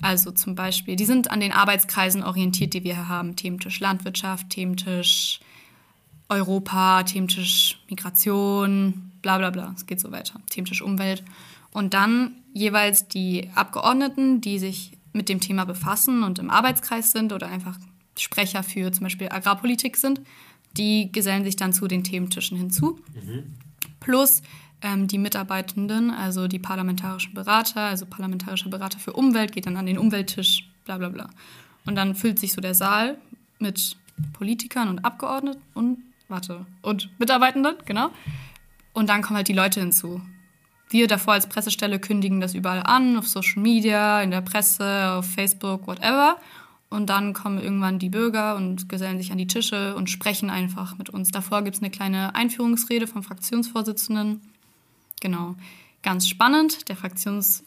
Also 0.00 0.30
zum 0.30 0.54
Beispiel, 0.54 0.96
die 0.96 1.04
sind 1.04 1.30
an 1.30 1.40
den 1.40 1.52
Arbeitskreisen 1.52 2.22
orientiert, 2.22 2.72
die 2.72 2.84
wir 2.84 2.94
hier 2.94 3.08
haben. 3.08 3.36
Thementisch 3.36 3.80
Landwirtschaft, 3.80 4.48
Thementisch 4.48 5.40
Europa, 6.28 7.02
Thementisch 7.04 7.80
Migration, 7.88 9.12
bla 9.22 9.38
bla 9.38 9.50
bla. 9.50 9.72
Es 9.76 9.86
geht 9.86 10.00
so 10.00 10.12
weiter. 10.12 10.40
Thementisch 10.50 10.82
Umwelt. 10.82 11.24
Und 11.72 11.94
dann 11.94 12.32
jeweils 12.52 13.08
die 13.08 13.50
Abgeordneten, 13.54 14.40
die 14.40 14.58
sich 14.58 14.92
mit 15.12 15.28
dem 15.28 15.40
Thema 15.40 15.64
befassen 15.64 16.22
und 16.22 16.38
im 16.38 16.50
Arbeitskreis 16.50 17.12
sind 17.12 17.32
oder 17.32 17.48
einfach 17.48 17.78
Sprecher 18.16 18.62
für 18.62 18.92
zum 18.92 19.04
Beispiel 19.04 19.28
Agrarpolitik 19.30 19.96
sind, 19.96 20.20
die 20.76 21.10
gesellen 21.12 21.44
sich 21.44 21.56
dann 21.56 21.72
zu 21.72 21.88
den 21.88 22.04
Thementischen 22.04 22.58
hinzu. 22.58 23.00
Mhm. 23.14 23.54
Plus 24.00 24.42
ähm, 24.82 25.08
die 25.08 25.18
Mitarbeitenden, 25.18 26.10
also 26.10 26.46
die 26.46 26.58
parlamentarischen 26.58 27.34
Berater, 27.34 27.80
also 27.80 28.06
parlamentarischer 28.06 28.70
Berater 28.70 28.98
für 28.98 29.12
Umwelt, 29.12 29.52
geht 29.52 29.66
dann 29.66 29.76
an 29.76 29.86
den 29.86 29.98
Umwelttisch, 29.98 30.68
bla 30.84 30.98
bla 30.98 31.08
bla. 31.08 31.30
Und 31.86 31.94
dann 31.94 32.14
füllt 32.14 32.38
sich 32.38 32.52
so 32.52 32.60
der 32.60 32.74
Saal 32.74 33.18
mit 33.58 33.96
Politikern 34.32 34.88
und 34.88 35.04
Abgeordneten 35.04 35.60
und, 35.74 35.98
warte, 36.28 36.66
und 36.82 37.10
Mitarbeitenden, 37.18 37.76
genau. 37.84 38.10
Und 38.92 39.08
dann 39.08 39.22
kommen 39.22 39.36
halt 39.36 39.48
die 39.48 39.52
Leute 39.52 39.80
hinzu. 39.80 40.20
Wir 40.90 41.06
davor 41.06 41.34
als 41.34 41.48
Pressestelle 41.48 41.98
kündigen 41.98 42.40
das 42.40 42.54
überall 42.54 42.82
an, 42.82 43.16
auf 43.16 43.28
Social 43.28 43.62
Media, 43.62 44.22
in 44.22 44.30
der 44.30 44.40
Presse, 44.40 45.12
auf 45.12 45.26
Facebook, 45.26 45.86
whatever. 45.86 46.38
Und 46.90 47.10
dann 47.10 47.34
kommen 47.34 47.58
irgendwann 47.58 47.98
die 47.98 48.08
Bürger 48.08 48.56
und 48.56 48.88
gesellen 48.88 49.18
sich 49.18 49.30
an 49.30 49.36
die 49.36 49.46
Tische 49.46 49.94
und 49.94 50.08
sprechen 50.08 50.48
einfach 50.48 50.96
mit 50.96 51.10
uns. 51.10 51.30
Davor 51.30 51.62
gibt 51.62 51.76
es 51.76 51.82
eine 51.82 51.90
kleine 51.90 52.34
Einführungsrede 52.34 53.06
vom 53.06 53.22
Fraktionsvorsitzenden 53.22 54.40
Genau. 55.20 55.56
Ganz 56.02 56.28
spannend. 56.28 56.88
Der 56.88 56.96
Fraktions-, 56.96 57.64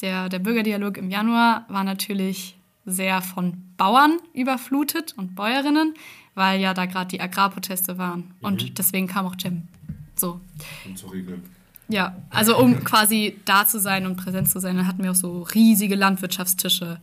der, 0.00 0.28
der 0.28 0.38
Bürgerdialog 0.38 0.96
im 0.96 1.10
Januar 1.10 1.66
war 1.68 1.84
natürlich 1.84 2.56
sehr 2.84 3.22
von 3.22 3.74
Bauern 3.76 4.18
überflutet 4.32 5.14
und 5.16 5.34
Bäuerinnen, 5.34 5.94
weil 6.34 6.60
ja 6.60 6.74
da 6.74 6.86
gerade 6.86 7.08
die 7.08 7.20
Agrarproteste 7.20 7.98
waren. 7.98 8.20
Mhm. 8.20 8.32
Und 8.40 8.78
deswegen 8.78 9.06
kam 9.06 9.26
auch 9.26 9.34
Jim. 9.38 9.68
So. 10.16 10.40
Um 10.86 10.96
zu 10.96 11.06
regeln. 11.08 11.42
Ja, 11.88 12.16
also 12.30 12.58
um 12.58 12.84
quasi 12.84 13.36
da 13.44 13.66
zu 13.66 13.78
sein 13.78 14.06
und 14.06 14.16
präsent 14.16 14.48
zu 14.48 14.60
sein, 14.60 14.76
dann 14.76 14.86
hatten 14.86 15.02
wir 15.02 15.10
auch 15.10 15.16
so 15.16 15.42
riesige 15.42 15.94
Landwirtschaftstische, 15.94 17.00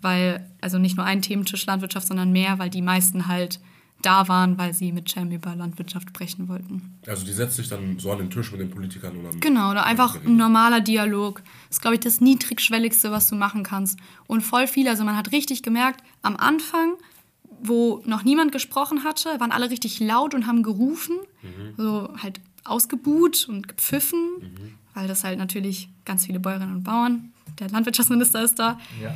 weil, 0.00 0.48
also 0.60 0.78
nicht 0.78 0.96
nur 0.96 1.06
ein 1.06 1.22
Thementisch 1.22 1.64
Landwirtschaft, 1.66 2.08
sondern 2.08 2.32
mehr, 2.32 2.58
weil 2.58 2.70
die 2.70 2.82
meisten 2.82 3.28
halt 3.28 3.60
da 4.02 4.26
waren, 4.28 4.58
weil 4.58 4.74
sie 4.74 4.90
mit 4.90 5.08
Cem 5.08 5.30
über 5.30 5.54
Landwirtschaft 5.54 6.08
sprechen 6.08 6.48
wollten. 6.48 6.98
Also 7.06 7.24
die 7.24 7.32
setzt 7.32 7.56
sich 7.56 7.68
dann 7.68 7.98
so 7.98 8.10
an 8.10 8.18
den 8.18 8.30
Tisch 8.30 8.50
mit 8.50 8.60
den 8.60 8.70
Politikern 8.70 9.22
dann. 9.22 9.38
Genau, 9.40 9.70
oder 9.70 9.86
einfach 9.86 10.16
ein 10.24 10.36
normaler 10.36 10.80
Dialog. 10.80 11.42
Das 11.68 11.76
ist, 11.76 11.80
glaube 11.82 11.94
ich, 11.94 12.00
das 12.00 12.20
niedrigschwelligste, 12.20 13.12
was 13.12 13.28
du 13.28 13.36
machen 13.36 13.62
kannst. 13.62 13.98
Und 14.26 14.40
voll 14.40 14.66
viel, 14.66 14.88
also 14.88 15.04
man 15.04 15.16
hat 15.16 15.30
richtig 15.30 15.62
gemerkt, 15.62 16.02
am 16.22 16.36
Anfang, 16.36 16.94
wo 17.62 18.02
noch 18.04 18.22
niemand 18.22 18.52
gesprochen 18.52 19.04
hatte, 19.04 19.40
waren 19.40 19.52
alle 19.52 19.70
richtig 19.70 20.00
laut 20.00 20.34
und 20.34 20.46
haben 20.46 20.62
gerufen, 20.62 21.16
mhm. 21.42 21.74
so 21.76 22.08
halt 22.22 22.40
ausgebuht 22.64 23.48
und 23.48 23.68
gepfiffen, 23.68 24.20
mhm. 24.40 24.74
weil 24.94 25.08
das 25.08 25.24
halt 25.24 25.38
natürlich 25.38 25.88
ganz 26.04 26.26
viele 26.26 26.40
Bäuerinnen 26.40 26.76
und 26.76 26.84
Bauern, 26.84 27.32
der 27.58 27.68
Landwirtschaftsminister 27.70 28.42
ist 28.42 28.58
da. 28.58 28.78
Ja. 29.02 29.14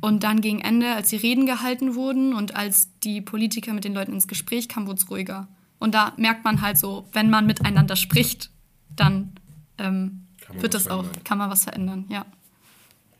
Und 0.00 0.22
dann 0.22 0.40
gegen 0.40 0.60
Ende, 0.60 0.94
als 0.94 1.08
die 1.08 1.16
Reden 1.16 1.46
gehalten 1.46 1.94
wurden 1.94 2.32
und 2.32 2.54
als 2.54 2.88
die 3.00 3.20
Politiker 3.20 3.72
mit 3.72 3.84
den 3.84 3.94
Leuten 3.94 4.12
ins 4.12 4.28
Gespräch 4.28 4.68
kamen, 4.68 4.86
wurde 4.86 5.00
es 5.00 5.10
ruhiger. 5.10 5.48
Und 5.80 5.94
da 5.94 6.12
merkt 6.16 6.44
man 6.44 6.60
halt 6.60 6.78
so, 6.78 7.08
wenn 7.12 7.30
man 7.30 7.46
miteinander 7.46 7.96
spricht, 7.96 8.50
dann 8.94 9.32
ähm, 9.78 10.26
wird 10.52 10.74
das 10.74 10.88
auch, 10.88 11.04
kann 11.24 11.38
man 11.38 11.50
was 11.50 11.64
verändern, 11.64 12.06
ja. 12.08 12.26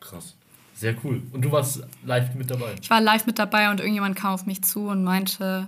Krass. 0.00 0.36
Sehr 0.78 0.94
cool. 1.02 1.22
Und 1.32 1.42
du 1.44 1.50
warst 1.50 1.82
live 2.04 2.34
mit 2.36 2.50
dabei? 2.50 2.74
Ich 2.80 2.88
war 2.88 3.00
live 3.00 3.26
mit 3.26 3.38
dabei 3.38 3.70
und 3.70 3.80
irgendjemand 3.80 4.14
kam 4.16 4.32
auf 4.34 4.46
mich 4.46 4.62
zu 4.62 4.86
und 4.86 5.02
meinte, 5.02 5.66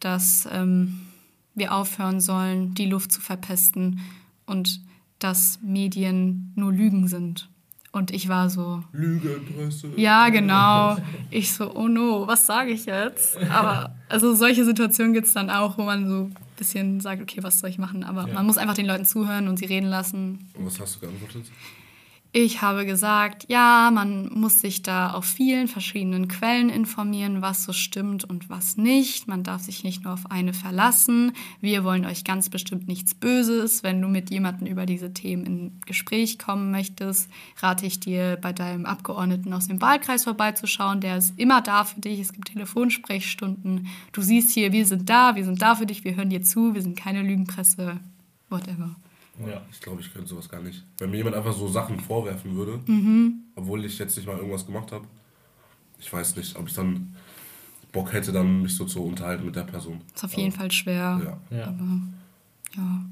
dass 0.00 0.48
ähm, 0.50 1.00
wir 1.54 1.74
aufhören 1.74 2.20
sollen, 2.20 2.72
die 2.74 2.86
Luft 2.86 3.12
zu 3.12 3.20
verpesten 3.20 4.00
und 4.46 4.80
dass 5.18 5.58
Medien 5.62 6.52
nur 6.56 6.72
Lügen 6.72 7.06
sind 7.08 7.48
Und 7.92 8.10
ich 8.12 8.28
war 8.28 8.48
so, 8.50 8.82
Lügenpresse. 8.92 9.88
ja, 9.96 10.28
genau. 10.30 10.96
Ich 11.30 11.52
so, 11.52 11.74
oh 11.74 11.88
no, 11.88 12.26
was 12.26 12.46
sage 12.46 12.70
ich 12.70 12.86
jetzt? 12.86 13.36
Aber 13.50 13.94
also 14.08 14.34
solche 14.34 14.64
Situationen 14.64 15.12
gibt 15.14 15.26
es 15.26 15.32
dann 15.34 15.50
auch, 15.50 15.76
wo 15.78 15.82
man 15.84 16.08
so 16.08 16.14
ein 16.24 16.36
bisschen 16.56 17.00
sagt, 17.00 17.20
okay, 17.22 17.42
was 17.42 17.60
soll 17.60 17.68
ich 17.70 17.78
machen? 17.78 18.04
Aber 18.04 18.26
Ja. 18.28 18.32
man 18.34 18.46
muss 18.46 18.56
einfach 18.58 18.74
den 18.74 18.86
Leuten 18.86 19.04
zuhören 19.04 19.48
und 19.48 19.58
sie 19.58 19.66
reden 19.66 19.88
lassen. 19.88 20.48
Und 20.54 20.64
was 20.66 20.80
hast 20.80 20.96
du 20.96 21.00
geantwortet? 21.00 21.44
Ich 22.32 22.60
habe 22.60 22.84
gesagt, 22.84 23.46
ja, 23.48 23.90
man 23.90 24.28
muss 24.28 24.60
sich 24.60 24.82
da 24.82 25.12
auf 25.12 25.24
vielen 25.24 25.68
verschiedenen 25.68 26.28
Quellen 26.28 26.68
informieren, 26.68 27.40
was 27.40 27.64
so 27.64 27.72
stimmt 27.72 28.24
und 28.24 28.50
was 28.50 28.76
nicht. 28.76 29.26
Man 29.26 29.42
darf 29.42 29.62
sich 29.62 29.84
nicht 29.84 30.04
nur 30.04 30.12
auf 30.12 30.30
eine 30.30 30.52
verlassen. 30.52 31.32
Wir 31.62 31.82
wollen 31.82 32.04
euch 32.04 32.24
ganz 32.24 32.50
bestimmt 32.50 32.88
nichts 32.88 33.14
Böses. 33.14 33.82
Wenn 33.82 34.02
du 34.02 34.08
mit 34.08 34.30
jemandem 34.30 34.66
über 34.66 34.84
diese 34.84 35.14
Themen 35.14 35.46
in 35.46 35.80
Gespräch 35.86 36.38
kommen 36.38 36.70
möchtest, 36.70 37.30
rate 37.58 37.86
ich 37.86 38.00
dir, 38.00 38.36
bei 38.40 38.52
deinem 38.52 38.84
Abgeordneten 38.84 39.54
aus 39.54 39.68
dem 39.68 39.80
Wahlkreis 39.80 40.24
vorbeizuschauen. 40.24 41.00
Der 41.00 41.16
ist 41.16 41.38
immer 41.38 41.62
da 41.62 41.84
für 41.84 42.00
dich. 42.00 42.20
Es 42.20 42.34
gibt 42.34 42.48
Telefonsprechstunden. 42.48 43.88
Du 44.12 44.20
siehst 44.20 44.52
hier, 44.52 44.72
wir 44.72 44.84
sind 44.84 45.08
da, 45.08 45.36
wir 45.36 45.44
sind 45.44 45.62
da 45.62 45.74
für 45.74 45.86
dich, 45.86 46.04
wir 46.04 46.16
hören 46.16 46.28
dir 46.30 46.42
zu, 46.42 46.74
wir 46.74 46.82
sind 46.82 46.98
keine 46.98 47.22
Lügenpresse, 47.22 47.98
whatever. 48.50 48.94
Ja. 49.44 49.62
Ich 49.70 49.80
glaube, 49.80 50.00
ich 50.00 50.12
könnte 50.12 50.28
sowas 50.28 50.48
gar 50.48 50.60
nicht. 50.62 50.84
Wenn 50.98 51.10
mir 51.10 51.18
jemand 51.18 51.36
einfach 51.36 51.52
so 51.52 51.68
Sachen 51.68 52.00
vorwerfen 52.00 52.54
würde, 52.56 52.80
Mhm. 52.86 53.40
obwohl 53.54 53.84
ich 53.84 53.98
jetzt 53.98 54.16
nicht 54.16 54.26
mal 54.26 54.36
irgendwas 54.36 54.64
gemacht 54.66 54.92
habe, 54.92 55.06
ich 55.98 56.12
weiß 56.12 56.36
nicht, 56.36 56.56
ob 56.56 56.68
ich 56.68 56.74
dann 56.74 57.14
Bock 57.92 58.12
hätte, 58.12 58.32
dann 58.32 58.62
mich 58.62 58.74
so 58.76 58.84
zu 58.84 59.02
unterhalten 59.04 59.44
mit 59.46 59.56
der 59.56 59.62
Person. 59.64 60.00
Ist 60.14 60.24
auf 60.24 60.32
jeden 60.34 60.52
Fall 60.52 60.70
schwer. 60.70 61.38
Ja. 61.50 61.56
ja. 61.56 61.64
Aber 61.68 62.00
ja. 62.76 63.04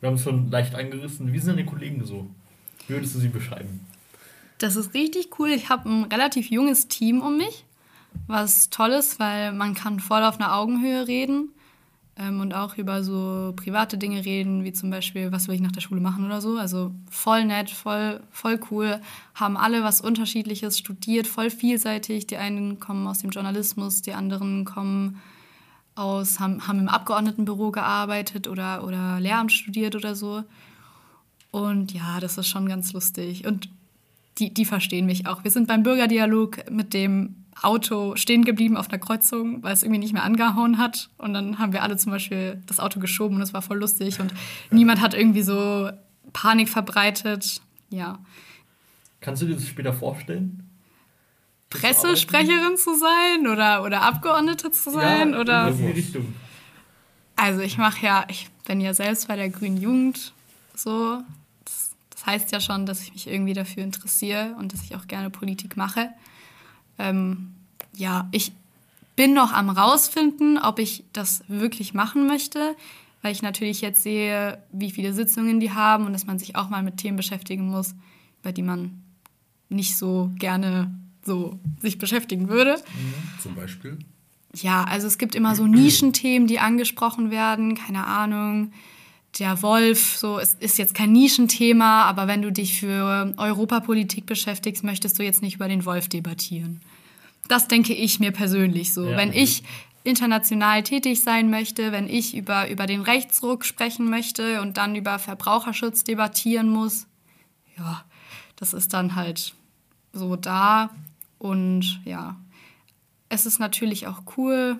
Wir 0.00 0.08
haben 0.08 0.16
es 0.16 0.22
schon 0.24 0.50
leicht 0.50 0.74
angerissen. 0.74 1.32
Wie 1.32 1.38
sind 1.38 1.56
deine 1.56 1.64
Kollegen 1.66 2.04
so? 2.04 2.28
Wie 2.88 2.94
würdest 2.94 3.14
du 3.14 3.20
sie 3.20 3.28
beschreiben? 3.28 3.80
Das 4.58 4.76
ist 4.76 4.94
richtig 4.94 5.38
cool. 5.38 5.50
Ich 5.50 5.68
habe 5.68 5.88
ein 5.88 6.04
relativ 6.04 6.50
junges 6.50 6.88
Team 6.88 7.20
um 7.20 7.36
mich, 7.36 7.64
was 8.26 8.68
toll 8.70 8.90
ist, 8.90 9.18
weil 9.20 9.52
man 9.52 9.74
kann 9.74 10.00
voll 10.00 10.22
auf 10.24 10.38
einer 10.40 10.54
Augenhöhe 10.56 11.06
reden 11.06 11.50
ähm, 12.18 12.40
und 12.40 12.54
auch 12.54 12.76
über 12.76 13.02
so 13.02 13.52
private 13.56 13.96
Dinge 13.96 14.24
reden, 14.24 14.64
wie 14.64 14.72
zum 14.72 14.90
Beispiel, 14.90 15.32
was 15.32 15.48
will 15.48 15.54
ich 15.54 15.60
nach 15.60 15.72
der 15.72 15.80
Schule 15.80 16.00
machen 16.00 16.24
oder 16.24 16.40
so. 16.40 16.58
Also 16.58 16.92
voll 17.10 17.44
nett, 17.44 17.70
voll, 17.70 18.20
voll 18.30 18.60
cool. 18.70 19.00
Haben 19.34 19.56
alle 19.56 19.82
was 19.82 20.00
Unterschiedliches 20.00 20.78
studiert, 20.78 21.26
voll 21.26 21.50
vielseitig. 21.50 22.26
Die 22.26 22.36
einen 22.36 22.80
kommen 22.80 23.06
aus 23.06 23.20
dem 23.20 23.30
Journalismus, 23.30 24.02
die 24.02 24.12
anderen 24.12 24.64
kommen 24.64 25.20
aus, 25.94 26.40
haben, 26.40 26.66
haben 26.66 26.80
im 26.80 26.88
Abgeordnetenbüro 26.88 27.70
gearbeitet 27.70 28.48
oder, 28.48 28.84
oder 28.84 29.20
Lehramt 29.20 29.52
studiert 29.52 29.94
oder 29.94 30.14
so. 30.14 30.44
Und 31.50 31.92
ja, 31.92 32.18
das 32.20 32.38
ist 32.38 32.48
schon 32.48 32.66
ganz 32.66 32.92
lustig. 32.92 33.46
Und 33.46 33.68
die, 34.38 34.52
die 34.52 34.64
verstehen 34.64 35.06
mich 35.06 35.26
auch. 35.26 35.44
Wir 35.44 35.50
sind 35.50 35.68
beim 35.68 35.82
Bürgerdialog 35.82 36.70
mit 36.70 36.94
dem 36.94 37.41
Auto 37.60 38.16
stehen 38.16 38.44
geblieben 38.44 38.76
auf 38.76 38.88
einer 38.88 38.98
Kreuzung, 38.98 39.62
weil 39.62 39.72
es 39.72 39.82
irgendwie 39.82 39.98
nicht 39.98 40.12
mehr 40.12 40.24
angehauen 40.24 40.78
hat. 40.78 41.10
Und 41.18 41.34
dann 41.34 41.58
haben 41.58 41.72
wir 41.72 41.82
alle 41.82 41.96
zum 41.96 42.12
Beispiel 42.12 42.62
das 42.66 42.80
Auto 42.80 42.98
geschoben 42.98 43.36
und 43.36 43.42
es 43.42 43.52
war 43.52 43.62
voll 43.62 43.78
lustig. 43.78 44.20
Und 44.20 44.32
niemand 44.70 45.00
hat 45.00 45.14
irgendwie 45.14 45.42
so 45.42 45.90
Panik 46.32 46.68
verbreitet. 46.68 47.60
Ja. 47.90 48.18
Kannst 49.20 49.42
du 49.42 49.46
dir 49.46 49.54
das 49.54 49.66
später 49.66 49.92
vorstellen? 49.92 50.68
Pressesprecherin 51.70 52.76
zu 52.76 52.96
sein 52.96 53.46
oder, 53.46 53.82
oder 53.82 54.02
Abgeordnete 54.02 54.70
zu 54.70 54.90
sein? 54.90 55.32
ja, 55.32 55.40
oder 55.40 55.68
in 55.68 55.78
die 55.78 55.86
Richtung. 55.92 56.34
Also 57.36 57.60
ich 57.60 57.78
mache 57.78 58.04
ja, 58.04 58.24
ich 58.28 58.48
bin 58.66 58.80
ja 58.80 58.92
selbst 58.94 59.28
bei 59.28 59.36
der 59.36 59.48
Grünen 59.48 59.76
Jugend 59.76 60.32
so. 60.74 61.22
Das, 61.64 61.94
das 62.10 62.26
heißt 62.26 62.52
ja 62.52 62.60
schon, 62.60 62.86
dass 62.86 63.02
ich 63.02 63.12
mich 63.12 63.26
irgendwie 63.26 63.54
dafür 63.54 63.82
interessiere 63.82 64.54
und 64.58 64.72
dass 64.72 64.82
ich 64.82 64.96
auch 64.96 65.06
gerne 65.06 65.30
Politik 65.30 65.76
mache. 65.76 66.10
Ähm, 66.98 67.54
ja, 67.94 68.28
ich 68.32 68.52
bin 69.16 69.34
noch 69.34 69.52
am 69.52 69.70
rausfinden, 69.70 70.58
ob 70.58 70.78
ich 70.78 71.04
das 71.12 71.44
wirklich 71.48 71.94
machen 71.94 72.26
möchte, 72.26 72.74
weil 73.20 73.32
ich 73.32 73.42
natürlich 73.42 73.80
jetzt 73.80 74.02
sehe, 74.02 74.58
wie 74.72 74.90
viele 74.90 75.12
Sitzungen 75.12 75.60
die 75.60 75.70
haben 75.70 76.06
und 76.06 76.12
dass 76.12 76.26
man 76.26 76.38
sich 76.38 76.56
auch 76.56 76.68
mal 76.68 76.82
mit 76.82 76.96
Themen 76.96 77.16
beschäftigen 77.16 77.68
muss, 77.68 77.94
über 78.40 78.52
die 78.52 78.62
man 78.62 79.02
nicht 79.68 79.96
so 79.96 80.30
gerne 80.38 80.90
so 81.24 81.58
sich 81.80 81.98
beschäftigen 81.98 82.48
würde. 82.48 82.82
Zum 83.40 83.54
Beispiel. 83.54 83.98
Ja, 84.54 84.84
also 84.84 85.06
es 85.06 85.18
gibt 85.18 85.34
immer 85.34 85.54
so 85.54 85.66
Nischenthemen, 85.66 86.46
die 86.46 86.58
angesprochen 86.58 87.30
werden, 87.30 87.74
keine 87.74 88.06
Ahnung. 88.06 88.72
Der 89.38 89.62
Wolf, 89.62 90.16
so, 90.16 90.38
es 90.38 90.54
ist 90.54 90.76
jetzt 90.78 90.94
kein 90.94 91.12
Nischenthema, 91.12 92.04
aber 92.04 92.26
wenn 92.26 92.42
du 92.42 92.52
dich 92.52 92.78
für 92.78 93.32
Europapolitik 93.38 94.26
beschäftigst, 94.26 94.84
möchtest 94.84 95.18
du 95.18 95.22
jetzt 95.22 95.40
nicht 95.40 95.56
über 95.56 95.68
den 95.68 95.86
Wolf 95.86 96.08
debattieren. 96.08 96.82
Das 97.48 97.66
denke 97.66 97.94
ich 97.94 98.20
mir 98.20 98.30
persönlich 98.30 98.92
so. 98.92 99.08
Ja. 99.08 99.16
Wenn 99.16 99.32
ich 99.32 99.62
international 100.04 100.82
tätig 100.82 101.22
sein 101.22 101.48
möchte, 101.50 101.92
wenn 101.92 102.08
ich 102.08 102.36
über, 102.36 102.68
über 102.68 102.86
den 102.86 103.02
Rechtsruck 103.02 103.64
sprechen 103.64 104.10
möchte 104.10 104.60
und 104.60 104.76
dann 104.76 104.96
über 104.96 105.18
Verbraucherschutz 105.18 106.04
debattieren 106.04 106.68
muss, 106.68 107.06
ja, 107.78 108.04
das 108.56 108.74
ist 108.74 108.92
dann 108.92 109.14
halt 109.14 109.54
so 110.12 110.36
da. 110.36 110.90
Und 111.38 112.00
ja, 112.04 112.36
es 113.28 113.46
ist 113.46 113.58
natürlich 113.58 114.06
auch 114.06 114.22
cool. 114.36 114.78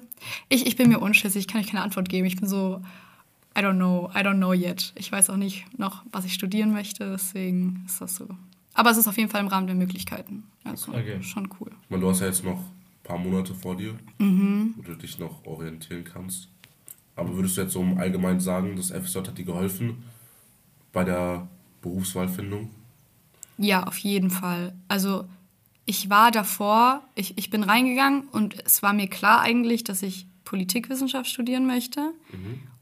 Ich, 0.49 0.67
ich 0.67 0.77
bin 0.77 0.88
mir 0.88 0.99
unschlüssig, 0.99 1.49
kann 1.49 1.61
ich 1.61 1.69
keine 1.69 1.83
Antwort 1.83 2.09
geben. 2.09 2.27
Ich 2.27 2.37
bin 2.37 2.49
so, 2.49 2.83
I 3.57 3.61
don't 3.61 3.77
know, 3.77 4.11
I 4.15 4.19
don't 4.21 4.37
know 4.37 4.53
yet. 4.53 4.93
Ich 4.97 5.11
weiß 5.12 5.31
auch 5.31 5.37
nicht 5.37 5.79
noch, 5.79 6.05
was 6.11 6.25
ich 6.25 6.33
studieren 6.35 6.73
möchte, 6.73 7.11
deswegen 7.11 7.83
ist 7.87 8.01
das 8.01 8.17
so. 8.17 8.29
Aber 8.75 8.91
es 8.91 8.97
ist 8.97 9.07
auf 9.09 9.19
jeden 9.19 9.29
Fall 9.29 9.41
im 9.43 9.49
Rahmen 9.49 9.67
der 9.67 9.77
Möglichkeiten. 9.77 10.45
Also 10.65 10.93
Okay. 10.93 11.23
schon 11.23 11.49
cool. 11.61 11.71
Meine, 11.91 12.03
du 12.03 12.09
hast 12.11 12.21
ja 12.21 12.27
jetzt 12.27 12.45
noch 12.45 12.59
ein 12.59 13.03
paar 13.05 13.19
Monate 13.19 13.55
vor 13.55 13.77
dir, 13.77 13.95
Mhm. 14.19 14.75
wo 14.77 14.83
du 14.83 14.95
dich 14.97 15.19
noch 15.19 15.45
orientieren 15.45 16.05
kannst. 16.05 16.49
Aber 17.15 17.35
würdest 17.37 17.57
du 17.59 17.61
jetzt 17.62 17.73
so 17.73 17.83
im 17.83 17.99
Allgemeinen 17.99 18.41
sagen, 18.41 18.75
das 18.77 18.91
FSJ 18.91 19.19
hat 19.19 19.37
dir 19.37 19.45
geholfen 19.45 20.03
bei 20.93 21.05
der 21.05 21.47
Berufswahlfindung? 21.83 22.71
Ja, 23.59 23.83
auf 23.87 23.99
jeden 23.99 24.31
Fall. 24.31 24.73
Also 24.88 25.27
ich 25.85 26.09
war 26.09 26.31
davor, 26.31 27.03
ich, 27.15 27.37
ich 27.37 27.51
bin 27.51 27.65
reingegangen 27.65 28.23
und 28.29 28.65
es 28.65 28.83
war 28.83 28.95
mir 28.95 29.09
klar 29.09 29.43
eigentlich, 29.43 29.85
dass 29.85 30.03
ich 30.03 30.27
Politikwissenschaft 30.45 31.29
studieren 31.29 31.67
möchte. 31.67 32.12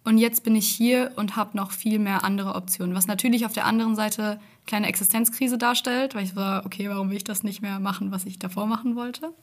Und 0.03 0.19
jetzt 0.19 0.45
bin 0.45 0.57
ich 0.57 0.69
hier 0.69 1.13
und 1.17 1.37
habe 1.37 1.57
noch 1.57 1.73
viel 1.73 1.99
mehr 1.99 2.25
andere 2.25 2.55
Optionen. 2.55 2.95
Was 2.95 3.07
natürlich 3.07 3.45
auf 3.45 3.53
der 3.53 3.67
anderen 3.67 3.95
Seite 3.95 4.23
eine 4.23 4.41
kleine 4.67 4.89
Existenzkrise 4.89 5.59
darstellt, 5.59 6.15
weil 6.15 6.25
ich 6.25 6.37
war, 6.37 6.65
okay, 6.65 6.89
warum 6.89 7.11
will 7.11 7.17
ich 7.17 7.25
das 7.25 7.43
nicht 7.43 7.61
mehr 7.61 7.79
machen, 7.81 8.11
was 8.11 8.25
ich 8.25 8.39
davor 8.39 8.67
machen 8.67 8.97
wollte? 8.97 9.35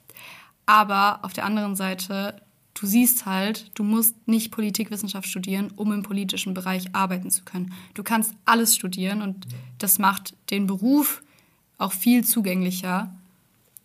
Aber 0.66 1.20
auf 1.24 1.32
der 1.32 1.44
anderen 1.44 1.76
Seite, 1.76 2.42
du 2.74 2.86
siehst 2.86 3.24
halt, 3.24 3.70
du 3.74 3.84
musst 3.84 4.26
nicht 4.26 4.50
Politikwissenschaft 4.50 5.28
studieren, 5.28 5.70
um 5.76 5.92
im 5.92 6.02
politischen 6.02 6.54
Bereich 6.54 6.94
arbeiten 6.94 7.30
zu 7.30 7.44
können. 7.44 7.72
Du 7.94 8.02
kannst 8.02 8.34
alles 8.44 8.74
studieren 8.74 9.22
und 9.22 9.46
das 9.78 9.98
macht 9.98 10.34
den 10.50 10.66
Beruf 10.66 11.22
auch 11.78 11.92
viel 11.92 12.24
zugänglicher, 12.24 13.14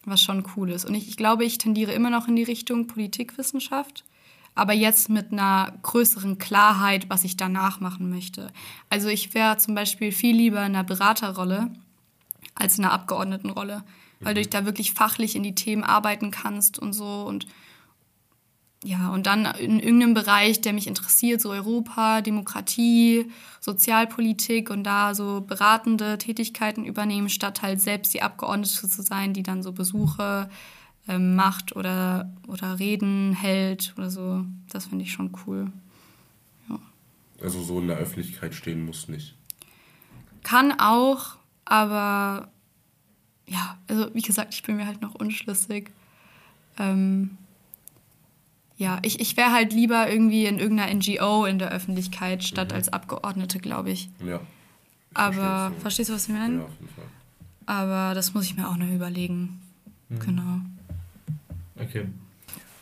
was 0.05 0.21
schon 0.21 0.43
cool 0.55 0.71
ist. 0.71 0.85
Und 0.85 0.95
ich, 0.95 1.07
ich 1.07 1.17
glaube, 1.17 1.45
ich 1.45 1.59
tendiere 1.59 1.93
immer 1.93 2.09
noch 2.09 2.27
in 2.27 2.35
die 2.35 2.43
Richtung 2.43 2.87
Politikwissenschaft, 2.87 4.03
aber 4.55 4.73
jetzt 4.73 5.09
mit 5.09 5.31
einer 5.31 5.73
größeren 5.81 6.37
Klarheit, 6.37 7.09
was 7.09 7.23
ich 7.23 7.37
danach 7.37 7.79
machen 7.79 8.09
möchte. 8.09 8.51
Also 8.89 9.07
ich 9.09 9.33
wäre 9.33 9.57
zum 9.57 9.75
Beispiel 9.75 10.11
viel 10.11 10.35
lieber 10.35 10.59
in 10.59 10.75
einer 10.75 10.83
Beraterrolle 10.83 11.71
als 12.55 12.77
in 12.77 12.85
einer 12.85 12.93
Abgeordnetenrolle, 12.93 13.83
weil 14.19 14.35
du 14.35 14.41
dich 14.41 14.49
da 14.49 14.65
wirklich 14.65 14.93
fachlich 14.93 15.35
in 15.35 15.43
die 15.43 15.55
Themen 15.55 15.83
arbeiten 15.83 16.29
kannst 16.31 16.77
und 16.77 16.93
so 16.93 17.23
und 17.23 17.47
ja, 18.85 19.11
und 19.11 19.27
dann 19.27 19.45
in 19.45 19.79
irgendeinem 19.79 20.13
Bereich, 20.13 20.59
der 20.59 20.73
mich 20.73 20.87
interessiert, 20.87 21.39
so 21.39 21.51
Europa, 21.51 22.19
Demokratie, 22.19 23.31
Sozialpolitik 23.61 24.69
und 24.69 24.83
da 24.83 25.15
so 25.15 25.39
beratende 25.39 26.17
Tätigkeiten 26.17 26.83
übernehmen, 26.83 27.29
statt 27.29 27.61
halt 27.61 27.79
selbst 27.79 28.13
die 28.13 28.21
Abgeordnete 28.21 28.89
zu 28.89 29.01
sein, 29.01 29.33
die 29.33 29.43
dann 29.43 29.63
so 29.63 29.71
Besuche 29.71 30.49
ähm, 31.07 31.35
macht 31.35 31.75
oder, 31.75 32.31
oder 32.47 32.79
Reden 32.79 33.33
hält 33.33 33.93
oder 33.97 34.09
so. 34.09 34.45
Das 34.69 34.85
finde 34.87 35.03
ich 35.03 35.11
schon 35.11 35.31
cool. 35.45 35.71
Also 37.41 37.61
so 37.61 37.79
in 37.81 37.87
der 37.87 37.97
Öffentlichkeit 37.97 38.55
stehen 38.55 38.85
muss 38.85 39.09
nicht. 39.09 39.35
Kann 40.43 40.71
auch, 40.79 41.35
aber 41.65 42.47
ja, 43.47 43.77
also 43.89 44.13
wie 44.13 44.21
gesagt, 44.21 44.53
ich 44.53 44.63
bin 44.63 44.77
mir 44.77 44.87
halt 44.87 45.01
noch 45.01 45.13
unschlüssig. 45.15 45.91
Ähm, 46.79 47.37
ja, 48.77 48.99
ich, 49.03 49.19
ich 49.19 49.35
wäre 49.35 49.51
halt 49.51 49.73
lieber 49.73 50.09
irgendwie 50.09 50.45
in 50.45 50.57
irgendeiner 50.57 50.93
NGO 50.93 51.45
in 51.45 51.59
der 51.59 51.69
Öffentlichkeit 51.71 52.45
statt 52.45 52.71
als 52.71 52.87
Abgeordnete, 52.89 53.59
glaube 53.59 53.91
ich. 53.91 54.09
Ja. 54.25 54.39
Aber 55.13 55.33
Verstehst 55.33 55.75
du. 55.77 55.81
verstehst 55.81 56.09
du, 56.09 56.13
was 56.13 56.27
ich 56.29 56.33
meine? 56.33 56.55
Ja, 56.59 56.63
auf 56.63 56.71
jeden 56.79 56.93
Fall. 56.93 57.05
Aber 57.65 58.15
das 58.15 58.33
muss 58.33 58.45
ich 58.45 58.55
mir 58.55 58.69
auch 58.69 58.77
noch 58.77 58.87
überlegen. 58.89 59.61
Genau. 60.09 60.61
Okay. 61.79 62.07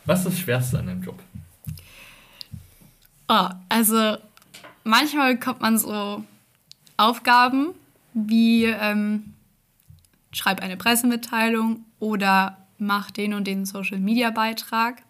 Was 0.06 0.19
ist 0.19 0.25
das 0.25 0.39
Schwerste 0.39 0.80
an 0.80 0.88
deinem 0.88 1.04
Job? 1.04 1.21
Oh, 3.27 3.49
also 3.69 4.17
manchmal 4.84 5.36
bekommt 5.36 5.62
man 5.62 5.77
so 5.77 6.23
Aufgaben 6.97 7.69
wie, 8.13 8.65
ähm, 8.65 9.34
schreib 10.34 10.62
eine 10.62 10.77
Pressemitteilung 10.77 11.86
oder 11.99 12.58
mach 12.77 13.12
den 13.12 13.34
und 13.34 13.45
den 13.45 13.65
Social-Media-Beitrag. 13.65 15.04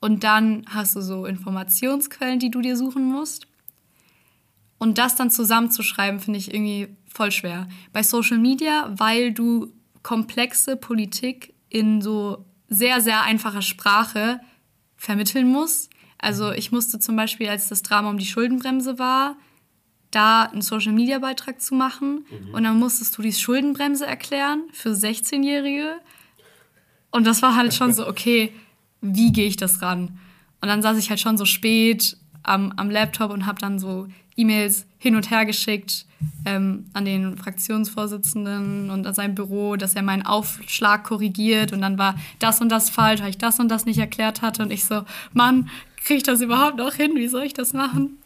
Und 0.00 0.24
dann 0.24 0.64
hast 0.68 0.96
du 0.96 1.02
so 1.02 1.26
Informationsquellen, 1.26 2.38
die 2.38 2.50
du 2.50 2.62
dir 2.62 2.76
suchen 2.76 3.04
musst. 3.04 3.46
Und 4.78 4.96
das 4.96 5.14
dann 5.14 5.30
zusammenzuschreiben, 5.30 6.20
finde 6.20 6.38
ich 6.38 6.54
irgendwie 6.54 6.88
voll 7.06 7.32
schwer. 7.32 7.68
Bei 7.92 8.02
Social 8.02 8.38
Media, 8.38 8.90
weil 8.96 9.32
du 9.32 9.72
komplexe 10.02 10.76
Politik 10.76 11.52
in 11.68 12.00
so 12.00 12.46
sehr, 12.70 13.02
sehr 13.02 13.22
einfacher 13.22 13.60
Sprache 13.60 14.40
vermitteln 14.96 15.48
musst. 15.48 15.90
Also 16.18 16.52
ich 16.52 16.72
musste 16.72 16.98
zum 16.98 17.16
Beispiel, 17.16 17.48
als 17.48 17.68
das 17.68 17.82
Drama 17.82 18.08
um 18.08 18.18
die 18.18 18.26
Schuldenbremse 18.26 18.98
war, 18.98 19.36
da 20.10 20.44
einen 20.44 20.62
Social-Media-Beitrag 20.62 21.60
zu 21.60 21.74
machen. 21.74 22.24
Mhm. 22.30 22.54
Und 22.54 22.64
dann 22.64 22.78
musstest 22.78 23.16
du 23.18 23.22
die 23.22 23.32
Schuldenbremse 23.32 24.06
erklären 24.06 24.62
für 24.72 24.90
16-Jährige. 24.90 25.96
Und 27.10 27.26
das 27.26 27.42
war 27.42 27.56
halt 27.56 27.74
schon 27.74 27.92
so, 27.92 28.06
okay, 28.06 28.52
wie 29.00 29.32
gehe 29.32 29.46
ich 29.46 29.56
das 29.56 29.82
ran? 29.82 30.18
Und 30.60 30.68
dann 30.68 30.82
saß 30.82 30.98
ich 30.98 31.10
halt 31.10 31.20
schon 31.20 31.38
so 31.38 31.44
spät 31.44 32.16
am, 32.42 32.72
am 32.76 32.90
Laptop 32.90 33.30
und 33.30 33.46
habe 33.46 33.58
dann 33.58 33.78
so 33.78 34.08
E-Mails 34.36 34.86
hin 34.98 35.16
und 35.16 35.30
her 35.30 35.44
geschickt 35.44 36.06
ähm, 36.44 36.86
an 36.92 37.04
den 37.04 37.36
Fraktionsvorsitzenden 37.36 38.90
und 38.90 39.06
an 39.06 39.14
sein 39.14 39.34
Büro, 39.34 39.76
dass 39.76 39.94
er 39.94 40.02
meinen 40.02 40.24
Aufschlag 40.24 41.04
korrigiert 41.04 41.72
und 41.72 41.80
dann 41.80 41.98
war 41.98 42.14
das 42.38 42.60
und 42.60 42.70
das 42.70 42.90
falsch, 42.90 43.20
weil 43.20 43.30
ich 43.30 43.38
das 43.38 43.60
und 43.60 43.68
das 43.68 43.86
nicht 43.86 43.98
erklärt 43.98 44.42
hatte 44.42 44.62
und 44.62 44.72
ich 44.72 44.84
so, 44.84 45.04
Mann, 45.32 45.68
kriege 46.04 46.18
ich 46.18 46.22
das 46.22 46.40
überhaupt 46.40 46.76
noch 46.76 46.94
hin? 46.94 47.12
Wie 47.14 47.28
soll 47.28 47.44
ich 47.44 47.54
das 47.54 47.72
machen? 47.72 48.18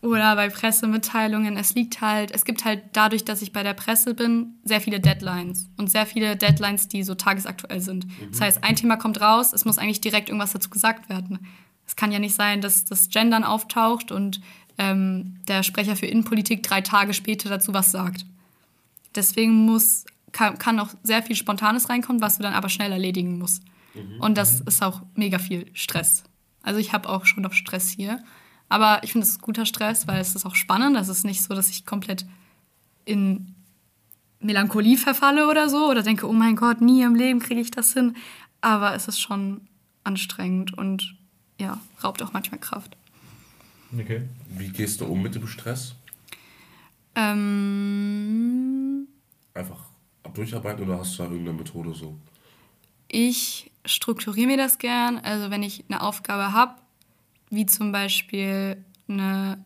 Oder 0.00 0.34
bei 0.34 0.48
Pressemitteilungen, 0.48 1.56
es 1.56 1.76
liegt 1.76 2.00
halt, 2.00 2.32
es 2.32 2.44
gibt 2.44 2.64
halt 2.64 2.82
dadurch, 2.92 3.24
dass 3.24 3.40
ich 3.40 3.52
bei 3.52 3.62
der 3.62 3.74
Presse 3.74 4.14
bin, 4.14 4.54
sehr 4.64 4.80
viele 4.80 4.98
Deadlines 4.98 5.70
und 5.76 5.92
sehr 5.92 6.06
viele 6.06 6.36
Deadlines, 6.36 6.88
die 6.88 7.04
so 7.04 7.14
tagesaktuell 7.14 7.80
sind. 7.80 8.06
Mhm. 8.06 8.30
Das 8.32 8.40
heißt, 8.40 8.64
ein 8.64 8.74
Thema 8.74 8.96
kommt 8.96 9.20
raus, 9.20 9.52
es 9.52 9.64
muss 9.64 9.78
eigentlich 9.78 10.00
direkt 10.00 10.28
irgendwas 10.28 10.52
dazu 10.52 10.70
gesagt 10.70 11.08
werden. 11.08 11.38
Es 11.92 11.96
kann 11.96 12.10
ja 12.10 12.18
nicht 12.18 12.34
sein, 12.34 12.62
dass 12.62 12.86
das 12.86 13.10
Gendern 13.10 13.44
auftaucht 13.44 14.12
und 14.12 14.40
ähm, 14.78 15.36
der 15.46 15.62
Sprecher 15.62 15.94
für 15.94 16.06
Innenpolitik 16.06 16.62
drei 16.62 16.80
Tage 16.80 17.12
später 17.12 17.50
dazu 17.50 17.74
was 17.74 17.92
sagt. 17.92 18.24
Deswegen 19.14 19.66
muss, 19.66 20.06
kann, 20.32 20.56
kann 20.56 20.80
auch 20.80 20.88
sehr 21.02 21.22
viel 21.22 21.36
Spontanes 21.36 21.90
reinkommen, 21.90 22.22
was 22.22 22.38
du 22.38 22.44
dann 22.44 22.54
aber 22.54 22.70
schnell 22.70 22.92
erledigen 22.92 23.36
musst. 23.36 23.62
Mhm. 23.92 24.22
Und 24.22 24.38
das 24.38 24.60
mhm. 24.60 24.68
ist 24.68 24.82
auch 24.82 25.02
mega 25.16 25.38
viel 25.38 25.66
Stress. 25.74 26.24
Also 26.62 26.80
ich 26.80 26.94
habe 26.94 27.10
auch 27.10 27.26
schon 27.26 27.42
noch 27.42 27.52
Stress 27.52 27.90
hier. 27.90 28.24
Aber 28.70 29.04
ich 29.04 29.12
finde, 29.12 29.26
es 29.26 29.32
ist 29.32 29.42
guter 29.42 29.66
Stress, 29.66 30.08
weil 30.08 30.22
es 30.22 30.34
ist 30.34 30.46
auch 30.46 30.54
spannend. 30.54 30.96
Es 30.96 31.08
ist 31.08 31.26
nicht 31.26 31.42
so, 31.42 31.52
dass 31.54 31.68
ich 31.68 31.84
komplett 31.84 32.24
in 33.04 33.54
Melancholie 34.40 34.96
verfalle 34.96 35.46
oder 35.46 35.68
so 35.68 35.90
oder 35.90 36.02
denke, 36.02 36.26
oh 36.26 36.32
mein 36.32 36.56
Gott, 36.56 36.80
nie 36.80 37.02
im 37.02 37.16
Leben 37.16 37.40
kriege 37.40 37.60
ich 37.60 37.70
das 37.70 37.92
hin. 37.92 38.16
Aber 38.62 38.94
es 38.94 39.08
ist 39.08 39.20
schon 39.20 39.68
anstrengend 40.04 40.72
und 40.72 41.18
ja, 41.62 41.80
raubt 42.02 42.22
auch 42.22 42.32
manchmal 42.32 42.60
Kraft. 42.60 42.96
Okay. 43.98 44.22
Wie 44.48 44.68
gehst 44.68 45.00
du 45.00 45.06
um 45.06 45.22
mit 45.22 45.34
dem 45.34 45.46
Stress? 45.46 45.94
Ähm, 47.14 49.06
Einfach 49.54 49.86
durcharbeiten 50.34 50.84
oder 50.84 50.98
hast 50.98 51.14
du 51.14 51.22
da 51.22 51.28
irgendeine 51.30 51.58
Methode 51.58 51.94
so? 51.94 52.18
Ich 53.08 53.70
strukturiere 53.84 54.46
mir 54.46 54.56
das 54.56 54.78
gern. 54.78 55.18
Also 55.18 55.50
wenn 55.50 55.62
ich 55.62 55.84
eine 55.88 56.02
Aufgabe 56.02 56.52
habe, 56.52 56.74
wie 57.50 57.66
zum 57.66 57.92
Beispiel 57.92 58.82
eine 59.08 59.62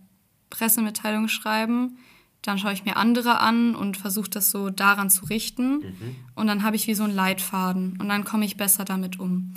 Pressemitteilung 0.50 1.28
schreiben, 1.28 1.98
dann 2.42 2.58
schaue 2.58 2.72
ich 2.72 2.84
mir 2.84 2.96
andere 2.96 3.40
an 3.40 3.74
und 3.74 3.96
versuche 3.96 4.30
das 4.30 4.50
so 4.50 4.70
daran 4.70 5.08
zu 5.08 5.24
richten. 5.26 5.78
Mhm. 5.78 6.16
Und 6.34 6.48
dann 6.48 6.64
habe 6.64 6.76
ich 6.76 6.86
wie 6.88 6.94
so 6.94 7.04
einen 7.04 7.14
Leitfaden 7.14 7.98
und 8.00 8.08
dann 8.08 8.24
komme 8.24 8.44
ich 8.44 8.56
besser 8.56 8.84
damit 8.84 9.20
um. 9.20 9.54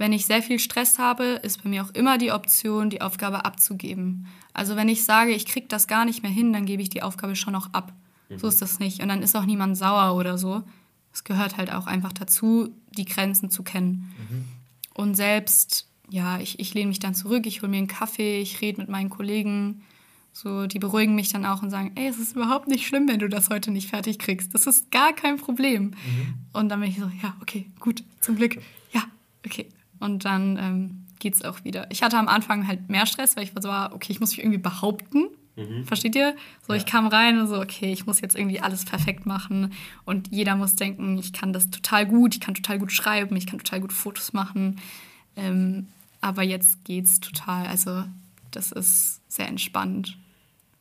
Wenn 0.00 0.14
ich 0.14 0.24
sehr 0.24 0.42
viel 0.42 0.58
Stress 0.58 0.98
habe, 0.98 1.24
ist 1.42 1.62
bei 1.62 1.68
mir 1.68 1.84
auch 1.84 1.90
immer 1.90 2.16
die 2.16 2.32
Option, 2.32 2.88
die 2.88 3.02
Aufgabe 3.02 3.44
abzugeben. 3.44 4.28
Also 4.54 4.74
wenn 4.74 4.88
ich 4.88 5.04
sage, 5.04 5.32
ich 5.32 5.44
kriege 5.44 5.66
das 5.68 5.88
gar 5.88 6.06
nicht 6.06 6.22
mehr 6.22 6.32
hin, 6.32 6.54
dann 6.54 6.64
gebe 6.64 6.80
ich 6.80 6.88
die 6.88 7.02
Aufgabe 7.02 7.36
schon 7.36 7.52
noch 7.52 7.74
ab. 7.74 7.92
Mhm. 8.30 8.38
So 8.38 8.48
ist 8.48 8.62
das 8.62 8.78
nicht. 8.78 9.02
Und 9.02 9.08
dann 9.08 9.22
ist 9.22 9.36
auch 9.36 9.44
niemand 9.44 9.76
sauer 9.76 10.16
oder 10.16 10.38
so. 10.38 10.62
Es 11.12 11.22
gehört 11.22 11.58
halt 11.58 11.70
auch 11.70 11.86
einfach 11.86 12.14
dazu, 12.14 12.74
die 12.96 13.04
Grenzen 13.04 13.50
zu 13.50 13.62
kennen. 13.62 14.10
Mhm. 14.16 14.44
Und 14.94 15.16
selbst 15.16 15.86
ja, 16.08 16.40
ich, 16.40 16.58
ich 16.58 16.72
lehne 16.72 16.88
mich 16.88 16.98
dann 16.98 17.14
zurück, 17.14 17.44
ich 17.44 17.60
hole 17.60 17.70
mir 17.70 17.76
einen 17.76 17.86
Kaffee, 17.86 18.40
ich 18.40 18.62
rede 18.62 18.80
mit 18.80 18.88
meinen 18.88 19.10
Kollegen. 19.10 19.82
So, 20.32 20.66
die 20.66 20.78
beruhigen 20.78 21.14
mich 21.14 21.28
dann 21.28 21.44
auch 21.44 21.62
und 21.62 21.68
sagen, 21.68 21.92
ey, 21.96 22.06
es 22.06 22.18
ist 22.18 22.36
überhaupt 22.36 22.68
nicht 22.68 22.86
schlimm, 22.86 23.06
wenn 23.06 23.18
du 23.18 23.28
das 23.28 23.50
heute 23.50 23.70
nicht 23.70 23.90
fertig 23.90 24.18
kriegst. 24.18 24.54
Das 24.54 24.66
ist 24.66 24.90
gar 24.90 25.12
kein 25.12 25.36
Problem. 25.36 25.88
Mhm. 25.88 26.34
Und 26.54 26.70
dann 26.70 26.80
bin 26.80 26.88
ich 26.88 26.98
so, 26.98 27.10
ja, 27.22 27.36
okay, 27.42 27.70
gut, 27.80 28.02
zum 28.20 28.36
Glück. 28.36 28.56
Ja, 28.92 29.02
okay. 29.44 29.68
Und 30.00 30.24
dann 30.24 30.56
ähm, 30.56 31.06
es 31.22 31.44
auch 31.44 31.64
wieder. 31.64 31.90
Ich 31.90 32.02
hatte 32.02 32.18
am 32.18 32.28
Anfang 32.28 32.66
halt 32.66 32.88
mehr 32.88 33.06
Stress, 33.06 33.36
weil 33.36 33.44
ich 33.44 33.54
war 33.54 33.62
so, 33.62 33.70
ah, 33.70 33.92
okay, 33.92 34.10
ich 34.10 34.20
muss 34.20 34.30
mich 34.30 34.40
irgendwie 34.40 34.58
behaupten. 34.58 35.28
Mhm. 35.56 35.84
Versteht 35.84 36.14
ihr? 36.14 36.34
So, 36.66 36.72
ja. 36.72 36.78
ich 36.78 36.86
kam 36.86 37.06
rein 37.06 37.38
und 37.38 37.46
so, 37.46 37.60
okay, 37.60 37.92
ich 37.92 38.06
muss 38.06 38.20
jetzt 38.20 38.36
irgendwie 38.36 38.60
alles 38.60 38.84
perfekt 38.84 39.26
machen. 39.26 39.72
Und 40.04 40.28
jeder 40.32 40.56
muss 40.56 40.76
denken, 40.76 41.18
ich 41.18 41.32
kann 41.32 41.52
das 41.52 41.70
total 41.70 42.06
gut, 42.06 42.34
ich 42.34 42.40
kann 42.40 42.54
total 42.54 42.78
gut 42.78 42.92
schreiben, 42.92 43.36
ich 43.36 43.46
kann 43.46 43.58
total 43.58 43.80
gut 43.80 43.92
Fotos 43.92 44.32
machen. 44.32 44.80
Ähm, 45.36 45.88
aber 46.20 46.42
jetzt 46.42 46.84
geht's 46.84 47.20
total. 47.20 47.66
Also, 47.66 48.04
das 48.50 48.72
ist 48.72 49.20
sehr 49.30 49.48
entspannt. 49.48 50.16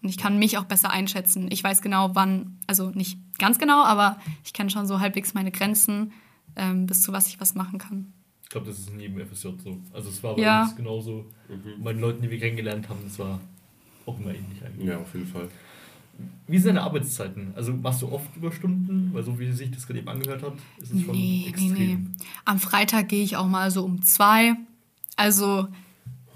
Und 0.01 0.09
ich 0.09 0.17
kann 0.17 0.39
mich 0.39 0.57
auch 0.57 0.63
besser 0.63 0.91
einschätzen. 0.91 1.49
Ich 1.51 1.63
weiß 1.63 1.81
genau, 1.81 2.15
wann, 2.15 2.57
also 2.67 2.89
nicht 2.91 3.17
ganz 3.37 3.59
genau, 3.59 3.83
aber 3.83 4.17
ich 4.45 4.53
kenne 4.53 4.69
schon 4.69 4.87
so 4.87 4.99
halbwegs 4.99 5.33
meine 5.33 5.51
Grenzen, 5.51 6.13
ähm, 6.55 6.85
bis 6.85 7.01
zu 7.01 7.11
was 7.11 7.27
ich 7.27 7.39
was 7.41 7.55
machen 7.55 7.79
kann. 7.79 8.13
Ich 8.49 8.51
glaube, 8.51 8.65
das 8.65 8.79
ist 8.79 8.89
in 8.89 8.99
jedem 8.99 9.25
FSJ 9.27 9.49
so. 9.63 9.77
Also 9.93 10.09
es 10.09 10.23
war 10.23 10.35
bei 10.35 10.41
ja. 10.41 10.63
uns 10.63 10.75
genauso. 10.75 11.25
Mhm. 11.47 11.83
Bei 11.83 11.93
den 11.93 12.01
Leuten, 12.01 12.23
die 12.23 12.31
wir 12.31 12.39
kennengelernt 12.39 12.89
haben, 12.89 12.99
das 13.03 13.19
war 13.19 13.39
auch 14.07 14.19
immer 14.19 14.33
ähnlich 14.33 14.65
eigentlich. 14.65 14.87
Ja, 14.87 14.97
auf 14.97 15.13
jeden 15.13 15.27
Fall. 15.27 15.47
Wie 16.47 16.57
sind 16.57 16.75
deine 16.75 16.81
Arbeitszeiten? 16.81 17.53
Also 17.55 17.73
machst 17.73 18.01
du 18.01 18.11
oft 18.11 18.35
Überstunden? 18.35 19.11
Weil 19.13 19.23
so 19.23 19.39
wie 19.39 19.51
sich 19.51 19.71
das 19.71 19.85
gerade 19.85 19.99
eben 19.99 20.09
angehört 20.09 20.41
hat, 20.41 20.53
ist 20.81 20.91
es 20.91 21.03
schon 21.03 21.15
nee, 21.15 21.45
extrem. 21.47 21.73
Nee, 21.73 21.95
nee. 21.95 21.97
Am 22.43 22.59
Freitag 22.59 23.09
gehe 23.09 23.23
ich 23.23 23.37
auch 23.37 23.47
mal 23.47 23.69
so 23.69 23.85
um 23.85 24.01
zwei 24.01 24.57
also. 25.19 25.67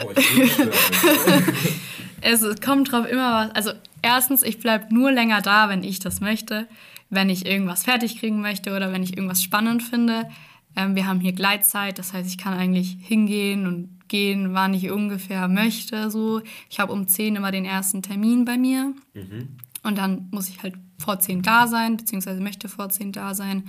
Oh, 0.03 0.11
es 2.21 2.43
kommt 2.59 2.91
drauf 2.91 3.07
immer 3.07 3.33
was. 3.33 3.55
Also, 3.55 3.71
erstens, 4.01 4.43
ich 4.43 4.59
bleibe 4.59 4.93
nur 4.93 5.11
länger 5.11 5.41
da, 5.41 5.69
wenn 5.69 5.83
ich 5.83 5.99
das 5.99 6.19
möchte, 6.19 6.67
wenn 7.09 7.29
ich 7.29 7.45
irgendwas 7.45 7.85
fertig 7.85 8.19
kriegen 8.19 8.41
möchte 8.41 8.75
oder 8.75 8.91
wenn 8.91 9.03
ich 9.03 9.15
irgendwas 9.15 9.41
spannend 9.41 9.83
finde. 9.83 10.29
Ähm, 10.75 10.95
wir 10.95 11.07
haben 11.07 11.19
hier 11.19 11.33
Gleitzeit, 11.33 11.99
das 11.99 12.13
heißt, 12.13 12.27
ich 12.27 12.37
kann 12.37 12.53
eigentlich 12.53 12.97
hingehen 12.99 13.67
und 13.67 14.07
gehen, 14.07 14.53
wann 14.53 14.73
ich 14.73 14.91
ungefähr 14.91 15.47
möchte. 15.47 16.11
So. 16.11 16.41
Ich 16.69 16.79
habe 16.79 16.93
um 16.93 17.07
10 17.07 17.35
immer 17.35 17.51
den 17.51 17.65
ersten 17.65 18.01
Termin 18.01 18.45
bei 18.45 18.57
mir. 18.57 18.93
Mhm. 19.13 19.57
Und 19.83 19.97
dann 19.97 20.27
muss 20.31 20.49
ich 20.49 20.61
halt 20.63 20.75
vor 20.97 21.19
10 21.19 21.41
da 21.41 21.67
sein, 21.67 21.97
beziehungsweise 21.97 22.41
möchte 22.41 22.69
vor 22.69 22.89
10 22.89 23.11
da 23.11 23.33
sein. 23.33 23.63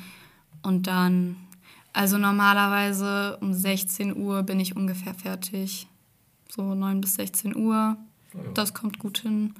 Und 0.62 0.86
dann 0.86 1.36
also 1.94 2.18
normalerweise 2.18 3.38
um 3.40 3.54
16 3.54 4.16
Uhr 4.16 4.42
bin 4.42 4.58
ich 4.58 4.76
ungefähr 4.76 5.14
fertig. 5.14 5.86
So 6.48 6.74
9 6.74 7.00
bis 7.00 7.14
16 7.14 7.56
Uhr. 7.56 7.96
Ja. 8.34 8.40
Das 8.52 8.74
kommt 8.74 8.98
gut 8.98 9.18
hin. 9.18 9.54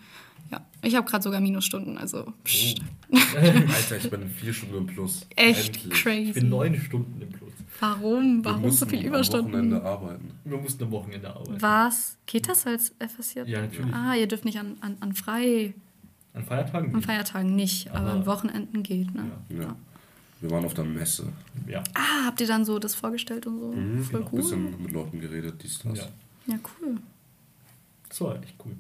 Ja, 0.55 0.67
ich 0.83 0.95
habe 0.95 1.09
gerade 1.09 1.23
sogar 1.23 1.41
Minusstunden, 1.41 1.99
also. 1.99 2.33
Pst. 2.45 2.81
Oh. 3.11 3.17
Alter, 3.37 3.97
ich 3.97 4.11
bin 4.11 4.29
vier 4.29 4.53
Stunden 4.53 4.77
im 4.77 4.87
Plus. 4.87 5.27
Echt 5.37 5.77
Endlich. 5.77 6.03
crazy. 6.03 6.29
Ich 6.29 6.35
bin 6.35 6.49
neun 6.49 6.75
Stunden 6.77 7.21
im 7.21 7.29
Plus. 7.31 7.53
Warum? 7.81 8.45
Warum 8.45 8.71
so 8.71 8.87
viel 8.87 9.05
Überstunden? 9.05 9.55
Am 9.55 9.71
Wochenende 9.71 9.85
arbeiten. 9.85 10.31
Wir 10.45 10.59
mussten 10.59 10.85
am 10.85 10.91
Wochenende 10.93 11.29
arbeiten. 11.29 11.61
Was? 11.61 12.17
Geht 12.27 12.49
das 12.49 12.67
als 12.67 12.95
FSJ? 12.99 13.41
Ja, 13.47 13.63
natürlich. 13.63 13.95
Ah, 13.95 14.15
ihr 14.15 14.29
dürft 14.29 14.45
nicht 14.45 14.59
an, 14.59 14.77
an, 14.81 14.97
an 15.01 15.13
frei. 15.15 15.75
An 16.35 16.45
Feiertagen? 16.45 16.95
An 16.95 17.03
Feiertagen 17.03 17.57
nicht, 17.57 17.91
aber, 17.91 18.01
aber 18.01 18.11
an 18.13 18.27
Wochenenden 18.27 18.83
geht, 18.83 19.15
ne? 19.15 19.31
Ja. 19.51 19.63
ja. 19.63 19.77
Wir 20.41 20.51
waren 20.51 20.65
auf 20.65 20.75
der 20.75 20.85
Messe. 20.85 21.33
Ja. 21.67 21.83
Ah, 21.95 22.27
habt 22.27 22.41
ihr 22.41 22.47
dann 22.47 22.65
so 22.65 22.79
das 22.79 22.95
vorgestellt 22.95 23.47
und 23.47 23.59
so? 23.59 23.73
Mhm, 23.73 24.05
Voll 24.05 24.21
genau. 24.21 24.31
cool. 24.33 24.39
Ein 24.41 24.43
bisschen 24.43 24.83
mit 24.83 24.93
Leuten 24.93 25.21
geredet, 25.21 25.63
dies, 25.63 25.79
das. 25.81 25.99
Ja, 25.99 26.05
ja 26.47 26.59
cool. 26.81 26.99
Das 28.09 28.21
war 28.21 28.43
echt 28.43 28.55
cool. 28.65 28.73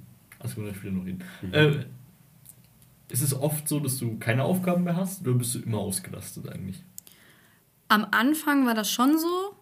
Also 0.44 0.56
können 0.56 0.66
wir 0.68 0.74
später 0.74 0.92
noch 0.92 1.04
reden. 1.04 1.24
Mhm. 1.42 1.54
Äh, 1.54 1.84
ist 3.08 3.22
es 3.22 3.34
oft 3.34 3.68
so, 3.68 3.80
dass 3.80 3.98
du 3.98 4.18
keine 4.18 4.44
Aufgaben 4.44 4.84
mehr 4.84 4.96
hast 4.96 5.22
oder 5.22 5.32
bist 5.32 5.54
du 5.54 5.60
immer 5.60 5.78
ausgelastet 5.78 6.48
eigentlich? 6.48 6.82
Am 7.88 8.06
Anfang 8.12 8.66
war 8.66 8.74
das 8.74 8.90
schon 8.90 9.18
so, 9.18 9.56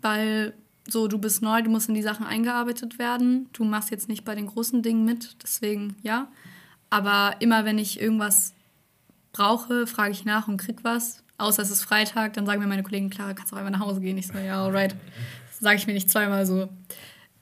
weil 0.00 0.54
so, 0.88 1.08
du 1.08 1.18
bist 1.18 1.42
neu, 1.42 1.62
du 1.62 1.70
musst 1.70 1.88
in 1.88 1.94
die 1.94 2.02
Sachen 2.02 2.24
eingearbeitet 2.24 2.98
werden. 2.98 3.48
Du 3.52 3.64
machst 3.64 3.90
jetzt 3.90 4.08
nicht 4.08 4.24
bei 4.24 4.34
den 4.34 4.46
großen 4.46 4.82
Dingen 4.82 5.04
mit, 5.04 5.36
deswegen 5.42 5.96
ja. 6.02 6.28
Aber 6.90 7.36
immer 7.40 7.64
wenn 7.64 7.78
ich 7.78 8.00
irgendwas 8.00 8.54
brauche, 9.32 9.86
frage 9.86 10.12
ich 10.12 10.24
nach 10.24 10.48
und 10.48 10.56
krieg 10.56 10.84
was 10.84 11.24
außer 11.38 11.62
es 11.62 11.70
ist 11.70 11.84
Freitag, 11.84 12.34
dann 12.34 12.44
sagen 12.44 12.60
mir 12.60 12.66
meine 12.66 12.82
Kollegen, 12.82 13.10
klar, 13.10 13.32
kannst 13.34 13.52
du 13.52 13.56
auch 13.56 13.60
einfach 13.60 13.72
nach 13.72 13.86
Hause 13.86 14.00
gehen. 14.00 14.18
Ich 14.18 14.26
so, 14.26 14.38
ja, 14.38 14.62
alright. 14.62 14.94
Sage 15.58 15.76
ich 15.76 15.86
mir 15.86 15.94
nicht 15.94 16.10
zweimal 16.10 16.44
so. 16.44 16.68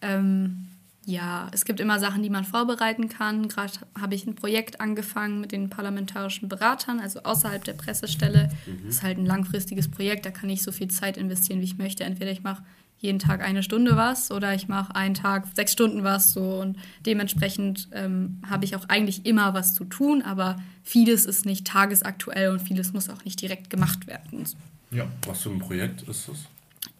Ähm, 0.03 0.66
Ja, 1.09 1.49
es 1.53 1.65
gibt 1.65 1.79
immer 1.79 2.01
Sachen, 2.01 2.25
die 2.25 2.31
man 2.31 2.45
vorbereiten 2.45 3.09
kann. 3.09 3.47
Gerade 3.47 3.75
habe 3.99 4.17
ich 4.17 4.27
ein 4.27 4.35
Projekt 4.35 4.81
angefangen 4.81 5.41
mit 5.41 5.53
den 5.53 5.71
parlamentarischen 5.71 6.49
Beratern, 6.49 6.99
also 6.99 7.23
außerhalb 7.23 7.63
der 7.63 7.75
Pressestelle. 7.75 8.49
Das 8.67 8.97
ist 8.97 9.03
halt 9.05 9.17
ein 9.17 9.25
langfristiges 9.25 9.89
Projekt, 9.89 10.27
da 10.27 10.33
kann 10.33 10.51
ich 10.51 10.65
so 10.65 10.73
viel 10.73 10.89
Zeit 10.89 11.17
investieren, 11.17 11.61
wie 11.61 11.65
ich 11.65 11.79
möchte. 11.79 12.03
Entweder 12.03 12.33
ich 12.33 12.43
mache 12.43 12.65
jeden 12.99 13.21
Tag 13.21 13.41
eine 13.41 13.63
Stunde 13.63 13.97
was 13.97 14.33
oder 14.33 14.53
ich 14.53 14.67
mache 14.67 14.97
einen 14.97 15.15
Tag 15.15 15.47
sechs 15.55 15.73
Stunden 15.73 16.03
was 16.03 16.33
so 16.33 16.61
und 16.61 16.77
dementsprechend 17.05 17.89
ähm, 17.93 18.43
habe 18.51 18.65
ich 18.65 18.75
auch 18.75 18.89
eigentlich 18.89 19.27
immer 19.27 19.55
was 19.55 19.75
zu 19.75 19.85
tun, 19.85 20.23
aber 20.23 20.57
vieles 20.83 21.25
ist 21.25 21.47
nicht 21.47 21.69
tagesaktuell 21.69 22.51
und 22.51 22.61
vieles 22.61 22.93
muss 22.93 23.11
auch 23.11 23.25
nicht 23.25 23.41
direkt 23.41 23.71
gemacht 23.71 24.09
werden. 24.09 24.45
Ja. 24.91 25.07
Was 25.25 25.43
für 25.43 25.51
ein 25.51 25.61
Projekt 25.61 26.03
ist 26.03 26.29
das? 26.29 26.47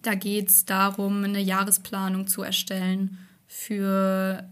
Da 0.01 0.15
geht 0.15 0.47
es 0.47 0.63
darum, 0.63 1.25
eine 1.25 1.41
Jahresplanung 1.41 2.27
zu 2.27 2.41
erstellen 2.41 3.17
für, 3.47 4.49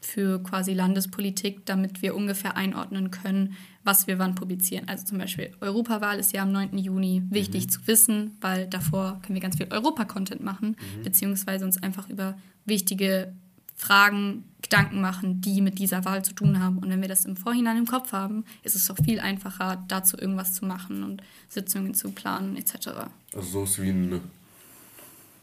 für 0.00 0.42
quasi 0.42 0.72
Landespolitik, 0.72 1.66
damit 1.66 2.02
wir 2.02 2.14
ungefähr 2.14 2.56
einordnen 2.56 3.10
können, 3.10 3.56
was 3.82 4.06
wir 4.06 4.18
wann 4.18 4.34
publizieren. 4.34 4.88
Also 4.88 5.04
zum 5.04 5.18
Beispiel 5.18 5.52
Europawahl 5.60 6.18
ist 6.18 6.32
ja 6.32 6.42
am 6.42 6.52
9. 6.52 6.78
Juni 6.78 7.22
wichtig 7.28 7.68
zu 7.70 7.86
wissen, 7.86 8.36
weil 8.40 8.66
davor 8.66 9.20
können 9.22 9.34
wir 9.34 9.42
ganz 9.42 9.56
viel 9.56 9.68
Europa-Content 9.70 10.42
machen, 10.42 10.76
beziehungsweise 11.02 11.64
uns 11.64 11.82
einfach 11.82 12.08
über 12.08 12.36
wichtige 12.64 13.34
Fragen 13.76 14.44
Gedanken 14.62 15.00
machen, 15.00 15.40
die 15.42 15.60
mit 15.60 15.78
dieser 15.78 16.04
Wahl 16.04 16.24
zu 16.24 16.32
tun 16.32 16.58
haben. 16.58 16.78
Und 16.78 16.88
wenn 16.88 17.02
wir 17.02 17.08
das 17.08 17.26
im 17.26 17.36
Vorhinein 17.36 17.76
im 17.76 17.86
Kopf 17.86 18.12
haben, 18.12 18.44
ist 18.62 18.76
es 18.76 18.90
auch 18.90 18.96
viel 19.04 19.20
einfacher, 19.20 19.84
dazu 19.88 20.16
irgendwas 20.16 20.54
zu 20.54 20.64
machen 20.64 21.02
und 21.02 21.22
Sitzungen 21.48 21.92
zu 21.92 22.10
planen 22.12 22.56
etc. 22.56 22.88
Also 23.34 23.48
so 23.48 23.64
ist 23.64 23.82
wie 23.82 23.90
ein, 23.90 24.20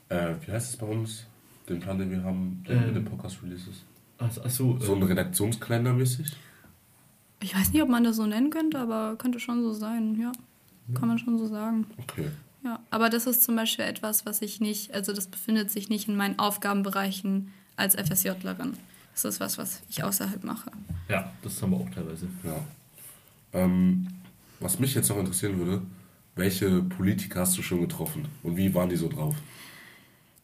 äh, 0.09 0.33
wie 0.45 0.51
heißt 0.51 0.71
es 0.71 0.77
bei 0.77 0.87
uns? 0.87 1.25
Den 1.71 1.79
Plan, 1.79 1.97
den 1.97 2.11
wir 2.11 2.23
haben, 2.23 2.63
der 2.67 2.75
Ähm. 2.77 2.87
mit 2.87 2.95
den 2.97 3.05
Podcast-Releases. 3.05 3.83
Achso, 4.17 4.41
achso 4.43 4.79
So 4.79 4.95
ein 4.95 5.03
Redaktionskalender 5.03 5.93
mäßig? 5.93 6.27
Ich 7.41 7.55
weiß 7.55 7.71
nicht, 7.73 7.81
ob 7.81 7.89
man 7.89 8.03
das 8.03 8.17
so 8.17 8.25
nennen 8.25 8.49
könnte, 8.51 8.77
aber 8.79 9.15
könnte 9.17 9.39
schon 9.39 9.63
so 9.63 9.73
sein, 9.73 10.15
ja. 10.19 10.31
Kann 10.93 11.07
man 11.07 11.17
schon 11.17 11.37
so 11.37 11.47
sagen. 11.47 11.85
Okay. 11.97 12.27
Ja, 12.63 12.79
aber 12.91 13.09
das 13.09 13.25
ist 13.25 13.41
zum 13.43 13.55
Beispiel 13.55 13.85
etwas, 13.85 14.25
was 14.25 14.41
ich 14.43 14.59
nicht, 14.61 14.93
also 14.93 15.13
das 15.13 15.25
befindet 15.27 15.71
sich 15.71 15.89
nicht 15.89 16.07
in 16.07 16.15
meinen 16.15 16.37
Aufgabenbereichen 16.37 17.51
als 17.77 17.95
FSJlerin. 17.95 18.73
Das 19.13 19.25
ist 19.25 19.39
was, 19.39 19.57
was 19.57 19.81
ich 19.89 20.03
außerhalb 20.03 20.43
mache. 20.43 20.69
ja, 21.09 21.31
das 21.41 21.59
haben 21.61 21.71
wir 21.71 21.77
auch 21.77 21.89
teilweise. 21.89 22.27
Ja. 22.43 22.59
Ähm, 23.53 24.07
was 24.59 24.79
mich 24.79 24.93
jetzt 24.93 25.09
noch 25.09 25.17
interessieren 25.17 25.57
würde, 25.57 25.81
welche 26.35 26.81
Politiker 26.83 27.41
hast 27.41 27.57
du 27.57 27.61
schon 27.63 27.81
getroffen 27.81 28.25
und 28.43 28.55
wie 28.57 28.73
waren 28.75 28.89
die 28.89 28.95
so 28.95 29.07
drauf? 29.09 29.35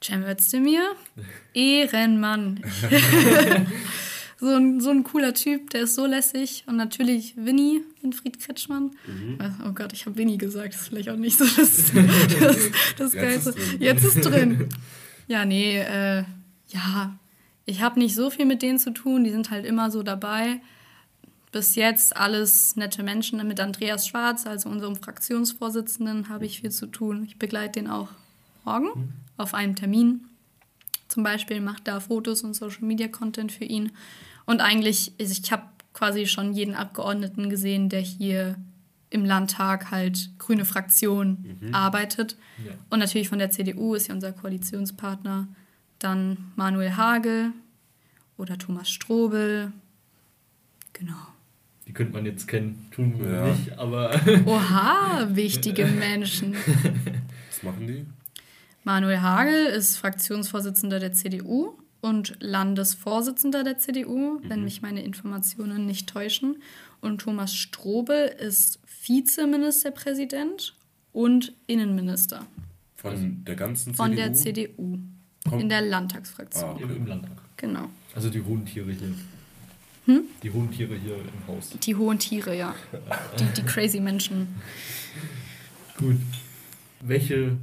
Cem 0.03 0.23
Özdemir, 0.23 0.95
Ehrenmann. 1.53 2.61
so, 4.39 4.47
ein, 4.47 4.79
so 4.79 4.91
ein 4.91 5.03
cooler 5.03 5.33
Typ, 5.33 5.71
der 5.71 5.81
ist 5.81 5.95
so 5.95 6.05
lässig. 6.05 6.63
Und 6.67 6.77
natürlich 6.77 7.35
Winnie, 7.35 7.81
Winfried 8.01 8.39
Kretschmann. 8.39 8.91
Oh 9.65 9.71
Gott, 9.71 9.93
ich 9.93 10.05
habe 10.05 10.17
Winnie 10.17 10.37
gesagt, 10.37 10.73
das 10.73 10.81
ist 10.81 10.87
vielleicht 10.89 11.09
auch 11.09 11.17
nicht 11.17 11.37
so 11.37 11.45
das, 11.45 11.91
das, 12.39 12.57
das 12.97 13.11
Geilste. 13.13 13.55
Jetzt 13.79 14.03
ist 14.03 14.21
drin. 14.21 14.69
Ja, 15.27 15.45
nee, 15.45 15.79
äh, 15.79 16.23
ja, 16.69 17.17
ich 17.65 17.81
habe 17.81 17.99
nicht 17.99 18.15
so 18.15 18.29
viel 18.29 18.45
mit 18.45 18.61
denen 18.61 18.79
zu 18.79 18.91
tun, 18.91 19.23
die 19.23 19.31
sind 19.31 19.49
halt 19.49 19.65
immer 19.65 19.91
so 19.91 20.03
dabei. 20.03 20.61
Bis 21.51 21.75
jetzt 21.75 22.15
alles 22.15 22.75
nette 22.75 23.03
Menschen. 23.03 23.45
Mit 23.47 23.59
Andreas 23.59 24.07
Schwarz, 24.07 24.45
also 24.45 24.69
unserem 24.69 24.95
Fraktionsvorsitzenden, 24.95 26.29
habe 26.29 26.45
ich 26.45 26.61
viel 26.61 26.71
zu 26.71 26.85
tun. 26.85 27.23
Ich 27.25 27.39
begleite 27.39 27.79
den 27.79 27.89
auch 27.89 28.09
morgen 28.63 29.13
auf 29.37 29.53
einem 29.53 29.75
Termin. 29.75 30.25
Zum 31.07 31.23
Beispiel 31.23 31.61
macht 31.61 31.87
da 31.87 31.99
Fotos 31.99 32.41
und 32.43 32.53
Social 32.53 32.83
Media 32.83 33.07
Content 33.07 33.51
für 33.51 33.63
ihn. 33.65 33.91
Und 34.45 34.61
eigentlich, 34.61 35.17
ist- 35.19 35.37
ich 35.45 35.51
habe 35.51 35.63
quasi 35.93 36.25
schon 36.27 36.53
jeden 36.53 36.75
Abgeordneten 36.75 37.49
gesehen, 37.49 37.89
der 37.89 38.01
hier 38.01 38.55
im 39.09 39.23
Landtag 39.23 39.89
halt 39.89 40.29
grüne 40.37 40.65
Fraktion 40.65 41.45
arbeitet. 41.71 42.35
Ja. 42.65 42.73
Und 42.89 42.99
natürlich 42.99 43.29
von 43.29 43.39
der 43.39 43.51
CDU 43.51 43.95
ist 43.95 44.07
ja 44.07 44.13
unser 44.13 44.33
Koalitionspartner. 44.33 45.47
Dann 45.99 46.51
Manuel 46.55 46.97
Hagel 46.97 47.51
oder 48.37 48.57
Thomas 48.57 48.89
Strobel. 48.89 49.71
Genau. 50.93 51.15
Die 51.87 51.93
könnte 51.93 52.13
man 52.13 52.25
jetzt 52.25 52.47
kennen, 52.47 52.85
tun 52.91 53.17
wir 53.19 53.29
Ja. 53.31 53.47
nicht, 53.47 53.71
aber 53.79 54.11
Oha, 54.45 55.27
wichtige 55.35 55.85
Menschen. 55.85 56.53
Was 57.49 57.63
machen 57.63 57.87
die? 57.87 58.05
Manuel 58.87 59.21
Hagel 59.21 59.65
ist 59.65 59.97
Fraktionsvorsitzender 59.97 60.99
der 61.01 61.11
CDU 61.11 61.73
und 61.99 62.37
Landesvorsitzender 62.39 63.65
der 63.65 63.77
CDU, 63.77 64.39
wenn 64.43 64.63
mich 64.63 64.81
meine 64.81 65.03
Informationen 65.03 65.85
nicht 65.85 66.07
täuschen. 66.07 66.61
Und 67.01 67.19
Thomas 67.19 67.53
Strobel 67.53 68.27
ist 68.39 68.79
Vizeministerpräsident 69.05 70.73
und 71.11 71.51
Innenminister 71.67 72.47
Von 72.95 73.43
der 73.43 73.57
ganzen 73.57 73.93
von 73.93 74.11
CDU? 74.11 74.21
der 74.23 74.33
CDU 74.33 74.99
Kommt- 75.49 75.61
in 75.61 75.67
der 75.67 75.81
Landtagsfraktion. 75.81 76.77
Ah. 76.77 76.79
im, 76.81 76.95
im 76.95 77.05
Landtag. 77.07 77.37
Genau. 77.57 77.89
Also 78.15 78.29
die 78.29 78.41
hohen 78.41 78.65
Tiere 78.65 78.93
hier. 78.93 79.13
Die 80.41 80.49
hohen 80.49 80.71
Tiere 80.71 80.95
hier 80.95 81.15
im 81.15 81.47
Haus. 81.47 81.71
Die 81.71 81.93
hohen 81.93 82.19
Tiere, 82.19 82.57
ja. 82.57 82.73
Die, 83.37 83.43
die 83.61 83.63
crazy 83.63 83.99
Menschen. 83.99 84.47
Gut. 85.97 86.15
Welche 87.01 87.57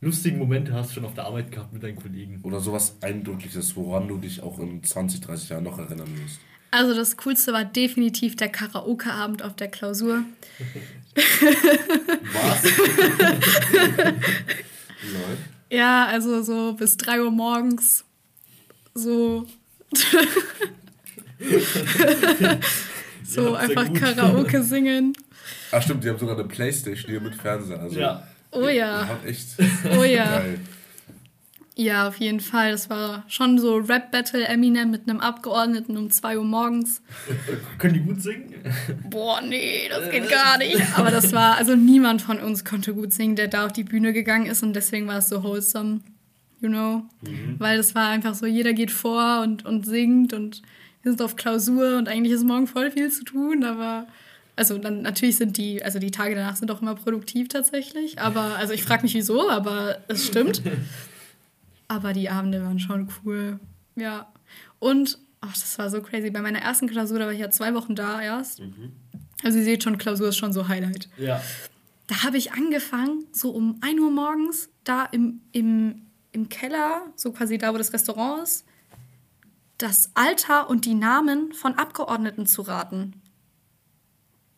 lustigen 0.00 0.38
Momente 0.38 0.72
hast 0.72 0.90
du 0.90 0.94
schon 0.94 1.04
auf 1.04 1.14
der 1.14 1.24
Arbeit 1.24 1.50
gehabt 1.52 1.72
mit 1.72 1.82
deinen 1.82 1.96
Kollegen? 1.96 2.40
Oder 2.42 2.60
sowas 2.60 2.96
Eindrückliches, 3.00 3.76
woran 3.76 4.08
du 4.08 4.18
dich 4.18 4.42
auch 4.42 4.58
in 4.58 4.82
20, 4.82 5.20
30 5.20 5.48
Jahren 5.50 5.64
noch 5.64 5.78
erinnern 5.78 6.08
wirst. 6.22 6.40
Also 6.70 6.94
das 6.94 7.16
Coolste 7.16 7.52
war 7.52 7.64
definitiv 7.64 8.36
der 8.36 8.50
Karaoke-Abend 8.50 9.42
auf 9.42 9.56
der 9.56 9.68
Klausur. 9.68 10.22
Was? 12.32 12.62
Ja, 15.70 16.06
also 16.06 16.42
so 16.42 16.72
bis 16.74 16.96
3 16.96 17.22
Uhr 17.22 17.30
morgens. 17.30 18.04
So. 18.94 19.46
so 23.22 23.52
Ja, 23.52 23.54
einfach. 23.54 23.92
Karaoke 23.92 24.62
singen. 24.62 25.12
Ach 25.70 25.82
stimmt, 25.82 26.04
die 26.04 26.08
haben 26.08 26.18
sogar 26.18 26.38
eine 26.38 26.48
Playstation 26.48 27.10
hier 27.10 27.20
mit 27.20 27.34
Fernseher. 27.34 27.80
Also 27.80 28.00
Ja. 28.00 28.26
Oh 28.52 28.68
ja. 28.68 29.06
Hat 29.06 29.24
echt 29.24 29.48
Oh 29.98 30.04
ja. 30.04 30.38
geil. 30.40 30.60
Ja, 31.80 32.08
auf 32.08 32.16
jeden 32.16 32.40
Fall. 32.40 32.72
Das 32.72 32.90
war 32.90 33.24
schon 33.28 33.56
so 33.60 33.76
Rap-Battle 33.76 34.44
Eminem 34.44 34.90
mit 34.90 35.08
einem 35.08 35.20
Abgeordneten 35.20 35.96
um 35.96 36.10
2 36.10 36.38
Uhr 36.38 36.44
morgens. 36.44 37.02
Können 37.78 37.94
die 37.94 38.00
gut 38.00 38.20
singen? 38.20 38.52
Boah, 39.08 39.40
nee, 39.42 39.88
das 39.88 40.10
geht 40.10 40.28
gar 40.28 40.58
nicht. 40.58 40.80
Aber 40.96 41.12
das 41.12 41.32
war, 41.32 41.56
also 41.56 41.76
niemand 41.76 42.20
von 42.20 42.40
uns 42.40 42.64
konnte 42.64 42.94
gut 42.94 43.12
singen, 43.12 43.36
der 43.36 43.46
da 43.46 43.64
auf 43.66 43.72
die 43.72 43.84
Bühne 43.84 44.12
gegangen 44.12 44.46
ist 44.46 44.64
und 44.64 44.72
deswegen 44.74 45.06
war 45.06 45.18
es 45.18 45.28
so 45.28 45.44
wholesome, 45.44 46.00
you 46.60 46.68
know? 46.68 47.04
Weil 47.58 47.76
das 47.76 47.94
war 47.94 48.08
einfach 48.08 48.34
so, 48.34 48.44
jeder 48.46 48.72
geht 48.72 48.90
vor 48.90 49.42
und, 49.42 49.64
und 49.64 49.86
singt 49.86 50.32
und 50.32 50.62
wir 51.02 51.12
sind 51.12 51.22
auf 51.22 51.36
Klausur 51.36 51.96
und 51.96 52.08
eigentlich 52.08 52.32
ist 52.32 52.42
morgen 52.42 52.66
voll 52.66 52.90
viel 52.90 53.08
zu 53.12 53.22
tun, 53.22 53.62
aber 53.62 54.08
also 54.58 54.76
dann 54.76 55.02
natürlich 55.02 55.36
sind 55.36 55.56
die, 55.56 55.82
also 55.82 55.98
die 55.98 56.10
Tage 56.10 56.34
danach 56.34 56.56
sind 56.56 56.70
auch 56.70 56.82
immer 56.82 56.94
produktiv 56.94 57.48
tatsächlich, 57.48 58.20
aber 58.20 58.56
also 58.56 58.72
ich 58.72 58.82
frage 58.82 59.02
mich 59.02 59.14
wieso, 59.14 59.48
aber 59.48 59.98
es 60.08 60.26
stimmt. 60.26 60.62
Aber 61.90 62.12
die 62.12 62.28
Abende 62.28 62.62
waren 62.62 62.78
schon 62.78 63.08
cool. 63.24 63.58
Ja. 63.96 64.30
Und, 64.78 65.18
ach, 65.40 65.54
das 65.54 65.78
war 65.78 65.88
so 65.88 66.02
crazy. 66.02 66.28
Bei 66.28 66.42
meiner 66.42 66.58
ersten 66.58 66.86
Klausur, 66.86 67.18
da 67.18 67.24
war 67.24 67.32
ich 67.32 67.40
ja 67.40 67.50
zwei 67.50 67.72
Wochen 67.72 67.94
da 67.94 68.20
erst. 68.20 68.60
Also 69.42 69.58
ihr 69.58 69.64
seht 69.64 69.84
schon, 69.84 69.96
Klausur 69.96 70.28
ist 70.28 70.36
schon 70.36 70.52
so 70.52 70.68
Highlight. 70.68 71.08
Ja. 71.16 71.40
Da 72.06 72.24
habe 72.24 72.36
ich 72.36 72.52
angefangen, 72.52 73.24
so 73.32 73.52
um 73.52 73.78
1 73.80 73.98
Uhr 74.00 74.10
morgens, 74.10 74.68
da 74.84 75.06
im, 75.06 75.40
im, 75.52 76.02
im 76.32 76.50
Keller, 76.50 77.06
so 77.16 77.32
quasi 77.32 77.56
da, 77.56 77.72
wo 77.72 77.78
das 77.78 77.94
Restaurant 77.94 78.42
ist, 78.42 78.66
das 79.78 80.10
Alter 80.12 80.68
und 80.68 80.84
die 80.84 80.94
Namen 80.94 81.54
von 81.54 81.74
Abgeordneten 81.74 82.46
zu 82.46 82.60
raten. 82.60 83.14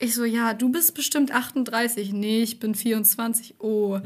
Ich 0.03 0.15
so, 0.15 0.25
ja, 0.25 0.55
du 0.55 0.71
bist 0.71 0.95
bestimmt 0.95 1.31
38. 1.31 2.13
Nee, 2.15 2.43
ich 2.43 2.59
bin 2.59 2.75
24. 2.75 3.57
Oh. 3.59 4.01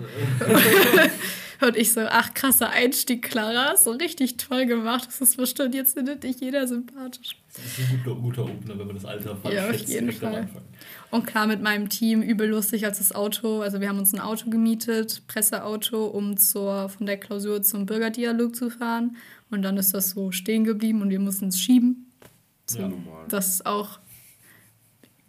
und 1.61 1.77
ich 1.77 1.93
so, 1.93 2.01
ach, 2.01 2.35
krasser 2.35 2.71
Einstieg, 2.71 3.23
Clara. 3.23 3.77
So 3.77 3.93
richtig 3.93 4.37
toll 4.37 4.67
gemacht. 4.67 5.07
Das 5.07 5.21
ist 5.21 5.37
bestimmt, 5.37 5.73
jetzt 5.73 5.95
findet 5.95 6.25
dich 6.25 6.41
jeder 6.41 6.67
sympathisch. 6.67 7.37
Das 7.55 7.65
ist 7.65 7.79
ein 7.79 8.03
guter, 8.05 8.21
guter 8.21 8.43
Opener, 8.45 8.77
wenn 8.77 8.87
man 8.89 8.97
das 8.97 9.05
Alter 9.05 9.37
falsch 9.37 9.55
Ja, 9.55 9.67
auf 9.71 9.77
schätzt, 9.77 9.89
jeden 9.89 10.11
Fall. 10.13 10.35
Anfang. 10.35 10.63
Und 11.13 11.27
klar, 11.29 11.47
mit 11.47 11.63
meinem 11.63 11.89
Team 11.89 12.23
übel 12.23 12.49
lustig 12.49 12.85
als 12.85 12.99
das 12.99 13.15
Auto. 13.15 13.61
Also 13.61 13.81
wir 13.81 13.89
haben 13.89 14.01
uns 14.01 14.13
ein 14.13 14.19
Auto 14.21 14.51
gemietet, 14.51 15.23
Presseauto, 15.29 16.07
um 16.07 16.37
zur, 16.37 16.89
von 16.89 17.07
der 17.07 17.19
Klausur 17.19 17.63
zum 17.63 17.87
Bürgerdialog 17.87 18.57
zu 18.57 18.69
fahren. 18.69 19.17
Und 19.49 19.63
dann 19.63 19.77
ist 19.77 19.95
das 19.95 20.11
so 20.11 20.33
stehen 20.33 20.65
geblieben 20.65 21.03
und 21.03 21.11
wir 21.11 21.21
mussten 21.21 21.49
es 21.49 21.61
schieben. 21.61 22.11
So, 22.67 22.81
Ja. 22.81 22.89
Normal. 22.89 23.27
Das 23.29 23.49
ist 23.49 23.67
auch 23.67 24.01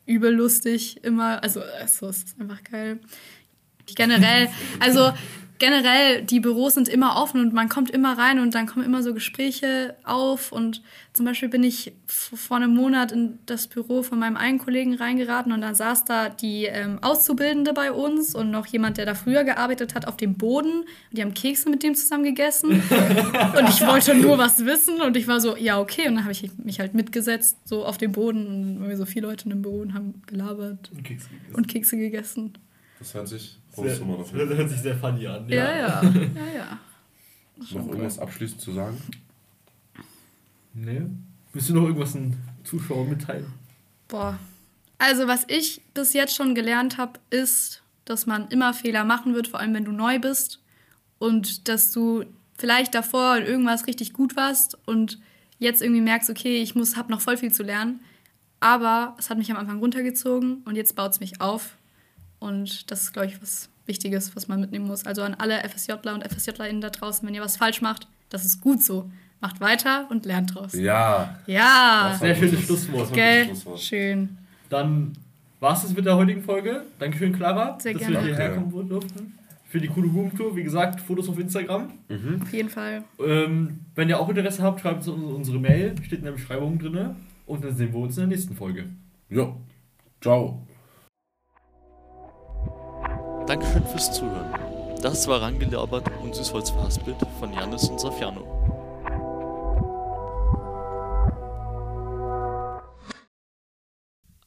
übel 0.05 0.33
lustig 0.33 1.03
immer. 1.03 1.41
Also, 1.43 1.61
also 1.61 2.07
es 2.07 2.23
ist 2.23 2.39
einfach 2.39 2.63
geil. 2.63 2.99
Generell, 3.95 4.49
also 4.79 5.11
generell, 5.57 6.21
die 6.23 6.39
Büros 6.39 6.73
sind 6.73 6.89
immer 6.89 7.21
offen 7.21 7.39
und 7.39 7.53
man 7.53 7.69
kommt 7.69 7.89
immer 7.89 8.17
rein 8.17 8.39
und 8.39 8.55
dann 8.55 8.65
kommen 8.65 8.85
immer 8.85 9.03
so 9.03 9.13
Gespräche 9.13 9.95
auf. 10.03 10.51
Und 10.51 10.81
zum 11.13 11.25
Beispiel 11.25 11.49
bin 11.49 11.63
ich 11.63 11.93
vor 12.07 12.57
einem 12.57 12.73
Monat 12.73 13.11
in 13.11 13.39
das 13.45 13.67
Büro 13.67 14.03
von 14.03 14.19
meinem 14.19 14.37
einen 14.37 14.59
Kollegen 14.59 14.95
reingeraten 14.95 15.51
und 15.51 15.61
dann 15.61 15.75
saß 15.75 16.05
da 16.05 16.29
die 16.29 16.65
ähm, 16.65 16.99
Auszubildende 17.01 17.73
bei 17.73 17.91
uns 17.91 18.35
und 18.35 18.51
noch 18.51 18.65
jemand, 18.67 18.97
der 18.97 19.05
da 19.05 19.15
früher 19.15 19.43
gearbeitet 19.43 19.95
hat, 19.95 20.07
auf 20.07 20.17
dem 20.17 20.35
Boden. 20.35 20.81
Und 20.81 20.87
die 21.11 21.21
haben 21.21 21.33
Kekse 21.33 21.69
mit 21.69 21.83
dem 21.83 21.95
zusammen 21.95 22.23
gegessen. 22.23 22.71
und 23.57 23.69
ich 23.69 23.85
wollte 23.85 24.15
nur 24.15 24.37
was 24.37 24.65
wissen 24.65 25.01
und 25.01 25.15
ich 25.15 25.27
war 25.27 25.39
so, 25.39 25.55
ja, 25.55 25.79
okay. 25.79 26.07
Und 26.07 26.15
dann 26.15 26.23
habe 26.23 26.33
ich 26.33 26.49
mich 26.57 26.79
halt 26.79 26.93
mitgesetzt, 26.93 27.57
so 27.65 27.85
auf 27.85 27.97
dem 27.97 28.11
Boden. 28.11 28.77
Und 28.83 28.95
so 28.95 29.05
viele 29.05 29.27
Leute 29.27 29.45
in 29.45 29.51
dem 29.51 29.61
Büro 29.61 29.79
und 29.81 29.93
haben 29.93 30.21
gelabert 30.27 30.91
Und 30.91 31.03
Kekse 31.03 31.29
gegessen. 31.29 31.55
und 31.55 31.67
Kekse 31.67 31.97
gegessen. 31.97 32.53
Das 32.99 33.13
hört 33.13 33.27
sich 33.27 33.59
Sehr, 33.71 33.97
groß 33.97 34.01
auf 34.01 34.17
das 34.19 34.31
jeden 34.31 34.47
Fall. 34.47 34.57
hört 34.57 34.69
sich 34.69 34.79
sehr 34.79 34.95
funny 34.97 35.27
an. 35.27 35.49
Ja, 35.49 35.77
ja, 35.77 36.03
ja, 36.03 36.53
ja. 36.55 36.79
Noch 37.57 37.87
irgendwas 37.87 38.19
abschließend 38.19 38.61
zu 38.61 38.71
sagen? 38.71 38.97
Nee. 40.73 41.01
Willst 41.53 41.69
du 41.69 41.73
noch 41.73 41.83
irgendwas 41.83 42.13
den 42.13 42.35
Zuschauern 42.63 43.09
mitteilen? 43.09 43.45
Boah. 44.07 44.37
Also, 44.97 45.27
was 45.27 45.45
ich 45.47 45.81
bis 45.93 46.13
jetzt 46.13 46.35
schon 46.35 46.55
gelernt 46.55 46.97
habe, 46.97 47.19
ist, 47.29 47.81
dass 48.05 48.25
man 48.25 48.47
immer 48.49 48.73
Fehler 48.73 49.03
machen 49.03 49.33
wird, 49.33 49.47
vor 49.47 49.59
allem 49.59 49.73
wenn 49.73 49.85
du 49.85 49.91
neu 49.91 50.19
bist. 50.19 50.61
Und 51.17 51.67
dass 51.67 51.91
du 51.91 52.25
vielleicht 52.57 52.93
davor 52.93 53.37
in 53.37 53.45
irgendwas 53.45 53.87
richtig 53.87 54.13
gut 54.13 54.35
warst 54.35 54.77
und 54.85 55.19
jetzt 55.59 55.81
irgendwie 55.81 56.01
merkst, 56.01 56.29
okay, 56.29 56.61
ich 56.61 56.75
muss, 56.75 56.97
hab 56.97 57.09
noch 57.09 57.21
voll 57.21 57.37
viel 57.37 57.51
zu 57.51 57.63
lernen. 57.63 58.01
Aber 58.59 59.15
es 59.17 59.29
hat 59.29 59.37
mich 59.37 59.51
am 59.51 59.57
Anfang 59.57 59.79
runtergezogen 59.79 60.61
und 60.65 60.75
jetzt 60.75 60.95
baut 60.95 61.11
es 61.11 61.19
mich 61.19 61.41
auf. 61.41 61.75
Und 62.39 62.89
das 62.91 63.03
ist, 63.03 63.13
glaube 63.13 63.27
ich, 63.27 63.41
was 63.41 63.69
Wichtiges, 63.85 64.35
was 64.35 64.47
man 64.47 64.59
mitnehmen 64.59 64.87
muss. 64.87 65.05
Also 65.05 65.21
an 65.21 65.35
alle 65.35 65.59
FSJler 65.67 66.13
und 66.13 66.23
FSJlerInnen 66.27 66.81
da 66.81 66.89
draußen, 66.89 67.27
wenn 67.27 67.35
ihr 67.35 67.41
was 67.41 67.57
falsch 67.57 67.81
macht, 67.81 68.07
das 68.29 68.45
ist 68.45 68.61
gut 68.61 68.81
so. 68.83 69.09
Macht 69.41 69.59
weiter 69.61 70.07
und 70.09 70.25
lernt 70.25 70.55
draus. 70.55 70.73
Ja. 70.73 71.37
Ja, 71.45 72.09
Das 72.11 72.19
Sehr 72.19 72.35
schönes 72.35 72.61
Schlusswort. 72.61 73.13
gell? 73.13 73.45
Schlusswort. 73.45 73.79
Schön. 73.79 74.37
Dann 74.69 75.13
war 75.59 75.73
es 75.73 75.83
das 75.83 75.93
mit 75.95 76.05
der 76.05 76.15
heutigen 76.15 76.41
Folge. 76.41 76.83
Dankeschön, 76.99 77.33
Clara, 77.33 77.77
Sehr 77.79 77.93
dass 77.93 78.01
gerne. 78.01 78.15
wir 78.15 78.21
hierher 78.23 78.55
kommen 78.55 78.89
durften. 78.89 79.37
Für 79.69 79.79
die 79.79 79.87
coole 79.87 80.07
Roomtour. 80.07 80.55
Wie 80.55 80.63
gesagt, 80.63 81.01
Fotos 81.01 81.27
auf 81.29 81.37
Instagram. 81.37 81.91
Auf 82.41 82.53
jeden 82.53 82.69
Fall. 82.69 83.03
Ähm, 83.19 83.79
wenn 83.93 84.07
ihr 84.09 84.19
auch 84.19 84.29
Interesse 84.29 84.63
habt, 84.63 84.79
schreibt 84.79 85.05
uns 85.05 85.07
unsere 85.09 85.59
Mail. 85.59 85.95
Steht 86.03 86.19
in 86.19 86.25
der 86.25 86.31
Beschreibung 86.31 86.79
drin. 86.79 87.15
Und 87.45 87.63
dann 87.63 87.75
sehen 87.75 87.91
wir 87.93 87.99
uns 87.99 88.15
in 88.17 88.21
der 88.21 88.27
nächsten 88.37 88.55
Folge. 88.55 88.85
Jo. 89.29 89.57
Ciao. 90.21 90.65
Dankeschön 93.47 93.85
fürs 93.85 94.11
Zuhören. 94.11 94.53
Das 95.01 95.27
war 95.27 95.41
Rangelabert 95.41 96.09
und 96.23 96.33
Süßholz 96.35 96.71
verhaspelt 96.71 97.17
von 97.39 97.53
Janis 97.53 97.83
und 97.89 97.99
Safiano. 97.99 98.43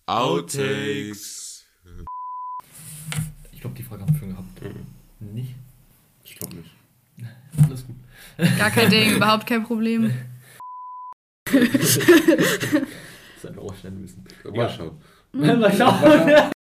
Outtakes. 0.06 1.64
Ich 3.52 3.60
glaube, 3.60 3.76
die 3.76 3.82
Frage 3.82 4.02
haben 4.02 4.12
wir 4.14 4.18
schon 4.18 4.30
gehabt. 4.30 4.62
Mhm. 5.20 5.34
Nicht? 5.34 5.54
Ich 6.24 6.36
glaube 6.36 6.56
nicht. 6.56 6.70
Alles 7.64 7.84
gut. 7.86 7.96
Gar 8.58 8.70
kein 8.70 8.90
Ding, 8.90 9.16
überhaupt 9.16 9.46
kein 9.46 9.64
Problem. 9.64 10.12
Das 13.40 13.52
ist 13.52 13.58
auch 13.58 13.72
schnell 13.76 13.92
wissen. 14.02 14.24
Mal 14.44 14.56
Ja. 14.56 14.68
schauen. 14.68 15.00
Mal 15.32 15.72
schauen. 15.72 16.50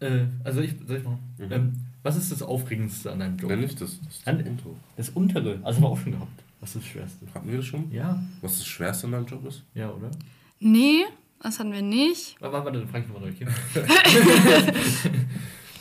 äh, 0.00 0.26
also 0.44 0.60
ich, 0.60 0.74
soll 0.86 0.98
ich 0.98 1.04
machen? 1.04 1.18
Mhm. 1.38 1.52
Ähm, 1.52 1.72
was 2.02 2.16
ist 2.16 2.30
das 2.32 2.42
Aufregendste 2.42 3.12
an 3.12 3.18
deinem 3.20 3.36
Job? 3.36 3.50
Nenn 3.50 3.60
nicht 3.60 3.80
das. 3.80 3.98
Das 4.04 4.14
ist 4.16 4.26
An- 4.28 4.38
das 4.38 4.46
Intro. 4.46 4.76
Das 4.96 5.08
untere. 5.10 5.58
Also 5.62 5.76
haben 5.78 5.84
wir 5.84 5.88
auch 5.88 5.98
schon 5.98 6.12
gehabt. 6.12 6.42
Was 6.60 6.70
ist 6.74 6.84
das 6.84 6.86
Schwerste? 6.90 7.26
Hatten 7.34 7.48
wir 7.48 7.56
das 7.58 7.66
schon? 7.66 7.90
Ja. 7.92 8.22
Was 8.40 8.58
das 8.58 8.66
Schwerste 8.66 9.06
an 9.06 9.12
deinem 9.12 9.26
Job 9.26 9.46
ist? 9.46 9.62
Ja, 9.74 9.90
oder? 9.90 10.10
Nee, 10.60 11.04
das 11.40 11.58
hatten 11.58 11.72
wir 11.72 11.82
nicht. 11.82 12.36
Warte, 12.40 12.64
warte, 12.64 12.78
dann 12.80 12.88
frage 12.88 13.04
ich 13.06 13.12
nochmal. 13.12 13.30
Okay? 13.30 13.46